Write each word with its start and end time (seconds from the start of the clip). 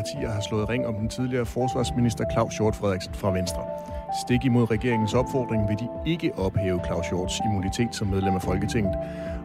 partier 0.00 0.30
har 0.30 0.40
slået 0.40 0.68
ring 0.68 0.86
om 0.86 0.94
den 0.94 1.08
tidligere 1.08 1.46
forsvarsminister 1.46 2.24
Claus 2.32 2.54
Hjort 2.56 2.76
Frederiksen 2.76 3.14
fra 3.14 3.30
Venstre. 3.30 3.62
Stik 4.22 4.44
imod 4.44 4.70
regeringens 4.70 5.14
opfordring 5.14 5.68
vil 5.68 5.78
de 5.78 5.88
ikke 6.06 6.30
ophæve 6.38 6.80
Claus 6.86 7.08
Hjorts 7.08 7.40
immunitet 7.46 7.94
som 7.94 8.06
medlem 8.06 8.34
af 8.34 8.42
Folketinget, 8.42 8.94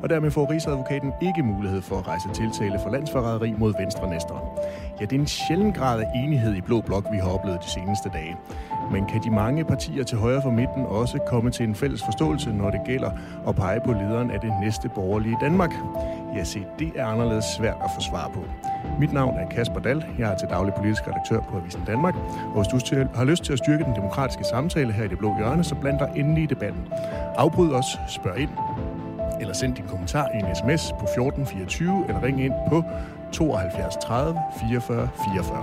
og 0.04 0.10
dermed 0.10 0.32
får 0.32 0.52
Rigsadvokaten 0.52 1.12
ikke 1.22 1.44
mulighed 1.44 1.82
for 1.82 1.96
at 1.98 2.08
rejse 2.08 2.30
tiltale 2.34 2.80
for 2.84 2.90
landsforræderi 2.90 3.52
mod 3.58 3.74
Venstre-næsteren. 3.80 4.48
Ja, 5.00 5.06
det 5.06 5.16
er 5.16 5.20
en 5.20 5.28
sjælden 5.28 5.74
grad 5.74 6.00
af 6.02 6.06
enighed 6.16 6.56
i 6.56 6.62
Blå 6.62 6.82
Blok, 6.82 7.06
vi 7.12 7.18
har 7.18 7.30
oplevet 7.30 7.60
de 7.64 7.70
seneste 7.70 8.10
dage. 8.14 8.38
Men 8.92 9.06
kan 9.06 9.24
de 9.24 9.30
mange 9.32 9.66
partier 9.66 10.04
til 10.04 10.18
højre 10.18 10.42
for 10.42 10.50
midten 10.50 10.86
også 10.86 11.20
komme 11.28 11.52
til 11.52 11.68
en 11.68 11.76
fælles 11.76 12.04
forståelse, 12.04 12.50
når 12.50 12.70
det 12.72 12.80
gælder 12.86 13.12
at 13.48 13.56
pege 13.56 13.80
på 13.86 13.92
lederen 13.92 14.32
af 14.32 14.40
det 14.40 14.54
næste 14.62 14.90
borgerlige 14.90 15.38
Danmark? 15.42 15.72
Ja, 16.36 16.44
se, 16.44 16.66
det 16.80 16.92
er 16.96 17.06
anderledes 17.06 17.46
svært 17.46 17.78
at 17.84 17.90
få 17.96 18.02
svar 18.02 18.32
på. 18.34 18.44
Mit 19.00 19.14
navn 19.14 19.38
er 19.38 19.50
Kasper 19.50 19.80
Dahl. 19.80 20.06
Jeg 20.20 20.32
er 20.32 20.38
til 20.38 20.48
daglig 20.50 20.74
politisk 20.74 21.08
redaktør 21.08 21.40
på 21.40 21.58
Avisen 21.58 21.84
Danmark. 21.88 22.16
Og 22.54 22.56
hvis 22.56 22.68
du 22.68 23.06
har 23.16 23.24
lyst 23.24 23.44
til 23.44 23.54
at 23.54 23.60
styrke 23.60 23.84
den 23.84 23.96
demokratiske 23.96 24.44
samtale 24.44 24.94
her 24.94 25.04
i 25.04 25.08
det 25.08 25.18
blå 25.18 25.38
hjørne, 25.38 25.64
så 25.64 25.76
bland 25.76 26.00
dig 26.00 26.12
endelig 26.16 26.44
i 26.44 26.46
debatten. 26.46 26.82
Afbryd 27.36 27.72
os, 27.72 28.00
spørg 28.08 28.38
ind, 28.38 28.50
eller 29.40 29.54
send 29.54 29.76
din 29.76 29.86
kommentar 29.88 30.28
i 30.36 30.38
en 30.38 30.56
sms 30.56 30.92
på 31.00 31.06
1424, 31.06 32.06
eller 32.08 32.24
ring 32.24 32.44
ind 32.44 32.54
på 32.70 32.84
72 33.36 33.96
30 34.02 34.40
44 34.60 35.10
44. 35.34 35.58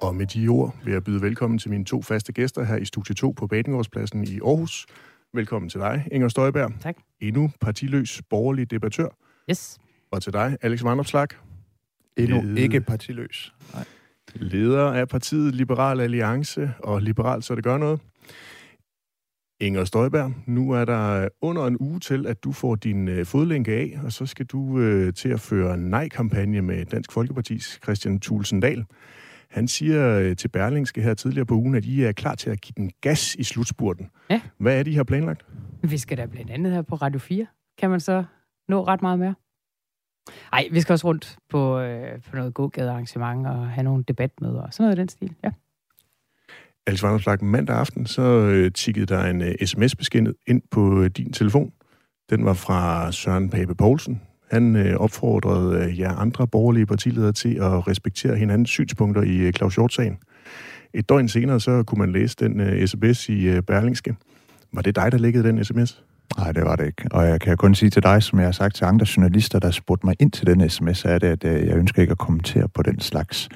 Og 0.00 0.14
med 0.14 0.26
de 0.26 0.48
ord 0.48 0.76
vil 0.84 0.92
jeg 0.92 1.04
byde 1.04 1.22
velkommen 1.22 1.58
til 1.58 1.70
mine 1.70 1.84
to 1.84 2.02
faste 2.02 2.32
gæster 2.32 2.64
her 2.64 2.76
i 2.76 2.84
Studie 2.84 3.14
2 3.14 3.30
på 3.30 3.46
Badengårdspladsen 3.46 4.24
i 4.24 4.40
Aarhus. 4.40 4.86
Velkommen 5.34 5.68
til 5.68 5.80
dig, 5.80 6.08
Inger 6.12 6.28
Støjberg. 6.28 6.72
Tak. 6.80 6.96
Endnu 7.20 7.50
partiløs 7.60 8.22
borgerlig 8.30 8.70
debattør. 8.70 9.08
Yes. 9.50 9.78
Og 10.10 10.22
til 10.22 10.32
dig, 10.32 10.56
Alex 10.62 10.84
Vandopslag. 10.84 11.28
Endnu 12.16 12.42
Led... 12.42 12.56
ikke 12.56 12.80
partiløs. 12.80 13.54
Nej. 13.74 13.84
Leder 14.34 14.92
af 14.92 15.08
partiet 15.08 15.54
Liberal 15.54 16.00
Alliance 16.00 16.72
og 16.78 17.02
Liberal, 17.02 17.42
så 17.42 17.54
det 17.54 17.64
gør 17.64 17.78
noget. 17.78 18.00
Inger 19.60 19.84
Støjberg, 19.84 20.32
nu 20.46 20.70
er 20.70 20.84
der 20.84 21.28
under 21.42 21.66
en 21.66 21.76
uge 21.80 22.00
til, 22.00 22.26
at 22.26 22.44
du 22.44 22.52
får 22.52 22.74
din 22.74 23.08
øh, 23.08 23.26
fodlænke 23.26 23.72
af, 23.72 23.98
og 24.04 24.12
så 24.12 24.26
skal 24.26 24.46
du 24.46 24.78
øh, 24.78 25.14
til 25.14 25.28
at 25.28 25.40
føre 25.40 25.76
nej-kampagne 25.76 26.62
med 26.62 26.84
Dansk 26.84 27.12
Folkepartis 27.12 27.80
Christian 27.82 28.20
Tulsendal. 28.20 28.84
Han 29.50 29.68
siger 29.68 30.18
øh, 30.18 30.36
til 30.36 30.48
Berlingske 30.48 31.02
her 31.02 31.14
tidligere 31.14 31.46
på 31.46 31.54
ugen, 31.54 31.74
at 31.74 31.84
I 31.84 32.02
er 32.02 32.12
klar 32.12 32.34
til 32.34 32.50
at 32.50 32.60
give 32.60 32.74
den 32.76 32.90
gas 33.00 33.34
i 33.34 33.42
slutspurten. 33.42 34.10
Ja. 34.30 34.40
Hvad 34.58 34.78
er 34.78 34.82
det, 34.82 34.90
I 34.90 34.94
har 34.94 35.04
planlagt? 35.04 35.46
Vi 35.82 35.98
skal 35.98 36.18
da 36.18 36.26
blandt 36.26 36.50
andet 36.50 36.72
her 36.72 36.82
på 36.82 36.94
Radio 36.94 37.18
4. 37.18 37.46
Kan 37.78 37.90
man 37.90 38.00
så 38.00 38.24
nå 38.68 38.84
ret 38.84 39.02
meget 39.02 39.18
mere? 39.18 39.34
Nej, 40.52 40.68
vi 40.72 40.80
skal 40.80 40.92
også 40.92 41.06
rundt 41.06 41.36
på, 41.48 41.78
øh, 41.78 42.22
på 42.22 42.36
noget 42.36 42.54
gågadearrangement 42.54 43.46
og 43.46 43.68
have 43.68 43.84
nogle 43.84 44.04
debatmøder 44.08 44.62
og 44.62 44.74
sådan 44.74 44.84
noget 44.84 44.96
i 44.96 45.00
den 45.00 45.08
stil, 45.08 45.34
ja. 45.44 45.50
Alex 46.88 47.02
Vanderslag, 47.02 47.44
mandag 47.44 47.76
aften, 47.76 48.06
så 48.06 48.22
øh, 48.22 48.72
tikkede 48.72 49.06
der 49.06 49.24
en 49.24 49.42
øh, 49.42 49.54
sms-besked 49.64 50.34
ind 50.46 50.62
på 50.70 51.02
øh, 51.02 51.10
din 51.16 51.32
telefon. 51.32 51.72
Den 52.30 52.44
var 52.44 52.52
fra 52.52 53.12
Søren 53.12 53.50
Pape 53.50 53.74
Poulsen, 53.74 54.20
han 54.50 54.76
øh, 54.76 54.96
opfordrede 54.96 55.84
øh, 55.84 56.00
jer 56.00 56.12
andre 56.12 56.46
borgerlige 56.46 56.86
partiledere 56.86 57.32
til 57.32 57.54
at 57.54 57.88
respektere 57.88 58.36
hinandens 58.36 58.70
synspunkter 58.70 59.22
i 59.22 59.36
øh, 59.36 59.52
Claus 59.52 59.74
Hjort-sagen. 59.74 60.18
Et 60.94 61.08
døgn 61.08 61.28
senere, 61.28 61.60
så 61.60 61.82
kunne 61.82 61.98
man 61.98 62.12
læse 62.12 62.36
den 62.40 62.60
øh, 62.60 62.86
sms 62.86 63.28
i 63.28 63.48
øh, 63.48 63.62
Berlingske. 63.62 64.16
Var 64.72 64.82
det 64.82 64.96
dig, 64.96 65.12
der 65.12 65.18
læggede 65.18 65.48
den 65.48 65.64
sms? 65.64 66.02
Nej, 66.38 66.52
det 66.52 66.64
var 66.64 66.76
det 66.76 66.86
ikke. 66.86 67.06
Og 67.10 67.26
jeg 67.26 67.40
kan 67.40 67.56
kun 67.56 67.74
sige 67.74 67.90
til 67.90 68.02
dig, 68.02 68.22
som 68.22 68.38
jeg 68.38 68.46
har 68.46 68.52
sagt 68.52 68.76
til 68.76 68.84
andre 68.84 69.06
journalister, 69.16 69.58
der 69.58 69.70
spurgte 69.70 70.06
mig 70.06 70.14
ind 70.20 70.30
til 70.32 70.46
den 70.46 70.70
sms, 70.70 71.04
er 71.04 71.18
det, 71.18 71.26
at 71.26 71.44
øh, 71.44 71.66
jeg 71.66 71.76
ønsker 71.76 72.02
ikke 72.02 72.12
at 72.12 72.18
kommentere 72.18 72.68
på 72.68 72.82
den 72.82 73.00
slags. 73.00 73.48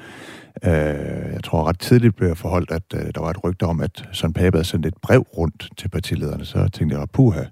Øh, 0.65 1.33
jeg 1.33 1.45
tror 1.45 1.69
ret 1.69 1.79
tidligt 1.79 2.17
blev 2.17 2.29
jeg 2.29 2.37
forholdt, 2.37 2.71
at 2.71 2.83
øh, 2.95 3.01
der 3.15 3.21
var 3.21 3.31
et 3.31 3.45
rygte 3.45 3.63
om, 3.63 3.81
at 3.81 4.09
Søren 4.13 4.33
Pape 4.33 4.57
havde 4.57 4.65
sendt 4.65 4.87
et 4.87 4.95
brev 5.03 5.21
rundt 5.21 5.69
til 5.79 5.89
partilederne. 5.89 6.45
Så 6.45 6.69
tænkte 6.69 6.99
jeg, 6.99 7.09
puha, 7.13 7.45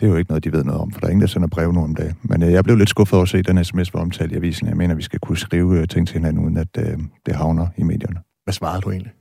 det 0.00 0.06
er 0.06 0.10
jo 0.10 0.16
ikke 0.16 0.30
noget, 0.30 0.44
de 0.44 0.52
ved 0.52 0.64
noget 0.64 0.80
om, 0.80 0.92
for 0.92 1.00
der 1.00 1.06
er 1.06 1.10
ingen, 1.10 1.20
der 1.20 1.26
sender 1.26 1.48
brev 1.48 1.72
nu 1.72 1.82
om 1.82 1.94
dagen. 1.94 2.16
Men 2.22 2.42
øh, 2.42 2.52
jeg 2.52 2.64
blev 2.64 2.76
lidt 2.76 2.88
skuffet 2.88 3.14
over 3.14 3.22
at 3.22 3.28
se, 3.28 3.38
at 3.38 3.46
den 3.46 3.64
sms 3.64 3.94
var 3.94 4.00
omtalt 4.00 4.32
i 4.32 4.36
avisen. 4.36 4.68
Jeg 4.68 4.76
mener, 4.76 4.94
vi 4.94 5.02
skal 5.02 5.18
kunne 5.18 5.38
skrive 5.38 5.80
øh, 5.80 5.88
ting 5.88 6.08
til 6.08 6.14
hinanden, 6.14 6.44
uden 6.44 6.56
at 6.56 6.78
øh, 6.78 6.98
det 7.26 7.34
havner 7.34 7.66
i 7.76 7.82
medierne. 7.82 8.20
Hvad 8.44 8.54
svarede 8.54 8.80
du 8.80 8.90
egentlig? 8.90 9.12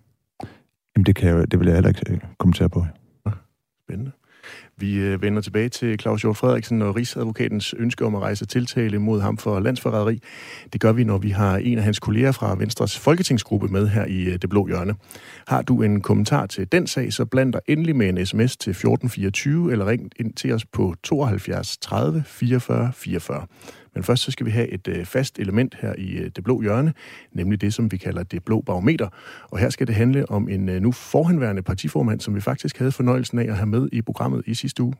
Jamen, 0.95 1.05
det, 1.05 1.15
kan 1.15 1.29
jeg, 1.29 1.51
det 1.51 1.59
vil 1.59 1.67
jeg 1.67 1.75
heller 1.75 1.89
ikke 1.89 2.01
øh, 2.09 2.19
kommentere 2.39 2.69
på. 2.69 2.85
Spændende. 3.83 4.11
Vi 4.77 4.95
øh, 4.95 5.21
vender 5.21 5.41
tilbage 5.41 5.69
til 5.69 5.99
Claus 5.99 6.21
Hjort 6.21 6.37
Frederiksen 6.37 6.81
og 6.81 6.95
Rigsadvokatens 6.95 7.73
ønske 7.77 8.05
om 8.05 8.15
at 8.15 8.21
rejse 8.21 8.45
tiltale 8.45 8.99
mod 8.99 9.21
ham 9.21 9.37
for 9.37 9.59
landsforræderi. 9.59 10.19
Det 10.73 10.81
gør 10.81 10.91
vi, 10.91 11.03
når 11.03 11.17
vi 11.17 11.29
har 11.29 11.57
en 11.57 11.77
af 11.77 11.83
hans 11.83 11.99
kolleger 11.99 12.31
fra 12.31 12.55
Venstres 12.55 12.99
folketingsgruppe 12.99 13.67
med 13.67 13.87
her 13.87 14.05
i 14.05 14.23
øh, 14.23 14.37
Det 14.41 14.49
Blå 14.49 14.67
Hjørne. 14.67 14.95
Har 15.47 15.61
du 15.61 15.81
en 15.81 16.01
kommentar 16.01 16.45
til 16.45 16.71
den 16.71 16.87
sag, 16.87 17.13
så 17.13 17.25
bland 17.25 17.53
dig 17.53 17.61
endelig 17.67 17.95
med 17.95 18.09
en 18.09 18.25
sms 18.25 18.57
til 18.57 18.71
1424 18.71 19.71
eller 19.71 19.87
ring 19.87 20.11
ind 20.19 20.33
til 20.33 20.53
os 20.53 20.65
på 20.65 20.95
72 21.03 21.77
30 21.77 22.23
44 22.27 22.91
44. 22.93 23.45
Men 23.93 24.03
først 24.03 24.23
så 24.23 24.31
skal 24.31 24.45
vi 24.45 24.51
have 24.51 24.67
et 24.67 24.87
øh, 24.87 25.05
fast 25.05 25.39
element 25.39 25.77
her 25.81 25.93
i 25.97 26.11
øh, 26.11 26.31
det 26.35 26.43
blå 26.43 26.61
hjørne, 26.61 26.93
nemlig 27.31 27.61
det, 27.61 27.73
som 27.73 27.91
vi 27.91 27.97
kalder 27.97 28.23
det 28.23 28.43
blå 28.43 28.61
barometer. 28.61 29.07
Og 29.49 29.59
her 29.59 29.69
skal 29.69 29.87
det 29.87 29.95
handle 29.95 30.29
om 30.29 30.49
en 30.49 30.69
øh, 30.69 30.81
nu 30.81 30.91
forhenværende 30.91 31.61
partiformand, 31.61 32.19
som 32.19 32.35
vi 32.35 32.41
faktisk 32.41 32.77
havde 32.77 32.91
fornøjelsen 32.91 33.39
af 33.39 33.43
at 33.43 33.55
have 33.55 33.67
med 33.67 33.89
i 33.91 34.01
programmet 34.01 34.43
i 34.45 34.53
sidste 34.53 34.83
uge. 34.83 34.93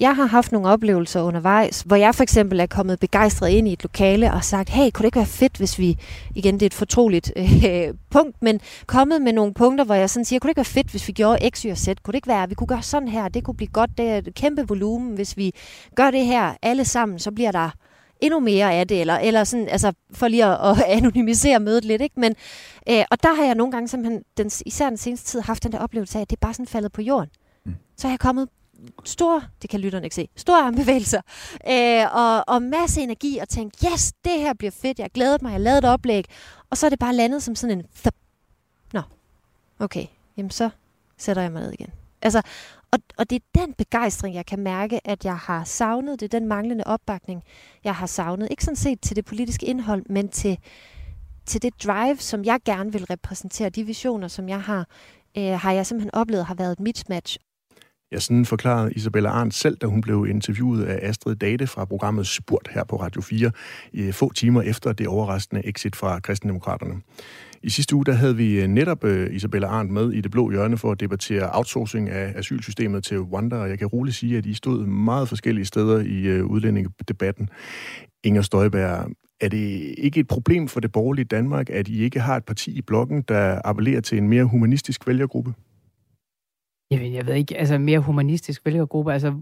Jeg 0.00 0.16
har 0.16 0.26
haft 0.26 0.52
nogle 0.52 0.68
oplevelser 0.68 1.22
undervejs, 1.22 1.82
hvor 1.82 1.96
jeg 1.96 2.14
for 2.14 2.22
eksempel 2.22 2.60
er 2.60 2.66
kommet 2.66 3.00
begejstret 3.00 3.50
ind 3.50 3.68
i 3.68 3.72
et 3.72 3.82
lokale 3.82 4.32
og 4.32 4.44
sagt, 4.44 4.68
hey, 4.68 4.90
kunne 4.90 5.02
det 5.02 5.04
ikke 5.04 5.16
være 5.16 5.26
fedt, 5.26 5.56
hvis 5.56 5.78
vi, 5.78 5.98
igen 6.34 6.54
det 6.54 6.62
er 6.62 6.66
et 6.66 6.74
fortroligt 6.74 7.32
øh, 7.36 7.94
punkt, 8.10 8.42
men 8.42 8.60
kommet 8.86 9.22
med 9.22 9.32
nogle 9.32 9.54
punkter, 9.54 9.84
hvor 9.84 9.94
jeg 9.94 10.10
sådan 10.10 10.24
siger, 10.24 10.40
kunne 10.40 10.48
det 10.48 10.50
ikke 10.50 10.58
være 10.58 10.82
fedt, 10.82 10.90
hvis 10.90 11.08
vi 11.08 11.12
gjorde 11.12 11.50
X, 11.50 11.62
Y 11.62 11.66
og 11.70 11.78
Z? 11.78 11.86
Kunne 11.86 12.12
det 12.12 12.14
ikke 12.14 12.28
være, 12.28 12.48
vi 12.48 12.54
kunne 12.54 12.66
gøre 12.66 12.82
sådan 12.82 13.08
her? 13.08 13.28
Det 13.28 13.44
kunne 13.44 13.54
blive 13.54 13.68
godt, 13.68 13.90
det 13.98 14.08
er 14.08 14.18
et 14.18 14.34
kæmpe 14.34 14.68
volumen. 14.68 15.14
Hvis 15.14 15.36
vi 15.36 15.54
gør 15.96 16.10
det 16.10 16.26
her 16.26 16.54
alle 16.62 16.84
sammen, 16.84 17.18
så 17.18 17.30
bliver 17.30 17.52
der 17.52 17.70
endnu 18.20 18.40
mere 18.40 18.72
af 18.74 18.88
det, 18.88 19.00
eller, 19.00 19.18
eller 19.18 19.44
sådan, 19.44 19.68
altså 19.68 19.92
for 20.12 20.28
lige 20.28 20.44
at, 20.44 20.70
at 20.70 20.82
anonymisere 20.98 21.60
mødet 21.60 21.84
lidt, 21.84 22.02
ikke? 22.02 22.20
Men, 22.20 22.34
øh, 22.90 23.04
og 23.10 23.22
der 23.22 23.34
har 23.34 23.44
jeg 23.44 23.54
nogle 23.54 23.72
gange 23.72 23.88
simpelthen, 23.88 24.22
den, 24.36 24.50
især 24.66 24.88
den 24.88 24.98
seneste 24.98 25.30
tid, 25.30 25.40
haft 25.40 25.62
den 25.62 25.72
der 25.72 25.78
oplevelse 25.78 26.18
af, 26.18 26.22
at 26.22 26.30
det 26.30 26.36
er 26.36 26.46
bare 26.46 26.54
sådan 26.54 26.66
faldet 26.66 26.92
på 26.92 27.02
jorden. 27.02 27.30
Mm. 27.66 27.74
Så 27.96 28.06
har 28.06 28.12
jeg 28.12 28.20
kommet 28.20 28.48
store, 29.04 29.42
det 29.62 29.70
kan 29.70 29.80
lytterne 29.80 30.06
ikke 30.06 30.16
se, 30.16 30.28
store 30.36 30.62
armbevægelser, 30.62 31.20
øh, 31.70 32.14
og, 32.14 32.44
og 32.54 32.62
masse 32.62 33.00
energi, 33.00 33.38
og 33.38 33.48
tænke, 33.48 33.86
yes, 33.92 34.12
det 34.24 34.32
her 34.32 34.54
bliver 34.54 34.70
fedt, 34.70 34.98
jeg 34.98 35.10
glæder 35.14 35.38
mig, 35.42 35.52
jeg 35.52 35.60
lavede 35.60 35.78
et 35.78 35.84
oplæg, 35.84 36.24
og 36.70 36.76
så 36.76 36.86
er 36.86 36.90
det 36.90 36.98
bare 36.98 37.14
landet 37.14 37.42
som 37.42 37.54
sådan 37.54 37.78
en, 37.78 37.86
thup. 38.02 38.14
nå, 38.92 39.00
okay, 39.78 40.06
jamen 40.36 40.50
så 40.50 40.70
sætter 41.18 41.42
jeg 41.42 41.52
mig 41.52 41.62
ned 41.62 41.72
igen. 41.72 41.90
Altså, 42.22 42.42
og, 42.94 42.98
og 43.18 43.30
det 43.30 43.36
er 43.36 43.60
den 43.60 43.72
begejstring, 43.72 44.34
jeg 44.34 44.46
kan 44.46 44.58
mærke, 44.58 45.06
at 45.08 45.24
jeg 45.24 45.36
har 45.36 45.64
savnet, 45.64 46.20
det 46.20 46.34
er 46.34 46.38
den 46.38 46.48
manglende 46.48 46.84
opbakning, 46.86 47.42
jeg 47.84 47.94
har 47.94 48.06
savnet, 48.06 48.48
ikke 48.50 48.64
sådan 48.64 48.76
set 48.76 49.00
til 49.00 49.16
det 49.16 49.24
politiske 49.24 49.66
indhold, 49.66 50.02
men 50.06 50.28
til, 50.28 50.58
til 51.46 51.62
det 51.62 51.84
drive, 51.84 52.16
som 52.16 52.44
jeg 52.44 52.60
gerne 52.64 52.92
vil 52.92 53.04
repræsentere, 53.04 53.70
de 53.70 53.84
visioner, 53.84 54.28
som 54.28 54.48
jeg 54.48 54.62
har, 54.62 54.86
øh, 55.38 55.52
har 55.52 55.72
jeg 55.72 55.86
simpelthen 55.86 56.14
oplevet 56.14 56.46
har 56.46 56.54
været 56.54 56.72
et 56.72 56.80
mismatch. 56.80 57.38
Ja, 58.14 58.18
sådan 58.20 58.44
forklarede 58.44 58.92
Isabella 58.92 59.28
Arndt 59.28 59.54
selv, 59.54 59.76
da 59.76 59.86
hun 59.86 60.00
blev 60.00 60.26
interviewet 60.30 60.84
af 60.84 61.08
Astrid 61.08 61.36
Date 61.36 61.66
fra 61.66 61.84
programmet 61.84 62.26
Spurt 62.26 62.68
her 62.70 62.84
på 62.84 62.96
Radio 62.96 63.20
4, 63.20 63.50
i 63.92 64.02
eh, 64.02 64.12
få 64.12 64.32
timer 64.32 64.62
efter 64.62 64.92
det 64.92 65.06
overraskende 65.06 65.66
exit 65.68 65.96
fra 65.96 66.20
Kristendemokraterne. 66.20 66.94
I 67.62 67.70
sidste 67.70 67.96
uge 67.96 68.04
der 68.04 68.12
havde 68.12 68.36
vi 68.36 68.60
eh, 68.60 68.66
netop 68.66 69.04
eh, 69.04 69.34
Isabella 69.34 69.66
Arndt 69.66 69.92
med 69.92 70.12
i 70.12 70.20
det 70.20 70.30
blå 70.30 70.50
hjørne 70.50 70.76
for 70.76 70.92
at 70.92 71.00
debattere 71.00 71.50
outsourcing 71.52 72.10
af 72.10 72.32
asylsystemet 72.36 73.04
til 73.04 73.20
Rwanda, 73.20 73.56
og 73.56 73.68
jeg 73.68 73.78
kan 73.78 73.86
roligt 73.86 74.16
sige, 74.16 74.38
at 74.38 74.46
I 74.46 74.54
stod 74.54 74.86
meget 74.86 75.28
forskellige 75.28 75.64
steder 75.64 76.00
i 76.00 76.40
uh, 76.40 76.50
udlændingedebatten. 76.50 77.48
Inger 78.24 78.42
Støjberg, 78.42 79.10
er 79.40 79.48
det 79.48 79.94
ikke 79.98 80.20
et 80.20 80.28
problem 80.28 80.68
for 80.68 80.80
det 80.80 80.92
borgerlige 80.92 81.24
Danmark, 81.24 81.70
at 81.70 81.88
I 81.88 82.02
ikke 82.02 82.20
har 82.20 82.36
et 82.36 82.44
parti 82.44 82.70
i 82.70 82.82
blokken, 82.82 83.22
der 83.28 83.60
appellerer 83.64 84.00
til 84.00 84.18
en 84.18 84.28
mere 84.28 84.44
humanistisk 84.44 85.06
vælgergruppe? 85.06 85.52
Jeg, 86.90 87.12
jeg 87.12 87.26
ved 87.26 87.34
ikke, 87.34 87.56
altså 87.56 87.78
mere 87.78 87.98
humanistisk 87.98 88.62
vælgergruppe, 88.64 89.12
altså 89.12 89.34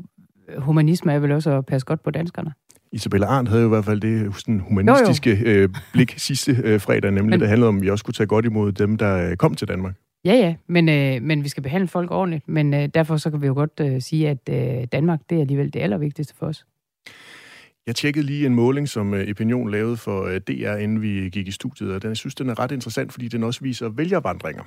humanisme 0.58 1.12
er 1.12 1.18
vel 1.18 1.32
også 1.32 1.50
at 1.50 1.66
passe 1.66 1.84
godt 1.84 2.02
på 2.02 2.10
danskerne. 2.10 2.52
Isabella 2.92 3.26
Arndt 3.26 3.48
havde 3.48 3.62
jo 3.62 3.68
i 3.68 3.74
hvert 3.74 3.84
fald 3.84 4.00
det 4.00 4.36
sådan 4.36 4.60
humanistiske 4.60 5.30
jo, 5.30 5.50
jo. 5.50 5.58
Øh, 5.58 5.68
blik 5.92 6.14
sidste 6.28 6.56
øh, 6.64 6.80
fredag, 6.80 7.10
nemlig 7.10 7.30
men, 7.30 7.40
det 7.40 7.48
handlede 7.48 7.68
om, 7.68 7.76
at 7.76 7.82
vi 7.82 7.90
også 7.90 8.02
skulle 8.02 8.14
tage 8.14 8.26
godt 8.26 8.44
imod 8.44 8.72
dem, 8.72 8.96
der 8.96 9.30
øh, 9.30 9.36
kom 9.36 9.54
til 9.54 9.68
Danmark. 9.68 9.94
Ja, 10.24 10.34
ja, 10.34 10.54
men, 10.66 10.88
øh, 10.88 11.22
men 11.22 11.44
vi 11.44 11.48
skal 11.48 11.62
behandle 11.62 11.88
folk 11.88 12.10
ordentligt, 12.10 12.48
men 12.48 12.74
øh, 12.74 12.88
derfor 12.94 13.16
så 13.16 13.30
kan 13.30 13.42
vi 13.42 13.46
jo 13.46 13.54
godt 13.54 13.80
øh, 13.80 14.00
sige, 14.00 14.28
at 14.28 14.48
øh, 14.50 14.84
Danmark, 14.92 15.20
det 15.30 15.36
er 15.36 15.40
alligevel 15.40 15.72
det 15.72 15.80
allervigtigste 15.80 16.34
for 16.36 16.46
os. 16.46 16.66
Jeg 17.86 17.94
tjekkede 17.94 18.26
lige 18.26 18.46
en 18.46 18.54
måling, 18.54 18.88
som 18.88 19.14
øh, 19.14 19.30
Opinion 19.30 19.70
lavede 19.70 19.96
for 19.96 20.22
øh, 20.22 20.40
DR, 20.40 20.76
inden 20.76 21.02
vi 21.02 21.30
gik 21.32 21.48
i 21.48 21.50
studiet, 21.50 21.94
og 21.94 22.02
den, 22.02 22.08
jeg 22.08 22.16
synes, 22.16 22.34
den 22.34 22.48
er 22.48 22.58
ret 22.58 22.72
interessant, 22.72 23.12
fordi 23.12 23.28
den 23.28 23.44
også 23.44 23.60
viser 23.60 23.88
vælgervandringer. 23.88 24.62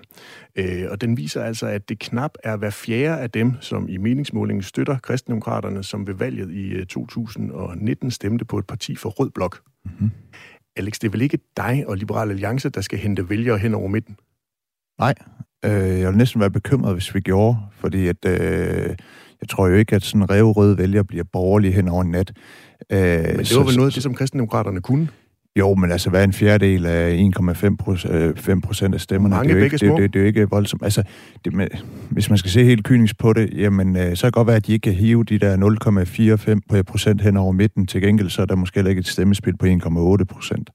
Øh, 0.55 0.83
og 0.89 1.01
den 1.01 1.17
viser 1.17 1.43
altså, 1.43 1.67
at 1.67 1.89
det 1.89 1.99
knap 1.99 2.31
er 2.43 2.55
hver 2.55 2.69
fjerde 2.69 3.21
af 3.21 3.31
dem, 3.31 3.53
som 3.61 3.89
i 3.89 3.97
meningsmålingen 3.97 4.63
støtter 4.63 4.97
kristendemokraterne, 4.97 5.83
som 5.83 6.07
ved 6.07 6.13
valget 6.13 6.51
i 6.51 6.85
2019 6.85 8.11
stemte 8.11 8.45
på 8.45 8.57
et 8.57 8.67
parti 8.67 8.95
for 8.95 9.09
Rød 9.09 9.29
Blok. 9.29 9.61
Mm-hmm. 9.85 10.11
Alex, 10.75 10.93
det 10.93 11.07
er 11.07 11.11
vel 11.11 11.21
ikke 11.21 11.39
dig 11.57 11.83
og 11.87 11.97
Liberal 11.97 12.29
Alliance, 12.29 12.69
der 12.69 12.81
skal 12.81 12.99
hente 12.99 13.29
vælgere 13.29 13.57
hen 13.57 13.73
over 13.73 13.87
midten? 13.87 14.17
Nej, 14.99 15.13
øh, 15.65 15.99
jeg 15.99 16.09
vil 16.09 16.17
næsten 16.17 16.41
være 16.41 16.51
bekymret, 16.51 16.93
hvis 16.93 17.15
vi 17.15 17.19
gjorde, 17.19 17.57
fordi 17.71 18.07
at, 18.07 18.25
øh, 18.25 18.95
jeg 19.41 19.49
tror 19.49 19.67
jo 19.67 19.75
ikke, 19.75 19.95
at 19.95 20.03
sådan 20.03 20.21
en 20.21 20.43
rød 20.43 20.75
vælger 20.75 21.03
bliver 21.03 21.23
borgerlig 21.23 21.75
hen 21.75 21.87
over 21.87 22.01
en 22.01 22.11
nat. 22.11 22.33
Øh, 22.89 22.99
men 22.99 23.39
det 23.39 23.57
var 23.57 23.63
vel 23.63 23.75
noget 23.75 23.89
af 23.89 23.93
det, 23.93 24.03
som 24.03 24.13
kristendemokraterne 24.13 24.81
kunne? 24.81 25.07
Jo, 25.59 25.75
men 25.75 25.91
altså, 25.91 26.09
hvad 26.09 26.19
er 26.19 26.23
en 26.23 26.33
fjerdedel 26.33 26.85
af 26.85 27.31
1,5 27.39 28.59
procent 28.59 28.95
af 28.95 29.01
stemmerne? 29.01 29.35
Mange 29.35 29.49
det 29.49 29.55
er 29.55 29.59
jo 29.59 29.63
ikke, 29.63 29.77
det, 29.77 29.97
det, 29.97 30.13
det 30.13 30.19
er 30.19 30.23
jo 30.23 30.27
ikke 30.27 30.49
voldsomt. 30.49 30.83
Altså, 30.83 31.03
det 31.45 31.53
med, 31.53 31.67
hvis 32.09 32.29
man 32.29 32.37
skal 32.37 32.51
se 32.51 32.63
helt 32.63 32.83
kynisk 32.83 33.17
på 33.17 33.33
det, 33.33 33.49
jamen, 33.57 33.97
øh, 33.97 34.15
så 34.15 34.21
kan 34.21 34.27
det 34.27 34.33
godt 34.33 34.47
være, 34.47 34.55
at 34.55 34.67
de 34.67 34.73
ikke 34.73 34.83
kan 34.83 34.93
hive 34.93 35.23
de 35.23 35.39
der 35.39 36.57
0,45 36.77 36.81
procent 36.81 37.21
hen 37.21 37.37
over 37.37 37.51
midten. 37.51 37.87
Til 37.87 38.01
gengæld 38.01 38.29
så 38.29 38.41
er 38.41 38.45
der 38.45 38.55
måske 38.55 38.89
ikke 38.89 38.99
et 38.99 39.07
stemmespil 39.07 39.57
på 39.57 39.65
1,8 39.65 40.23
procent. 40.23 40.69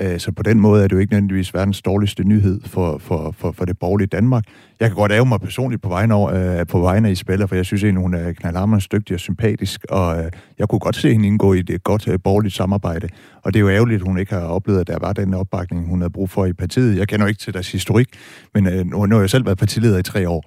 Øh, 0.00 0.20
så 0.20 0.32
på 0.32 0.42
den 0.42 0.60
måde 0.60 0.84
er 0.84 0.88
det 0.88 0.94
jo 0.94 1.00
ikke 1.00 1.12
nødvendigvis 1.12 1.54
verdens 1.54 1.82
dårligste 1.82 2.24
nyhed 2.24 2.60
for, 2.66 2.98
for, 2.98 3.34
for, 3.38 3.52
for 3.52 3.64
det 3.64 3.78
borgerlige 3.78 4.06
Danmark. 4.06 4.44
Jeg 4.80 4.88
kan 4.88 4.96
godt 4.96 5.12
ære 5.12 5.26
mig 5.26 5.40
personligt 5.40 5.82
på 5.82 5.88
vegne, 5.88 6.14
over, 6.14 6.60
øh, 6.60 6.66
på 6.66 6.80
vegne 6.80 7.08
af 7.08 7.12
Isabella, 7.12 7.44
for 7.44 7.54
jeg 7.54 7.66
synes 7.66 7.84
egentlig, 7.84 8.02
hun 8.02 8.14
er 8.14 8.32
knaldhammerens 8.32 8.88
dygtig 8.88 9.14
og 9.14 9.20
sympatisk, 9.20 9.84
og 9.90 10.24
øh, 10.24 10.30
jeg 10.58 10.68
kunne 10.68 10.78
godt 10.78 10.96
se 10.96 11.12
hende 11.12 11.26
indgå 11.26 11.52
i 11.52 11.58
et 11.58 11.84
godt 11.84 12.22
borgerligt 12.24 12.54
samarbejde. 12.54 13.08
Og 13.42 13.54
det 13.54 13.58
er 13.58 13.62
jo 13.62 13.70
ærgerligt, 13.70 14.02
at 14.02 14.08
hun 14.08 14.18
ikke 14.18 14.34
har 14.34 14.40
oplevet, 14.40 14.80
at 14.80 14.86
der 14.86 14.98
var 15.00 15.12
den 15.12 15.34
opbakning, 15.34 15.88
hun 15.88 16.00
havde 16.00 16.12
brug 16.12 16.30
for 16.30 16.46
i 16.46 16.52
partiet. 16.52 16.98
Jeg 16.98 17.08
kender 17.08 17.26
jo 17.26 17.28
ikke 17.28 17.40
til 17.40 17.54
deres 17.54 17.72
historik, 17.72 18.06
men 18.54 18.64
nu 18.86 19.14
har 19.14 19.20
jeg 19.20 19.30
selv 19.30 19.46
været 19.46 19.58
partileder 19.58 19.98
i 19.98 20.02
tre 20.02 20.28
år. 20.28 20.44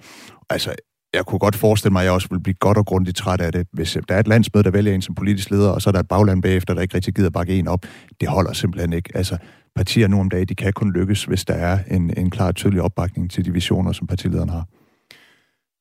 Altså, 0.50 0.74
jeg 1.16 1.26
kunne 1.26 1.38
godt 1.38 1.56
forestille 1.56 1.92
mig, 1.92 2.00
at 2.00 2.04
jeg 2.04 2.12
også 2.12 2.28
vil 2.30 2.40
blive 2.40 2.54
godt 2.54 2.78
og 2.78 2.86
grundigt 2.86 3.16
træt 3.16 3.40
af 3.40 3.52
det. 3.52 3.66
Hvis 3.72 3.98
der 4.08 4.14
er 4.14 4.20
et 4.20 4.28
landsmøde, 4.28 4.64
der 4.64 4.70
vælger 4.70 4.94
en 4.94 5.02
som 5.02 5.14
politisk 5.14 5.50
leder, 5.50 5.70
og 5.70 5.82
så 5.82 5.90
er 5.90 5.92
der 5.92 6.00
et 6.00 6.08
bagland 6.08 6.42
bagefter, 6.42 6.74
der 6.74 6.82
ikke 6.82 6.94
rigtig 6.94 7.14
gider 7.14 7.30
bakke 7.30 7.58
en 7.58 7.68
op, 7.68 7.86
det 8.20 8.28
holder 8.28 8.52
simpelthen 8.52 8.92
ikke. 8.92 9.10
Altså, 9.14 9.36
partier 9.76 10.08
nu 10.08 10.20
om 10.20 10.30
dagen, 10.30 10.48
de 10.48 10.54
kan 10.54 10.72
kun 10.72 10.92
lykkes, 10.92 11.24
hvis 11.24 11.44
der 11.44 11.54
er 11.54 11.78
en, 11.90 12.12
en 12.16 12.30
klar 12.30 12.52
tydelig 12.52 12.82
opbakning 12.82 13.30
til 13.30 13.44
de 13.44 13.52
visioner, 13.52 13.92
som 13.92 14.06
partilederen 14.06 14.48
har. 14.48 14.64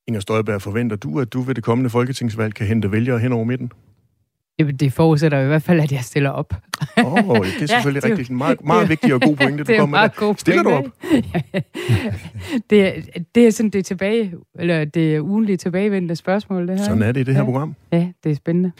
Inger 0.08 0.22
Støjberg, 0.22 0.62
forventer 0.62 0.96
du, 0.96 1.20
at 1.20 1.34
du 1.34 1.42
ved 1.42 1.56
det 1.56 1.64
kommende 1.64 1.90
folketingsvalg 1.90 2.54
kan 2.54 2.68
hente 2.68 2.92
vælgere 2.92 3.20
hen 3.20 3.32
over 3.32 3.44
midten? 3.44 3.72
Det, 4.60 4.80
det 4.80 4.94
forudsætter 4.94 5.40
i 5.40 5.48
hvert 5.48 5.64
fald, 5.64 5.80
at 5.80 5.92
jeg 5.92 6.04
stiller 6.04 6.30
op. 6.30 6.54
Åh, 6.98 7.14
oh, 7.14 7.46
det 7.46 7.62
er 7.62 7.68
selvfølgelig 7.76 8.04
ja, 8.04 8.10
det, 8.10 8.18
rigtig 8.20 8.36
meget, 8.36 8.64
meget 8.64 8.90
vigtig 8.90 9.14
og 9.14 9.22
god 9.22 9.36
pointe, 9.36 9.64
du 9.64 9.74
kommer 9.80 10.10
med. 10.28 10.36
Stiller 10.38 10.64
du 10.64 10.70
op? 10.70 10.86
det, 12.70 13.10
det 13.36 13.48
er 13.48 13.52
sådan 13.52 13.70
det 13.70 13.80
er 13.80 13.84
tilbage, 13.84 14.34
eller 14.60 14.86
det 14.86 15.16
er 15.16 15.22
ugenlige 15.22 15.58
tilbagevendende 15.58 16.16
spørgsmål, 16.16 16.68
det 16.68 16.78
her. 16.78 16.86
Sådan 16.86 17.02
er 17.02 17.12
det 17.12 17.22
i 17.22 17.24
det 17.24 17.34
her 17.34 17.42
ja. 17.42 17.46
program. 17.46 17.76
Ja, 17.92 18.08
det 18.24 18.32
er 18.32 18.36
spændende. 18.36 18.72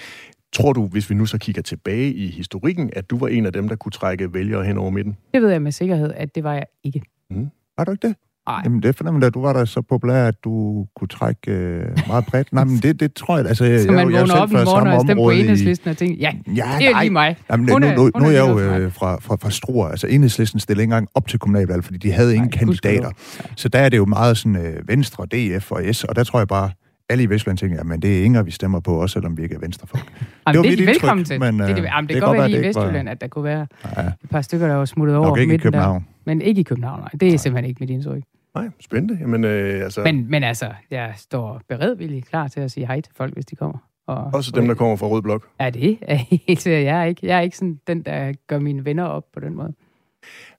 Tror 0.54 0.74
du, 0.74 0.88
hvis 0.88 1.10
vi 1.10 1.16
nu 1.16 1.26
så 1.26 1.38
kigger 1.38 1.62
tilbage 1.62 2.14
i 2.14 2.28
historikken, 2.28 2.90
at 2.94 3.10
du 3.10 3.18
var 3.18 3.28
en 3.28 3.46
af 3.46 3.54
dem, 3.54 3.70
der 3.70 3.76
kunne 3.76 3.92
trække 3.92 4.34
vælgere 4.34 4.64
hen 4.64 4.78
over 4.78 4.90
midten? 4.90 5.18
Det 5.34 5.42
ved 5.42 5.50
jeg 5.50 5.62
med 5.62 5.72
sikkerhed, 5.72 6.14
at 6.16 6.36
det 6.36 6.44
var 6.44 6.54
jeg 6.54 6.66
ikke. 6.84 7.02
Mm. 7.30 7.50
Var 7.78 7.84
du 7.84 7.92
ikke 7.92 8.08
det? 8.08 8.16
Nej. 8.48 8.62
Jamen, 8.66 8.84
det 8.84 8.96
fornemmer 8.96 9.22
da, 9.22 9.30
du 9.30 9.42
var 9.42 9.54
da 9.54 9.66
så 9.66 9.82
populær, 9.82 10.28
at 10.28 10.44
du 10.44 10.86
kunne 10.96 11.08
trække 11.08 11.52
øh, 11.52 11.82
meget 12.08 12.26
bredt. 12.26 12.54
Nej, 12.54 12.64
men 12.64 12.78
det, 12.78 13.00
det 13.00 13.14
tror 13.14 13.38
jeg, 13.38 13.48
altså... 13.48 13.66
Jeg, 13.66 13.82
så 13.82 13.92
man 13.92 14.12
jeg, 14.12 14.22
vågner 14.22 14.36
op 14.36 14.52
i 14.52 14.54
morgen 14.54 14.88
og 14.88 15.02
stemmer 15.02 15.24
på 15.24 15.30
enhedslisten 15.30 15.90
og 15.90 15.98
tænker, 15.98 16.16
ja, 16.20 16.32
ja 16.48 16.76
det 16.80 16.88
er 16.88 16.92
nej. 16.92 17.04
lige 17.04 17.14
mig. 17.14 17.38
Jamen, 17.52 17.70
hun 17.70 17.82
nu, 17.82 17.88
nu, 17.88 18.12
nu 18.20 18.26
er 18.26 18.32
jeg 18.32 18.50
jo 18.50 18.60
øh, 18.60 18.92
fra, 18.92 19.18
fra, 19.22 19.36
fra 19.36 19.50
Struer. 19.50 19.88
Altså, 19.88 20.08
enhedslisten 20.08 20.60
stillede 20.60 20.84
ikke 20.84 20.92
engang 20.92 21.08
op 21.16 21.28
til 21.28 21.40
kommunalvalg, 21.40 21.84
fordi 21.84 21.98
de 21.98 22.12
havde 22.12 22.36
ingen 22.36 22.50
nej, 22.50 22.60
kandidater. 22.60 23.10
Ja. 23.40 23.46
Så 23.56 23.70
der 23.70 23.80
er 23.80 23.90
det 23.90 23.98
jo 23.98 24.06
meget 24.06 24.38
sådan 24.38 24.56
øh, 24.56 24.88
Venstre, 24.88 25.26
DF 25.26 25.72
og 25.72 25.82
S, 25.96 26.04
og 26.04 26.16
der 26.16 26.24
tror 26.24 26.40
jeg 26.40 26.48
bare, 26.48 26.70
alle 27.10 27.24
i 27.24 27.30
Vestland 27.30 27.58
tænker, 27.58 27.94
at 27.94 28.02
det 28.02 28.20
er 28.20 28.24
Inger, 28.24 28.44
vi 28.44 28.52
stemmer 28.52 28.80
på, 28.80 29.02
også 29.02 29.14
selvom 29.14 29.38
vi 29.38 29.44
ikke 29.44 29.56
er 29.56 29.60
venstrefolk. 29.60 30.04
Jamen, 30.48 30.64
det, 30.64 30.78
det 30.78 30.84
er 30.84 30.92
velkommen 30.92 31.26
til. 31.26 31.40
Men, 31.40 31.60
det, 31.60 31.76
det, 31.76 31.84
jamen, 31.84 32.08
det, 32.08 32.10
det 32.10 32.16
kan 32.16 32.28
godt 32.28 32.38
være 32.38 32.50
lige 32.50 32.64
i 32.64 32.68
Vestjylland, 32.68 33.08
var... 33.08 33.12
at 33.12 33.22
der 33.22 33.28
kunne 33.28 33.44
være 33.44 33.68
ja. 33.98 34.08
et 34.24 34.30
par 34.30 34.42
stykker, 34.42 34.68
der 34.68 34.76
var 34.76 34.86
smuttet 34.86 35.18
over 35.18 35.38
ikke 35.38 35.48
midten 35.48 35.62
i 35.62 35.64
København. 35.64 36.02
Der. 36.02 36.08
Men 36.26 36.42
ikke 36.42 36.62
i 36.62 36.64
København, 36.64 37.00
nej. 37.00 37.10
Det 37.14 37.24
er 37.24 37.32
nej. 37.32 37.38
simpelthen 37.38 37.70
ikke 37.70 37.80
mit 37.80 37.90
indtryk. 37.90 38.24
Nej, 38.56 38.70
spændende. 38.80 39.18
Jamen, 39.22 39.44
øh, 39.44 39.84
altså... 39.84 40.04
men, 40.04 40.30
men 40.30 40.44
altså, 40.44 40.72
jeg 40.92 41.14
står 41.18 41.62
beredvilligt 41.70 42.30
klar 42.30 42.48
til 42.48 42.60
at 42.60 42.72
sige 42.72 42.88
hej 42.88 43.02
til 43.02 43.14
folk, 43.16 43.34
hvis 43.34 43.46
de 43.46 43.56
kommer. 43.56 43.78
Og, 44.08 44.30
Også 44.34 44.52
dem, 44.52 44.68
der 44.68 44.76
kommer 44.76 44.96
fra 44.96 45.08
Rød 45.08 45.22
Blok? 45.22 45.48
Ja, 45.60 45.70
det 45.70 45.98
er 46.02 46.16
helt 46.48 46.68
Jeg 46.68 47.02
er 47.02 47.04
ikke, 47.04 47.28
jeg 47.28 47.38
er 47.38 47.42
ikke 47.42 47.58
sådan 47.58 47.80
den, 47.88 48.02
der 48.02 48.34
gør 48.48 48.60
mine 48.60 48.86
venner 48.86 49.04
op 49.04 49.24
på 49.34 49.40
den 49.40 49.56
måde. 49.56 49.74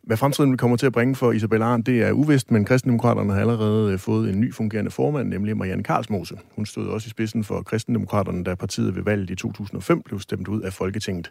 Hvad 0.03 0.17
fremtiden 0.17 0.57
kommer 0.57 0.77
til 0.77 0.87
at 0.87 0.93
bringe 0.93 1.15
for 1.15 1.33
Isabel 1.33 1.63
Arndt, 1.63 1.87
det 1.87 2.03
er 2.03 2.13
uvist, 2.13 2.51
men 2.51 2.65
kristendemokraterne 2.65 3.33
har 3.33 3.41
allerede 3.41 3.93
øh, 3.93 3.99
fået 3.99 4.31
en 4.31 4.41
ny 4.41 4.55
fungerende 4.55 4.91
formand, 4.91 5.29
nemlig 5.29 5.57
Marianne 5.57 5.83
Karlsmose. 5.83 6.37
Hun 6.57 6.67
stod 6.67 6.89
også 6.89 7.07
i 7.07 7.11
spidsen 7.11 7.45
for 7.45 7.63
kristendemokraterne, 7.63 8.45
da 8.45 8.55
partiet 8.55 8.97
ved 8.97 9.03
valget 9.03 9.31
i 9.31 9.35
2005 9.35 10.03
blev 10.03 10.21
stemt 10.21 10.49
ud 10.49 10.61
af 10.61 10.73
Folketinget. 10.73 11.31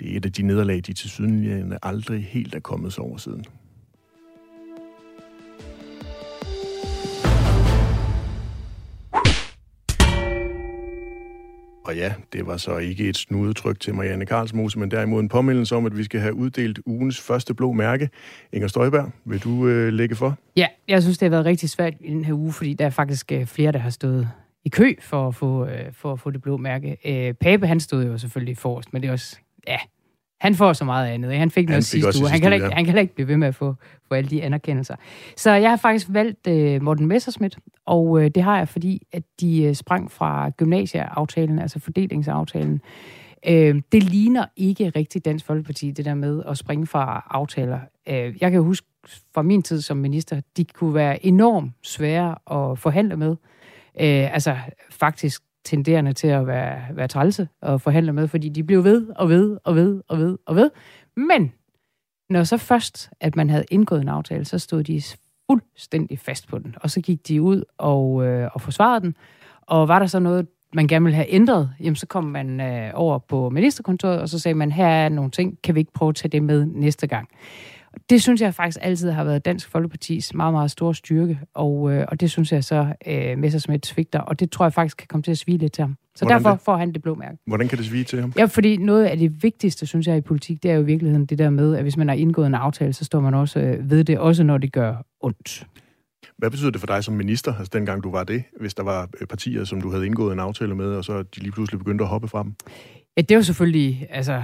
Det 0.00 0.12
er 0.12 0.16
et 0.16 0.24
af 0.24 0.32
de 0.32 0.42
nederlag, 0.42 0.76
de 0.76 0.92
til 0.92 1.78
aldrig 1.82 2.24
helt 2.24 2.54
er 2.54 2.60
kommet 2.60 2.92
sig 2.92 3.04
over 3.04 3.16
siden. 3.16 3.44
Og 11.84 11.96
ja, 11.96 12.12
det 12.32 12.46
var 12.46 12.56
så 12.56 12.76
ikke 12.76 13.08
et 13.08 13.16
snudetryk 13.16 13.80
til 13.80 13.94
Marianne 13.94 14.26
Karlsmose, 14.26 14.78
men 14.78 14.90
derimod 14.90 15.20
en 15.20 15.28
påmindelse 15.28 15.76
om, 15.76 15.86
at 15.86 15.96
vi 15.96 16.04
skal 16.04 16.20
have 16.20 16.34
uddelt 16.34 16.78
ugens 16.86 17.20
første 17.20 17.54
blå 17.54 17.72
mærke. 17.72 18.08
Inger 18.52 18.68
Støjberg, 18.68 19.10
vil 19.24 19.44
du 19.44 19.68
øh, 19.68 19.92
lægge 19.92 20.14
for? 20.14 20.38
Ja, 20.56 20.66
jeg 20.88 21.02
synes, 21.02 21.18
det 21.18 21.26
har 21.26 21.30
været 21.30 21.44
rigtig 21.44 21.70
svært 21.70 21.94
i 22.00 22.10
den 22.10 22.24
her 22.24 22.34
uge, 22.34 22.52
fordi 22.52 22.74
der 22.74 22.86
er 22.86 22.90
faktisk 22.90 23.32
øh, 23.32 23.46
flere, 23.46 23.72
der 23.72 23.78
har 23.78 23.90
stået 23.90 24.28
i 24.64 24.68
kø 24.68 24.94
for 25.00 25.28
at 25.28 25.34
få, 25.34 25.66
øh, 25.66 25.92
for 25.92 26.12
at 26.12 26.20
få 26.20 26.30
det 26.30 26.42
blå 26.42 26.56
mærke. 26.56 26.96
Øh, 27.04 27.34
Pape, 27.34 27.66
han 27.66 27.80
stod 27.80 28.06
jo 28.06 28.18
selvfølgelig 28.18 28.58
forrest, 28.58 28.92
men 28.92 29.02
det 29.02 29.08
er 29.08 29.12
også, 29.12 29.36
ja, 29.66 29.78
han 30.44 30.54
får 30.54 30.72
så 30.72 30.84
meget 30.84 31.08
andet. 31.08 31.36
Han 31.36 31.50
fik 31.50 31.68
noget 31.68 31.74
han 31.74 31.82
fik 31.82 32.02
sidste 32.02 32.22
uge. 32.22 32.30
Han 32.30 32.40
kan, 32.40 32.52
ikke, 32.52 32.70
han 32.72 32.84
kan 32.84 32.98
ikke 32.98 33.14
blive 33.14 33.28
ved 33.28 33.36
med 33.36 33.48
at 33.48 33.54
få, 33.54 33.74
få 34.08 34.14
alle 34.14 34.30
de 34.30 34.42
anerkendelser. 34.42 34.94
Så 35.36 35.50
jeg 35.50 35.70
har 35.70 35.76
faktisk 35.76 36.06
valgt 36.10 36.46
uh, 36.48 36.82
Morten 36.82 37.06
Messerschmidt, 37.06 37.58
og 37.86 38.06
uh, 38.06 38.26
det 38.26 38.42
har 38.42 38.58
jeg, 38.58 38.68
fordi 38.68 39.02
at 39.12 39.22
de 39.40 39.68
uh, 39.68 39.74
sprang 39.74 40.10
fra 40.12 40.50
gymnasieaftalen, 40.50 41.58
altså 41.58 41.80
fordelingsaftalen. 41.80 42.80
Uh, 43.48 43.52
det 43.92 44.02
ligner 44.02 44.46
ikke 44.56 44.88
rigtig 44.88 45.24
Dansk 45.24 45.46
Folkeparti, 45.46 45.90
det 45.90 46.04
der 46.04 46.14
med 46.14 46.42
at 46.48 46.58
springe 46.58 46.86
fra 46.86 47.26
aftaler. 47.30 47.78
Uh, 48.10 48.42
jeg 48.42 48.50
kan 48.50 48.62
huske 48.62 48.86
fra 49.34 49.42
min 49.42 49.62
tid 49.62 49.80
som 49.80 49.96
minister, 49.96 50.40
de 50.56 50.64
kunne 50.64 50.94
være 50.94 51.26
enormt 51.26 51.72
svære 51.82 52.34
at 52.50 52.78
forhandle 52.78 53.16
med. 53.16 53.30
Uh, 53.30 54.34
altså 54.34 54.56
faktisk 54.90 55.42
tenderende 55.64 56.12
til 56.12 56.28
at 56.28 56.46
være, 56.46 56.80
være 56.90 57.08
trælse 57.08 57.48
og 57.60 57.80
forhandle 57.80 58.12
med, 58.12 58.28
fordi 58.28 58.48
de 58.48 58.64
blev 58.64 58.84
ved 58.84 59.06
og 59.16 59.28
ved 59.28 59.58
og 59.64 59.76
ved 59.76 60.02
og 60.08 60.18
ved 60.18 60.38
og 60.46 60.56
ved. 60.56 60.70
Men 61.16 61.52
når 62.30 62.44
så 62.44 62.56
først, 62.56 63.10
at 63.20 63.36
man 63.36 63.50
havde 63.50 63.64
indgået 63.70 64.00
en 64.00 64.08
aftale, 64.08 64.44
så 64.44 64.58
stod 64.58 64.84
de 64.84 65.02
fuldstændig 65.50 66.18
fast 66.18 66.48
på 66.48 66.58
den. 66.58 66.74
Og 66.80 66.90
så 66.90 67.00
gik 67.00 67.28
de 67.28 67.42
ud 67.42 67.62
og, 67.78 68.26
øh, 68.26 68.48
og 68.54 68.60
forsvarede 68.60 69.00
den. 69.00 69.16
Og 69.62 69.88
var 69.88 69.98
der 69.98 70.06
så 70.06 70.18
noget, 70.18 70.46
man 70.74 70.88
gerne 70.88 71.04
ville 71.04 71.16
have 71.16 71.32
ændret, 71.32 71.70
jamen 71.80 71.96
så 71.96 72.06
kom 72.06 72.24
man 72.24 72.60
øh, 72.60 72.90
over 72.94 73.18
på 73.18 73.50
ministerkontoret, 73.50 74.20
og 74.20 74.28
så 74.28 74.38
sagde 74.38 74.54
man, 74.54 74.72
her 74.72 74.86
er 74.86 75.08
nogle 75.08 75.30
ting, 75.30 75.58
kan 75.62 75.74
vi 75.74 75.80
ikke 75.80 75.92
prøve 75.92 76.08
at 76.08 76.14
tage 76.14 76.30
det 76.30 76.42
med 76.42 76.66
næste 76.66 77.06
gang? 77.06 77.28
Det 78.10 78.22
synes 78.22 78.40
jeg 78.40 78.54
faktisk 78.54 78.78
altid 78.82 79.10
har 79.10 79.24
været 79.24 79.44
Dansk 79.44 79.68
Folkepartis 79.68 80.34
meget, 80.34 80.52
meget 80.52 80.70
store 80.70 80.94
styrke, 80.94 81.38
og, 81.54 81.92
øh, 81.92 82.04
og 82.08 82.20
det 82.20 82.30
synes 82.30 82.52
jeg 82.52 82.64
så 82.64 82.94
øh, 83.06 83.38
Messersmith 83.38 83.88
svigter, 83.88 84.20
og 84.20 84.40
det 84.40 84.50
tror 84.50 84.64
jeg 84.64 84.72
faktisk 84.72 84.96
kan 84.96 85.06
komme 85.08 85.22
til 85.22 85.30
at 85.30 85.38
svige 85.38 85.58
lidt 85.58 85.72
til 85.72 85.82
ham. 85.82 85.96
Så 86.14 86.24
Hvordan 86.24 86.38
derfor 86.38 86.50
det? 86.50 86.60
får 86.60 86.76
han 86.76 86.92
det 86.92 87.02
blå 87.02 87.14
mærke. 87.14 87.36
Hvordan 87.46 87.68
kan 87.68 87.78
det 87.78 87.86
svige 87.86 88.04
til 88.04 88.20
ham? 88.20 88.32
Ja, 88.38 88.44
fordi 88.44 88.76
noget 88.76 89.04
af 89.04 89.16
det 89.16 89.42
vigtigste, 89.42 89.86
synes 89.86 90.06
jeg, 90.06 90.16
i 90.16 90.20
politik, 90.20 90.62
det 90.62 90.70
er 90.70 90.74
jo 90.74 90.80
i 90.80 90.84
virkeligheden 90.84 91.26
det 91.26 91.38
der 91.38 91.50
med, 91.50 91.76
at 91.76 91.82
hvis 91.82 91.96
man 91.96 92.08
har 92.08 92.14
indgået 92.14 92.46
en 92.46 92.54
aftale, 92.54 92.92
så 92.92 93.04
står 93.04 93.20
man 93.20 93.34
også 93.34 93.60
øh, 93.60 93.90
ved 93.90 94.04
det, 94.04 94.18
også 94.18 94.42
når 94.42 94.58
det 94.58 94.72
gør 94.72 94.96
ondt. 95.20 95.66
Hvad 96.38 96.50
betyder 96.50 96.70
det 96.70 96.80
for 96.80 96.86
dig 96.86 97.04
som 97.04 97.14
minister, 97.14 97.54
altså 97.54 97.70
dengang 97.72 98.04
du 98.04 98.10
var 98.10 98.24
det, 98.24 98.44
hvis 98.60 98.74
der 98.74 98.82
var 98.82 99.08
øh, 99.20 99.26
partier, 99.26 99.64
som 99.64 99.80
du 99.80 99.90
havde 99.90 100.06
indgået 100.06 100.32
en 100.32 100.38
aftale 100.38 100.74
med, 100.74 100.86
og 100.86 101.04
så 101.04 101.22
de 101.22 101.40
lige 101.40 101.52
pludselig 101.52 101.78
begyndte 101.78 102.04
at 102.04 102.08
hoppe 102.08 102.28
frem? 102.28 102.54
Ja, 103.16 103.22
det 103.22 103.36
var 103.36 103.42
selvfølgelig, 103.42 104.06
altså 104.10 104.42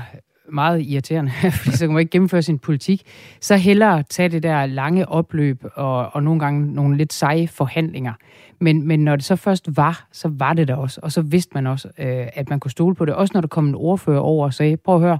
meget 0.48 0.82
irriterende, 0.82 1.30
fordi 1.62 1.76
så 1.76 1.86
kan 1.86 1.94
man 1.94 2.00
ikke 2.00 2.10
gennemføre 2.10 2.42
sin 2.42 2.58
politik, 2.58 3.02
så 3.40 3.56
hellere 3.56 4.02
tage 4.02 4.28
det 4.28 4.42
der 4.42 4.66
lange 4.66 5.08
opløb 5.08 5.64
og, 5.74 6.14
og 6.14 6.22
nogle 6.22 6.40
gange 6.40 6.74
nogle 6.74 6.96
lidt 6.96 7.12
seje 7.12 7.48
forhandlinger. 7.48 8.12
Men, 8.60 8.86
men 8.86 9.04
når 9.04 9.16
det 9.16 9.24
så 9.24 9.36
først 9.36 9.76
var, 9.76 10.08
så 10.12 10.28
var 10.28 10.52
det 10.52 10.68
der 10.68 10.74
også, 10.74 11.00
og 11.02 11.12
så 11.12 11.22
vidste 11.22 11.50
man 11.54 11.66
også, 11.66 11.88
øh, 11.98 12.26
at 12.32 12.50
man 12.50 12.60
kunne 12.60 12.70
stole 12.70 12.94
på 12.94 13.04
det. 13.04 13.14
Også 13.14 13.30
når 13.34 13.40
der 13.40 13.48
kom 13.48 13.68
en 13.68 13.74
ordfører 13.74 14.20
over 14.20 14.46
og 14.46 14.54
sagde, 14.54 14.76
prøv 14.76 14.94
at 14.94 15.00
høre, 15.00 15.18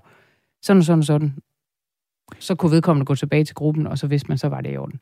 sådan 0.63 0.79
og 0.79 0.85
sådan 0.85 0.99
og 0.99 1.05
sådan. 1.05 1.35
Så 2.39 2.55
kunne 2.55 2.73
vedkommende 2.73 3.07
gå 3.07 3.15
tilbage 3.15 3.45
til 3.45 3.55
gruppen, 3.55 3.87
og 3.87 3.99
så 3.99 4.07
vidste 4.07 4.29
man, 4.29 4.39
så 4.39 4.49
var 4.49 4.61
det 4.61 4.73
i 4.73 4.77
orden. 4.77 5.01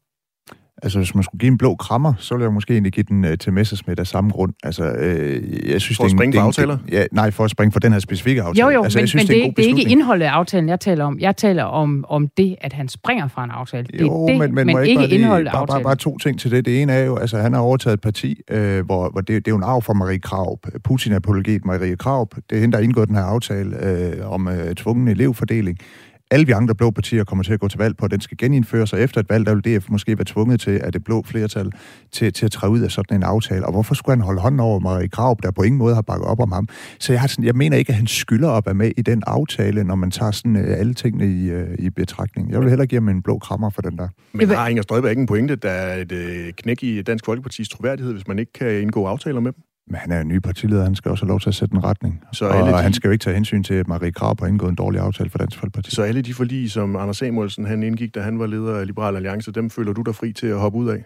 Altså, 0.83 0.99
hvis 0.99 1.15
man 1.15 1.25
skulle 1.25 1.39
give 1.39 1.51
en 1.51 1.59
blå 1.59 1.75
krammer, 1.75 2.15
så 2.19 2.35
ville 2.35 2.45
jeg 2.45 2.53
måske 2.53 2.73
egentlig 2.73 2.93
give 2.93 3.05
den 3.09 3.25
øh, 3.25 3.39
til 3.39 3.53
Messersmith 3.53 4.01
af 4.01 4.07
samme 4.07 4.31
grund. 4.31 4.53
Altså, 4.63 4.85
øh, 4.85 5.71
jeg 5.71 5.81
synes, 5.81 5.97
for 5.97 6.05
at 6.05 6.11
springe 6.11 6.39
for 6.39 6.43
aftaler? 6.43 6.79
ja, 6.93 7.05
nej, 7.13 7.31
for 7.31 7.45
at 7.45 7.51
springe 7.51 7.73
for 7.73 7.81
den 7.81 7.93
her 7.93 7.99
specifikke 7.99 8.43
aftale. 8.43 8.67
Jo, 8.67 8.73
jo, 8.73 8.83
altså, 8.83 8.99
men, 8.99 9.01
jeg 9.01 9.09
synes, 9.09 9.29
men 9.29 9.37
det, 9.37 9.45
det, 9.45 9.57
det 9.57 9.65
er 9.65 9.69
ikke 9.69 9.91
indholdet 9.91 10.27
af 10.27 10.31
aftalen, 10.31 10.69
jeg 10.69 10.81
taler 10.81 11.05
om. 11.05 11.19
Jeg 11.19 11.37
taler 11.37 11.65
om, 11.65 12.05
om 12.09 12.29
det, 12.37 12.57
at 12.61 12.73
han 12.73 12.89
springer 12.89 13.29
fra 13.29 13.45
en 13.45 13.51
aftale. 13.51 13.87
Det 13.93 14.01
jo, 14.01 14.25
er 14.25 14.29
det, 14.29 14.39
men, 14.39 14.55
men, 14.55 14.67
men 14.67 14.85
ikke, 14.85 15.03
ikke 15.03 15.15
indholdet 15.15 15.47
af 15.47 15.53
bare, 15.53 15.63
aftalen. 15.63 15.85
bare, 15.85 15.91
bare 15.91 15.97
to 15.97 16.19
ting 16.19 16.41
til 16.41 16.51
det. 16.51 16.65
Det 16.65 16.83
ene 16.83 16.93
er 16.93 17.05
jo, 17.05 17.17
altså 17.17 17.39
han 17.39 17.53
har 17.53 17.61
overtaget 17.61 17.95
et 17.95 18.01
parti, 18.01 18.41
øh, 18.51 18.85
hvor, 18.85 19.11
hvor 19.11 19.21
det, 19.21 19.29
det 19.29 19.49
er 19.49 19.53
jo 19.53 19.57
en 19.57 19.63
arv 19.63 19.83
fra 19.83 19.93
Marie 19.93 20.19
Kraup. 20.19 20.67
Putin-apologet 20.85 21.65
Marie 21.65 21.97
Kraup. 21.97 22.35
Det 22.51 22.57
er 22.57 22.61
hende, 22.61 22.73
der 22.73 22.79
har 22.79 22.85
indgået 22.85 23.09
den 23.09 23.17
her 23.17 23.25
aftale 23.25 23.85
øh, 23.85 24.33
om 24.33 24.49
øh, 24.49 24.75
tvungen 24.75 25.09
elevfordeling 25.09 25.79
alle 26.31 26.47
vi 26.47 26.53
andre 26.53 26.75
blå 26.75 26.91
partier 26.91 27.25
kommer 27.25 27.45
til 27.45 27.53
at 27.53 27.61
gå 27.61 27.69
til 27.69 27.79
valg 27.79 27.97
på, 27.97 28.05
at 28.05 28.11
den 28.11 28.21
skal 28.21 28.37
genindføres, 28.37 28.93
og 28.93 29.01
efter 29.01 29.21
et 29.21 29.29
valg, 29.29 29.47
der 29.47 29.55
vil 29.55 29.79
DF 29.79 29.91
måske 29.91 30.19
være 30.19 30.25
tvunget 30.25 30.61
til, 30.61 30.71
at 30.71 30.93
det 30.93 31.05
blå 31.05 31.23
flertal 31.23 31.73
til, 32.13 32.33
til 32.33 32.45
at 32.45 32.53
træde 32.53 32.73
ud 32.73 32.81
af 32.81 32.91
sådan 32.91 33.17
en 33.17 33.23
aftale. 33.23 33.67
Og 33.67 33.73
hvorfor 33.73 33.95
skulle 33.95 34.17
han 34.17 34.25
holde 34.25 34.41
hånden 34.41 34.61
over 34.61 34.79
Marie 34.79 35.09
Krav, 35.09 35.37
der 35.43 35.51
på 35.51 35.63
ingen 35.63 35.79
måde 35.79 35.95
har 35.95 36.03
bakket 36.03 36.27
op 36.27 36.41
om 36.41 36.53
ham? 36.53 36.69
Så 36.99 37.13
jeg, 37.13 37.21
har 37.21 37.29
sådan, 37.29 37.45
jeg 37.45 37.55
mener 37.55 37.77
ikke, 37.77 37.91
at 37.91 37.97
han 37.97 38.07
skylder 38.07 38.49
op 38.49 38.69
at 38.69 38.77
med 38.77 38.93
i 38.97 39.03
den 39.03 39.23
aftale, 39.27 39.85
når 39.85 39.95
man 39.95 40.11
tager 40.11 40.31
sådan 40.31 40.57
uh, 40.57 40.63
alle 40.79 40.95
tingene 40.95 41.27
i, 41.27 41.55
uh, 41.55 41.75
i 41.79 41.91
betragtning. 41.91 42.51
Jeg 42.51 42.61
vil 42.61 42.69
hellere 42.69 42.87
give 42.87 43.01
ham 43.01 43.09
en 43.09 43.23
blå 43.23 43.39
krammer 43.39 43.71
for 43.71 43.83
den 43.83 43.99
der. 43.99 44.09
Men 44.33 44.49
har 44.49 44.69
Inger 44.69 44.83
Støjberg 44.83 45.11
ikke 45.11 45.21
en 45.21 45.27
pointe, 45.27 45.57
der 45.57 45.71
er 45.71 46.03
et 46.03 46.13
uh, 46.13 46.51
knæk 46.57 46.83
i 46.83 47.03
Dansk 47.03 47.25
Folkepartis 47.25 47.69
troværdighed, 47.69 48.13
hvis 48.13 48.29
man 48.29 48.39
ikke 48.39 48.53
kan 48.53 48.81
indgå 48.81 49.05
aftaler 49.05 49.41
med 49.41 49.53
dem? 49.53 49.63
Men 49.91 49.97
han 49.97 50.13
er 50.13 50.21
en 50.21 50.29
ny 50.29 50.39
partileder, 50.39 50.85
han 50.85 50.95
skal 50.95 51.11
også 51.11 51.25
have 51.25 51.29
lov 51.29 51.41
til 51.41 51.49
at 51.49 51.55
sætte 51.55 51.75
en 51.75 51.85
retning. 51.85 52.23
Så 52.33 52.45
og 52.45 52.57
alle 52.57 52.73
de... 52.73 52.83
han 52.83 52.93
skal 52.93 53.09
jo 53.09 53.13
ikke 53.13 53.23
tage 53.23 53.35
hensyn 53.35 53.63
til, 53.63 53.75
at 53.75 53.89
Marie 53.89 54.13
Krab 54.13 54.41
har 54.41 54.47
indgået 54.47 54.71
en 54.71 54.77
dårlig 54.77 55.01
aftale 55.01 55.31
for 55.31 55.39
Dansk 55.39 55.59
Folkeparti. 55.59 55.91
Så 55.91 56.03
alle 56.03 56.23
de 56.23 56.35
forlig, 56.35 56.71
som 56.71 56.97
Anders 56.97 57.17
Samuelsen 57.17 57.67
han 57.67 57.83
indgik, 57.83 58.15
da 58.15 58.21
han 58.21 58.39
var 58.39 58.47
leder 58.47 58.77
af 58.77 58.87
Liberal 58.87 59.17
Alliance, 59.17 59.53
dem 59.53 59.71
føler 59.71 59.93
du 59.93 60.03
dig 60.03 60.15
fri 60.15 60.33
til 60.33 60.47
at 60.47 60.59
hoppe 60.59 60.79
ud 60.79 60.89
af? 60.89 61.05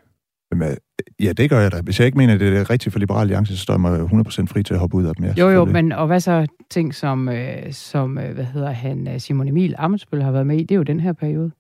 Jamen, 0.53 0.77
ja, 1.21 1.33
det 1.33 1.51
gør 1.51 1.61
jeg 1.61 1.73
da. 1.73 1.81
Hvis 1.81 1.99
jeg 1.99 2.07
ikke 2.07 2.19
mener, 2.19 2.35
at 2.35 2.41
det 2.41 2.57
er 2.57 2.71
rigtigt 2.71 2.93
for 2.93 2.99
Liberal 2.99 3.21
Alliance, 3.21 3.57
så 3.57 3.63
står 3.63 3.75
jeg 3.75 3.81
mig 3.81 4.01
100% 4.01 4.07
fri 4.47 4.63
til 4.63 4.75
at 4.75 4.81
hoppe 4.81 4.97
ud 4.97 5.05
af 5.05 5.15
dem. 5.15 5.25
Jo, 5.25 5.49
jo, 5.49 5.65
men 5.65 5.93
og 5.93 6.07
hvad 6.07 6.21
så 6.21 6.47
ting 6.71 6.95
som, 6.95 7.29
øh, 7.29 7.73
som 7.73 8.19
øh, 8.19 8.35
hvad 8.35 8.45
hedder 8.45 8.71
han, 8.71 9.21
Simon 9.21 9.49
Emil 9.49 9.75
Amensbøl 9.79 10.23
har 10.23 10.33
været 10.33 10.47
med 10.47 10.57
i, 10.57 10.61
det 10.61 10.71
er 10.71 10.77
jo 10.77 10.83
den 10.83 11.01
her 11.01 11.13
periode. 11.13 11.51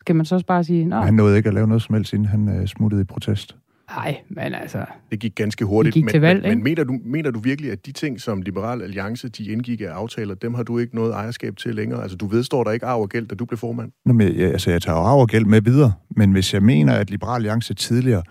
Skal 0.00 0.16
man 0.16 0.26
så 0.26 0.34
også 0.34 0.46
bare 0.46 0.64
sige, 0.64 0.84
nej. 0.84 1.04
Han 1.04 1.14
nåede 1.14 1.36
ikke 1.36 1.48
at 1.48 1.54
lave 1.54 1.66
noget 1.66 1.82
som 1.82 1.94
helst, 1.94 2.12
inden 2.12 2.28
han 2.28 2.48
øh, 2.48 2.66
smuttede 2.66 3.02
i 3.02 3.04
protest. 3.04 3.56
Nej, 3.96 4.20
men 4.28 4.54
altså... 4.54 4.84
Det 5.10 5.20
gik 5.20 5.34
ganske 5.34 5.64
hurtigt. 5.64 5.94
Gik 5.94 6.08
til 6.08 6.20
valg, 6.20 6.42
men, 6.42 6.50
men 6.50 6.64
mener, 6.64 6.84
du, 6.84 6.98
mener 7.04 7.30
du 7.30 7.38
virkelig, 7.38 7.72
at 7.72 7.86
de 7.86 7.92
ting, 7.92 8.20
som 8.20 8.42
Liberal 8.42 8.82
Alliance 8.82 9.28
de 9.28 9.44
indgik 9.44 9.80
af 9.80 9.88
aftaler, 9.88 10.34
dem 10.34 10.54
har 10.54 10.62
du 10.62 10.78
ikke 10.78 10.94
noget 10.94 11.12
ejerskab 11.12 11.56
til 11.56 11.74
længere? 11.74 12.02
Altså, 12.02 12.16
du 12.16 12.26
vedstår 12.26 12.64
der 12.64 12.70
ikke 12.70 12.86
arv 12.86 13.00
og 13.00 13.08
gæld, 13.08 13.26
da 13.26 13.34
du 13.34 13.44
blev 13.44 13.58
formand? 13.58 13.92
Nå, 14.06 14.12
men, 14.12 14.32
ja, 14.32 14.46
altså, 14.46 14.70
jeg 14.70 14.82
tager 14.82 14.98
arv 14.98 15.20
og 15.20 15.28
gæld 15.28 15.44
med 15.44 15.60
videre, 15.60 15.92
men 16.16 16.32
hvis 16.32 16.54
jeg 16.54 16.62
mener, 16.62 16.92
at 16.92 17.10
Liberal 17.10 17.36
Alliance 17.36 17.74
tidligere 17.74 18.22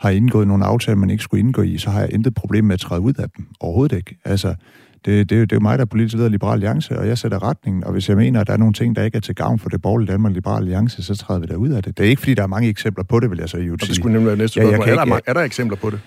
har 0.00 0.10
indgået 0.10 0.48
nogle 0.48 0.64
aftaler, 0.64 0.96
man 0.96 1.10
ikke 1.10 1.22
skulle 1.22 1.40
indgå 1.40 1.62
i, 1.62 1.78
så 1.78 1.90
har 1.90 2.00
jeg 2.00 2.12
intet 2.12 2.34
problem 2.34 2.64
med 2.64 2.74
at 2.74 2.80
træde 2.80 3.00
ud 3.00 3.14
af 3.18 3.30
dem. 3.36 3.46
Overhovedet 3.60 3.96
ikke. 3.96 4.16
Altså, 4.24 4.54
det, 5.04 5.30
det, 5.30 5.30
det 5.30 5.52
er 5.52 5.56
jo 5.56 5.60
mig, 5.60 5.78
der 5.78 5.84
er 5.84 5.88
politisk 5.88 6.14
leder 6.14 6.24
af 6.24 6.32
Liberal 6.32 6.52
Alliance, 6.52 6.98
og 6.98 7.08
jeg 7.08 7.18
sætter 7.18 7.42
retningen, 7.42 7.84
og 7.84 7.92
hvis 7.92 8.08
jeg 8.08 8.16
mener, 8.16 8.40
at 8.40 8.46
der 8.46 8.52
er 8.52 8.56
nogle 8.56 8.72
ting, 8.72 8.96
der 8.96 9.02
ikke 9.02 9.16
er 9.16 9.20
til 9.20 9.34
gavn 9.34 9.58
for 9.58 9.68
det 9.68 9.82
borgerlige 9.82 10.12
Danmark 10.12 10.32
Liberal 10.34 10.62
Alliance, 10.62 11.02
så 11.02 11.16
træder 11.16 11.40
vi 11.40 11.46
der 11.46 11.56
ud 11.56 11.68
af 11.68 11.82
det. 11.82 11.98
Det 11.98 12.06
er 12.06 12.10
ikke, 12.10 12.20
fordi 12.20 12.34
der 12.34 12.42
er 12.42 12.46
mange 12.46 12.68
eksempler 12.68 13.04
på 13.04 13.20
det, 13.20 13.30
vil 13.30 13.38
jeg 13.38 13.48
så 13.48 13.56
jo 13.56 13.76
sige. 13.80 13.88
det 13.88 13.96
skulle 13.96 14.12
nemlig 14.12 14.26
være 14.26 14.36
næste 14.36 14.60
spørgsmål. 14.60 14.88
Ja, 14.88 14.94
er, 14.94 15.04
der, 15.04 15.20
er 15.26 15.32
der 15.32 15.40
eksempler 15.40 15.76
på 15.76 15.90
det? 15.90 16.00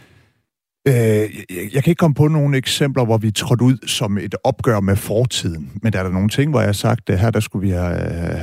Øh, 0.87 0.93
jeg, 0.93 1.29
jeg 1.73 1.83
kan 1.83 1.91
ikke 1.91 1.99
komme 1.99 2.15
på 2.15 2.27
nogle 2.27 2.57
eksempler, 2.57 3.05
hvor 3.05 3.17
vi 3.17 3.27
er 3.27 3.31
trådt 3.31 3.61
ud 3.61 3.87
som 3.87 4.17
et 4.17 4.35
opgør 4.43 4.79
med 4.79 4.95
fortiden. 4.95 5.71
Men 5.83 5.93
der 5.93 5.99
er 5.99 6.03
der 6.03 6.11
nogle 6.11 6.29
ting, 6.29 6.49
hvor 6.49 6.59
jeg 6.59 6.67
har 6.67 6.73
sagt, 6.73 7.09
at 7.09 7.19
her 7.19 7.31
der 7.31 7.39
skulle 7.39 7.67
vi 7.67 7.73
have, 7.73 7.95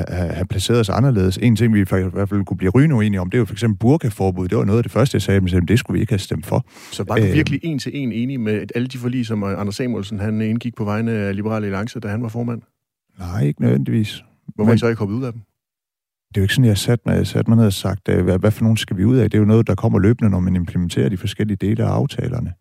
have, 0.08 0.28
have 0.28 0.46
placeret 0.46 0.80
os 0.80 0.88
anderledes. 0.88 1.38
En 1.38 1.56
ting, 1.56 1.74
vi 1.74 1.80
i 1.80 1.84
hvert 2.12 2.28
fald 2.28 2.44
kunne 2.44 2.56
blive 2.56 2.70
rygende 2.70 2.94
uenige 2.94 3.20
om, 3.20 3.30
det 3.30 3.36
er 3.36 3.38
jo 3.38 3.44
for 3.44 3.54
eksempel 3.54 3.78
burkaforbud. 3.78 4.48
Det 4.48 4.58
var 4.58 4.64
noget 4.64 4.78
af 4.78 4.82
det 4.82 4.92
første, 4.92 5.14
jeg 5.14 5.22
sagde, 5.22 5.40
men 5.40 5.66
det 5.66 5.78
skulle 5.78 5.94
vi 5.94 6.00
ikke 6.00 6.12
have 6.12 6.18
stemt 6.18 6.46
for. 6.46 6.66
Så 6.92 7.04
var 7.08 7.16
du 7.16 7.22
øh, 7.22 7.32
virkelig 7.32 7.60
en 7.62 7.78
til 7.78 7.92
en 7.94 8.12
enig 8.12 8.40
med 8.40 8.66
alle 8.74 8.88
de 8.88 8.98
forlig, 8.98 9.26
som 9.26 9.42
Anders 9.42 9.76
Samuelsen 9.76 10.18
han 10.18 10.40
indgik 10.40 10.74
på 10.76 10.84
vegne 10.84 11.12
af 11.12 11.36
Liberale 11.36 11.66
Alliance, 11.66 12.00
da 12.00 12.08
han 12.08 12.22
var 12.22 12.28
formand? 12.28 12.62
Nej, 13.18 13.44
ikke 13.44 13.62
nødvendigvis. 13.62 14.22
Hvorfor 14.54 14.70
men, 14.70 14.78
så 14.78 14.88
ikke 14.88 14.98
hoppet 14.98 15.14
ud 15.14 15.24
af 15.24 15.32
dem? 15.32 15.40
Det 16.28 16.36
er 16.36 16.40
jo 16.40 16.44
ikke 16.44 16.54
sådan, 16.54 16.68
jeg 16.68 16.78
satte 16.78 17.02
sat 17.04 17.16
mig, 17.16 17.26
sat 17.26 17.48
mig 17.48 17.56
ned 17.56 17.66
og 17.66 17.72
sagt, 17.72 18.08
øh, 18.08 18.24
hvad, 18.24 18.38
hvad 18.38 18.50
for 18.50 18.62
nogen 18.62 18.76
skal 18.76 18.96
vi 18.96 19.04
ud 19.04 19.16
af? 19.16 19.30
Det 19.30 19.38
er 19.38 19.42
jo 19.42 19.44
noget, 19.44 19.66
der 19.66 19.74
kommer 19.74 19.98
løbende, 19.98 20.30
når 20.30 20.40
man 20.40 20.56
implementerer 20.56 21.08
de 21.08 21.16
forskellige 21.16 21.56
dele 21.56 21.84
af 21.84 21.88
aftalerne. 21.88 22.52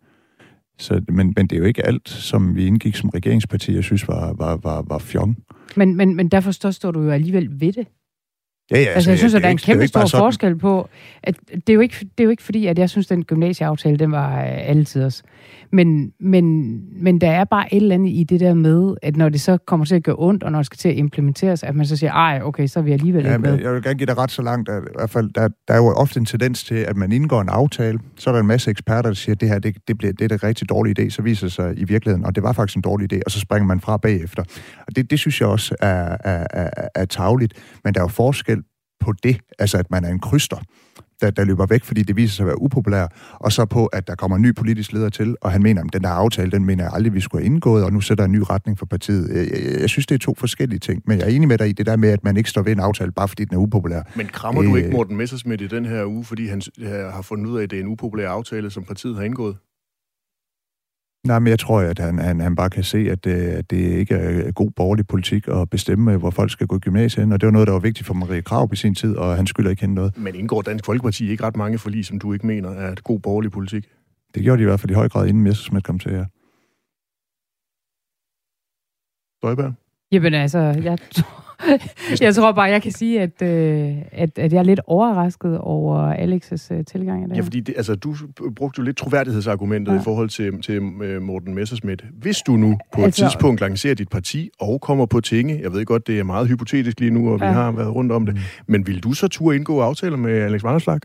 Så, 0.79 1.01
men, 1.09 1.33
men 1.37 1.47
det 1.47 1.51
er 1.55 1.57
jo 1.57 1.63
ikke 1.65 1.85
alt, 1.85 2.09
som 2.09 2.55
vi 2.55 2.65
indgik 2.65 2.95
som 2.95 3.09
regeringsparti, 3.09 3.75
jeg 3.75 3.83
synes 3.83 4.07
var, 4.07 4.33
var, 4.33 4.57
var, 4.57 4.81
var 4.81 4.97
fjong. 4.97 5.37
Men, 5.75 5.95
men, 5.95 6.15
men 6.15 6.29
derfor 6.29 6.71
står 6.71 6.91
du 6.91 7.01
jo 7.01 7.11
alligevel 7.11 7.61
ved 7.61 7.73
det. 7.73 7.87
Ja, 8.71 8.75
ja, 8.75 8.79
altså, 8.79 8.95
altså, 8.95 9.11
jeg 9.11 9.17
synes, 9.17 9.33
at 9.33 9.41
der 9.41 9.47
er 9.47 9.51
en 9.51 9.57
kæmpe 9.57 9.87
stor 9.87 10.07
forskel 10.07 10.55
på, 10.55 10.89
at 11.23 11.35
det 11.51 11.69
er, 11.69 11.73
jo 11.73 11.79
ikke, 11.79 11.95
det 11.99 12.19
er 12.19 12.23
jo 12.23 12.29
ikke 12.29 12.43
fordi, 12.43 12.67
at 12.67 12.79
jeg 12.79 12.89
synes, 12.89 13.05
at 13.05 13.09
den 13.09 13.23
gymnasieaftale, 13.23 13.97
den 13.97 14.11
var 14.11 14.41
altid 14.41 15.03
os. 15.03 15.23
Men, 15.71 16.11
men, 16.19 16.77
men 17.03 17.21
der 17.21 17.31
er 17.31 17.43
bare 17.43 17.73
et 17.73 17.81
eller 17.81 17.95
andet 17.95 18.09
i 18.09 18.23
det 18.23 18.39
der 18.39 18.53
med, 18.53 18.95
at 19.01 19.17
når 19.17 19.29
det 19.29 19.41
så 19.41 19.57
kommer 19.57 19.85
til 19.85 19.95
at 19.95 20.03
gøre 20.03 20.15
ondt, 20.19 20.43
og 20.43 20.51
når 20.51 20.59
det 20.59 20.65
skal 20.65 20.77
til 20.77 20.89
at 20.89 20.95
implementeres, 20.95 21.63
at 21.63 21.75
man 21.75 21.85
så 21.85 21.97
siger, 21.97 22.11
ej, 22.11 22.41
okay, 22.43 22.67
så 22.67 22.79
er 22.79 22.83
vi 22.83 22.91
alligevel 22.91 23.25
ja, 23.25 23.29
ikke 23.29 23.41
med. 23.41 23.59
Jeg 23.59 23.73
vil 23.73 23.83
gerne 23.83 23.97
give 23.97 24.05
dig 24.05 24.17
ret 24.17 24.31
så 24.31 24.41
langt, 24.41 24.69
at 24.69 24.83
i 24.83 24.87
hvert 24.95 25.09
fald, 25.09 25.29
der, 25.35 25.47
der 25.67 25.73
er 25.73 25.77
jo 25.77 25.87
ofte 25.87 26.19
en 26.19 26.25
tendens 26.25 26.63
til, 26.63 26.75
at 26.75 26.95
man 26.95 27.11
indgår 27.11 27.41
en 27.41 27.49
aftale, 27.49 27.99
så 28.17 28.29
er 28.29 28.33
der 28.33 28.41
en 28.41 28.47
masse 28.47 28.71
eksperter, 28.71 29.09
der 29.09 29.15
siger, 29.15 29.35
at 29.35 29.41
det 29.41 29.49
her, 29.49 29.59
det, 29.59 29.75
det, 29.87 29.97
bliver, 29.97 30.13
det 30.13 30.31
er 30.31 30.35
en 30.35 30.43
rigtig 30.43 30.69
dårlig 30.69 30.99
idé, 30.99 31.09
så 31.09 31.21
viser 31.21 31.47
sig 31.47 31.73
i 31.77 31.83
virkeligheden, 31.83 32.25
og 32.25 32.35
det 32.35 32.43
var 32.43 32.53
faktisk 32.53 32.75
en 32.75 32.81
dårlig 32.81 33.13
idé, 33.13 33.19
og 33.25 33.31
så 33.31 33.39
springer 33.39 33.67
man 33.67 33.81
fra 33.81 33.97
bagefter. 33.97 34.43
Og 34.87 34.95
det, 34.95 35.11
det 35.11 35.19
synes 35.19 35.41
jeg 35.41 35.49
også 35.49 35.75
er, 35.81 36.17
er, 36.23 36.47
er, 36.53 36.87
er 36.95 37.05
tagligt, 37.05 37.53
men 37.83 37.93
der 37.93 37.99
er 37.99 38.03
jo 38.03 38.07
forskel 38.07 38.56
på 38.99 39.13
det, 39.23 39.37
altså 39.59 39.77
at 39.77 39.91
man 39.91 40.05
er 40.05 40.09
en 40.09 40.19
kryster, 40.19 40.57
der, 41.21 41.31
der 41.31 41.43
løber 41.43 41.65
væk, 41.65 41.83
fordi 41.83 42.03
det 42.03 42.15
viser 42.15 42.35
sig 42.35 42.43
at 42.43 42.47
være 42.47 42.61
upopulær, 42.61 43.07
og 43.33 43.51
så 43.51 43.65
på, 43.65 43.85
at 43.85 44.07
der 44.07 44.15
kommer 44.15 44.37
en 44.37 44.41
ny 44.41 44.55
politisk 44.55 44.93
leder 44.93 45.09
til, 45.09 45.35
og 45.41 45.51
han 45.51 45.63
mener, 45.63 45.83
at 45.83 45.93
den 45.93 46.03
der 46.03 46.09
aftale, 46.09 46.51
den 46.51 46.65
mener 46.65 46.83
jeg 46.83 46.93
aldrig, 46.93 47.13
vi 47.13 47.21
skulle 47.21 47.43
have 47.43 47.53
indgået, 47.53 47.83
og 47.83 47.93
nu 47.93 48.01
sætter 48.01 48.25
en 48.25 48.31
ny 48.31 48.41
retning 48.49 48.79
for 48.79 48.85
partiet. 48.85 49.29
Jeg, 49.29 49.47
jeg, 49.51 49.81
jeg 49.81 49.89
synes, 49.89 50.07
det 50.07 50.15
er 50.15 50.19
to 50.19 50.35
forskellige 50.37 50.79
ting, 50.79 51.03
men 51.05 51.17
jeg 51.17 51.25
er 51.25 51.29
enig 51.29 51.47
med 51.47 51.57
dig 51.57 51.69
i 51.69 51.71
det 51.71 51.85
der 51.85 51.95
med, 51.95 52.09
at 52.09 52.23
man 52.23 52.37
ikke 52.37 52.49
står 52.49 52.61
ved 52.61 52.71
en 52.71 52.79
aftale, 52.79 53.11
bare 53.11 53.27
fordi 53.27 53.45
den 53.45 53.55
er 53.55 53.59
upopulær. 53.59 54.01
Men 54.15 54.27
krammer 54.27 54.61
du 54.61 54.75
ikke 54.75 54.89
Morten 54.89 55.17
Messersmith 55.17 55.63
i 55.63 55.67
den 55.67 55.85
her 55.85 56.05
uge, 56.05 56.23
fordi 56.23 56.47
han 56.47 56.61
har 56.85 57.21
fundet 57.21 57.45
ud 57.45 57.57
af, 57.57 57.63
at 57.63 57.71
det 57.71 57.79
er 57.79 57.83
en 57.83 57.89
upopulær 57.89 58.29
aftale, 58.29 58.69
som 58.69 58.83
partiet 58.83 59.15
har 59.15 59.23
indgået? 59.23 59.55
Nej, 61.27 61.39
men 61.39 61.47
jeg 61.47 61.59
tror, 61.59 61.79
at 61.79 61.99
han, 61.99 62.19
han, 62.19 62.39
han 62.39 62.55
bare 62.55 62.69
kan 62.69 62.83
se, 62.83 62.97
at 62.97 63.23
det, 63.23 63.31
at 63.31 63.71
det 63.71 63.77
ikke 63.77 64.15
er 64.15 64.51
god 64.51 64.71
borgerlig 64.71 65.07
politik 65.07 65.47
at 65.47 65.69
bestemme, 65.69 66.17
hvor 66.17 66.29
folk 66.29 66.51
skal 66.51 66.67
gå 66.67 66.75
i 66.75 66.79
gymnasiet 66.79 67.33
Og 67.33 67.41
det 67.41 67.47
var 67.47 67.51
noget, 67.51 67.67
der 67.67 67.73
var 67.73 67.79
vigtigt 67.79 68.07
for 68.07 68.13
Marie 68.13 68.41
Krav 68.41 68.69
i 68.73 68.75
sin 68.75 68.95
tid, 68.95 69.15
og 69.15 69.35
han 69.35 69.47
skylder 69.47 69.69
ikke 69.69 69.81
hende 69.81 69.95
noget. 69.95 70.17
Men 70.17 70.35
indgår 70.35 70.61
Dansk 70.61 70.85
Folkeparti 70.85 71.29
ikke 71.29 71.43
ret 71.43 71.57
mange 71.57 71.77
forlig, 71.77 72.05
som 72.05 72.19
du 72.19 72.33
ikke 72.33 72.47
mener 72.47 72.69
er 72.69 72.95
god 73.03 73.19
borgerlig 73.19 73.51
politik? 73.51 73.85
Det 74.35 74.43
gjorde 74.43 74.57
de 74.57 74.63
i 74.63 74.65
hvert 74.65 74.79
fald 74.79 74.91
i 74.91 74.93
høj 74.93 75.09
grad, 75.09 75.27
inden 75.27 75.43
Messersmith 75.43 75.83
kom 75.83 75.99
til 75.99 76.11
jer. 76.11 76.25
Støjberg? 79.37 79.73
Jamen 80.11 80.33
altså, 80.33 80.59
jeg 80.59 80.97
jeg 82.21 82.35
tror 82.35 82.51
bare, 82.51 82.65
jeg 82.65 82.81
kan 82.81 82.91
sige, 82.91 83.21
at, 83.21 83.41
øh, 83.41 83.95
at, 84.11 84.39
at 84.39 84.53
jeg 84.53 84.59
er 84.59 84.63
lidt 84.63 84.79
overrasket 84.87 85.57
over 85.57 86.13
Alex' 86.13 86.73
øh, 86.73 86.85
tilgang 86.85 87.23
af 87.23 87.29
det 87.29 87.35
Ja, 87.35 87.41
fordi 87.41 87.59
det, 87.59 87.73
altså, 87.77 87.95
du 87.95 88.15
brugte 88.55 88.79
jo 88.79 88.83
lidt 88.83 88.97
troværdighedsargumentet 88.97 89.93
ja. 89.93 89.99
i 89.99 90.03
forhold 90.03 90.29
til, 90.29 90.61
til 90.61 90.79
uh, 90.79 91.21
Morten 91.21 91.55
Messersmith. 91.55 92.05
Hvis 92.19 92.37
du 92.37 92.51
nu 92.51 92.77
på 92.93 93.01
altså, 93.01 93.25
et 93.25 93.29
tidspunkt 93.29 93.61
lancerer 93.61 93.95
dit 93.95 94.09
parti 94.09 94.49
og 94.59 94.81
kommer 94.81 95.05
på 95.05 95.21
tinge, 95.21 95.59
jeg 95.63 95.73
ved 95.73 95.85
godt, 95.85 96.07
det 96.07 96.19
er 96.19 96.23
meget 96.23 96.47
hypotetisk 96.47 96.99
lige 96.99 97.11
nu, 97.11 97.33
og 97.33 97.39
ja. 97.39 97.47
vi 97.47 97.53
har 97.53 97.71
været 97.71 97.95
rundt 97.95 98.11
om 98.11 98.25
det, 98.25 98.35
mm. 98.35 98.41
men 98.67 98.87
vil 98.87 99.03
du 99.03 99.13
så 99.13 99.27
turde 99.27 99.55
indgå 99.55 99.79
aftaler 99.79 100.17
med 100.17 100.31
Alex 100.31 100.63
Vanderslag? 100.63 100.99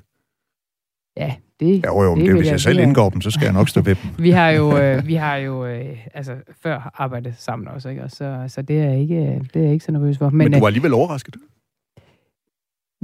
Ja, 1.17 1.35
det, 1.61 1.85
ja, 1.85 1.89
jo, 1.89 2.03
jo, 2.03 2.17
det, 2.17 2.25
det 2.25 2.35
hvis 2.35 2.47
jeg, 2.47 2.53
jeg 2.53 2.61
selv 2.61 2.79
indgår 2.79 3.11
dem, 3.11 3.21
så 3.21 3.31
skal 3.31 3.45
jeg 3.45 3.53
nok 3.53 3.69
stå 3.69 3.81
ved 3.81 3.95
dem. 3.95 4.11
vi 4.25 4.31
har 4.31 4.51
jo, 4.51 4.79
øh, 4.79 5.07
vi 5.07 5.15
har 5.15 5.37
jo 5.37 5.67
øh, 5.67 6.07
altså, 6.15 6.33
før 6.63 6.91
arbejdet 6.95 7.35
sammen 7.39 7.69
også, 7.69 7.89
ikke? 7.89 8.03
Og 8.03 8.11
så, 8.11 8.45
så 8.49 8.63
det, 8.63 8.83
er 8.83 8.93
ikke, 8.93 9.41
det 9.55 9.61
er 9.61 9.65
jeg 9.65 9.73
ikke 9.73 9.85
så 9.85 9.93
nervøs 9.93 10.19
for. 10.19 10.31
Men, 10.31 10.39
Men 10.39 10.53
du 10.53 10.59
var 10.59 10.67
alligevel 10.67 10.95
overrasket? 10.95 11.37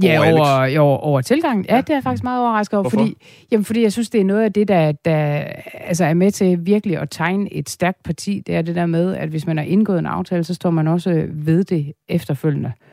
Ja, 0.03 0.19
over, 0.19 0.39
over, 0.39 0.79
over, 0.79 0.97
over 0.97 1.21
tilgangen. 1.21 1.65
Ja, 1.69 1.77
det 1.77 1.89
er 1.89 1.93
jeg 1.93 2.03
faktisk 2.03 2.23
meget 2.23 2.41
overrasket 2.41 2.79
over, 2.79 2.89
fordi, 2.89 3.17
jamen, 3.51 3.65
fordi 3.65 3.81
jeg 3.81 3.91
synes, 3.91 4.09
det 4.09 4.21
er 4.21 4.25
noget 4.25 4.43
af 4.43 4.53
det, 4.53 4.67
der, 4.67 4.91
der 4.91 5.43
altså 5.73 6.05
er 6.05 6.13
med 6.13 6.31
til 6.31 6.65
virkelig 6.65 6.97
at 6.97 7.09
tegne 7.09 7.53
et 7.53 7.69
stærkt 7.69 8.03
parti. 8.03 8.43
Det 8.47 8.55
er 8.55 8.61
det 8.61 8.75
der 8.75 8.85
med, 8.85 9.15
at 9.15 9.29
hvis 9.29 9.47
man 9.47 9.57
har 9.57 9.63
indgået 9.63 9.99
en 9.99 10.05
aftale, 10.05 10.43
så 10.43 10.53
står 10.53 10.69
man 10.69 10.87
også 10.87 11.27
ved 11.29 11.63
det 11.63 11.93
efterfølgende. 12.09 12.71
Øh, 12.81 12.88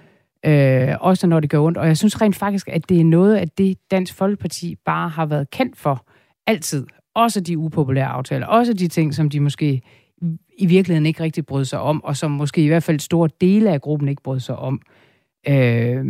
øh, 0.46 0.94
også 1.00 1.26
når 1.26 1.40
det 1.40 1.50
gør 1.50 1.60
ondt. 1.60 1.78
Og 1.78 1.86
jeg 1.86 1.96
synes 1.96 2.22
rent 2.22 2.36
faktisk, 2.36 2.68
at 2.68 2.88
det 2.88 3.00
er 3.00 3.04
noget 3.04 3.34
af 3.36 3.48
det, 3.48 3.78
Dansk 3.90 4.14
Folkeparti 4.14 4.76
bare 4.84 5.08
har 5.08 5.26
været 5.26 5.50
kendt 5.50 5.76
for 5.76 6.06
altid. 6.46 6.86
Også 7.14 7.40
de 7.40 7.58
upopulære 7.58 8.06
aftaler. 8.06 8.46
Også 8.46 8.72
de 8.72 8.88
ting, 8.88 9.14
som 9.14 9.30
de 9.30 9.40
måske 9.40 9.82
i 10.58 10.66
virkeligheden 10.66 11.06
ikke 11.06 11.22
rigtig 11.22 11.46
brød 11.46 11.64
sig 11.64 11.80
om, 11.80 12.04
og 12.04 12.16
som 12.16 12.30
måske 12.30 12.64
i 12.64 12.66
hvert 12.66 12.82
fald 12.82 13.00
store 13.00 13.28
dele 13.40 13.72
af 13.72 13.80
gruppen 13.80 14.08
ikke 14.08 14.22
brød 14.22 14.40
sig 14.40 14.56
om. 14.56 14.80
Øh, 15.48 16.04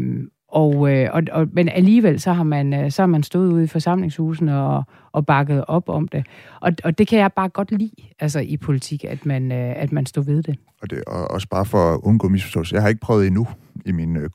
og, 0.56 0.92
øh, 0.92 1.08
og, 1.12 1.22
og, 1.32 1.48
men 1.52 1.68
alligevel 1.68 2.20
så 2.20 2.32
har 2.32 2.42
man, 2.42 2.74
øh, 2.74 2.90
så 2.90 3.02
har 3.02 3.06
man 3.06 3.22
stået 3.22 3.52
ude 3.52 3.64
i 3.64 3.66
forsamlingshusene 3.66 4.60
og, 4.60 4.84
og 5.12 5.26
bakket 5.26 5.64
op 5.68 5.88
om 5.88 6.08
det. 6.08 6.26
Og, 6.60 6.72
og 6.84 6.98
det 6.98 7.08
kan 7.08 7.18
jeg 7.18 7.32
bare 7.32 7.48
godt 7.48 7.72
lide 7.72 7.90
altså 8.20 8.40
i 8.40 8.56
politik, 8.56 9.04
at 9.04 9.26
man, 9.26 9.52
øh, 9.52 9.72
at 9.76 9.92
man 9.92 10.06
står 10.06 10.22
ved 10.22 10.42
det. 10.42 10.58
Og 10.82 10.90
det 10.90 11.04
og 11.06 11.30
også 11.30 11.48
bare 11.48 11.64
for 11.64 11.94
at 11.94 12.00
undgå 12.02 12.28
misforståelse. 12.28 12.74
Jeg 12.74 12.82
har 12.82 12.88
ikke 12.88 13.00
prøvet 13.00 13.26
endnu 13.26 13.46
i 13.86 13.92
min 13.92 14.16
øh, 14.16 14.30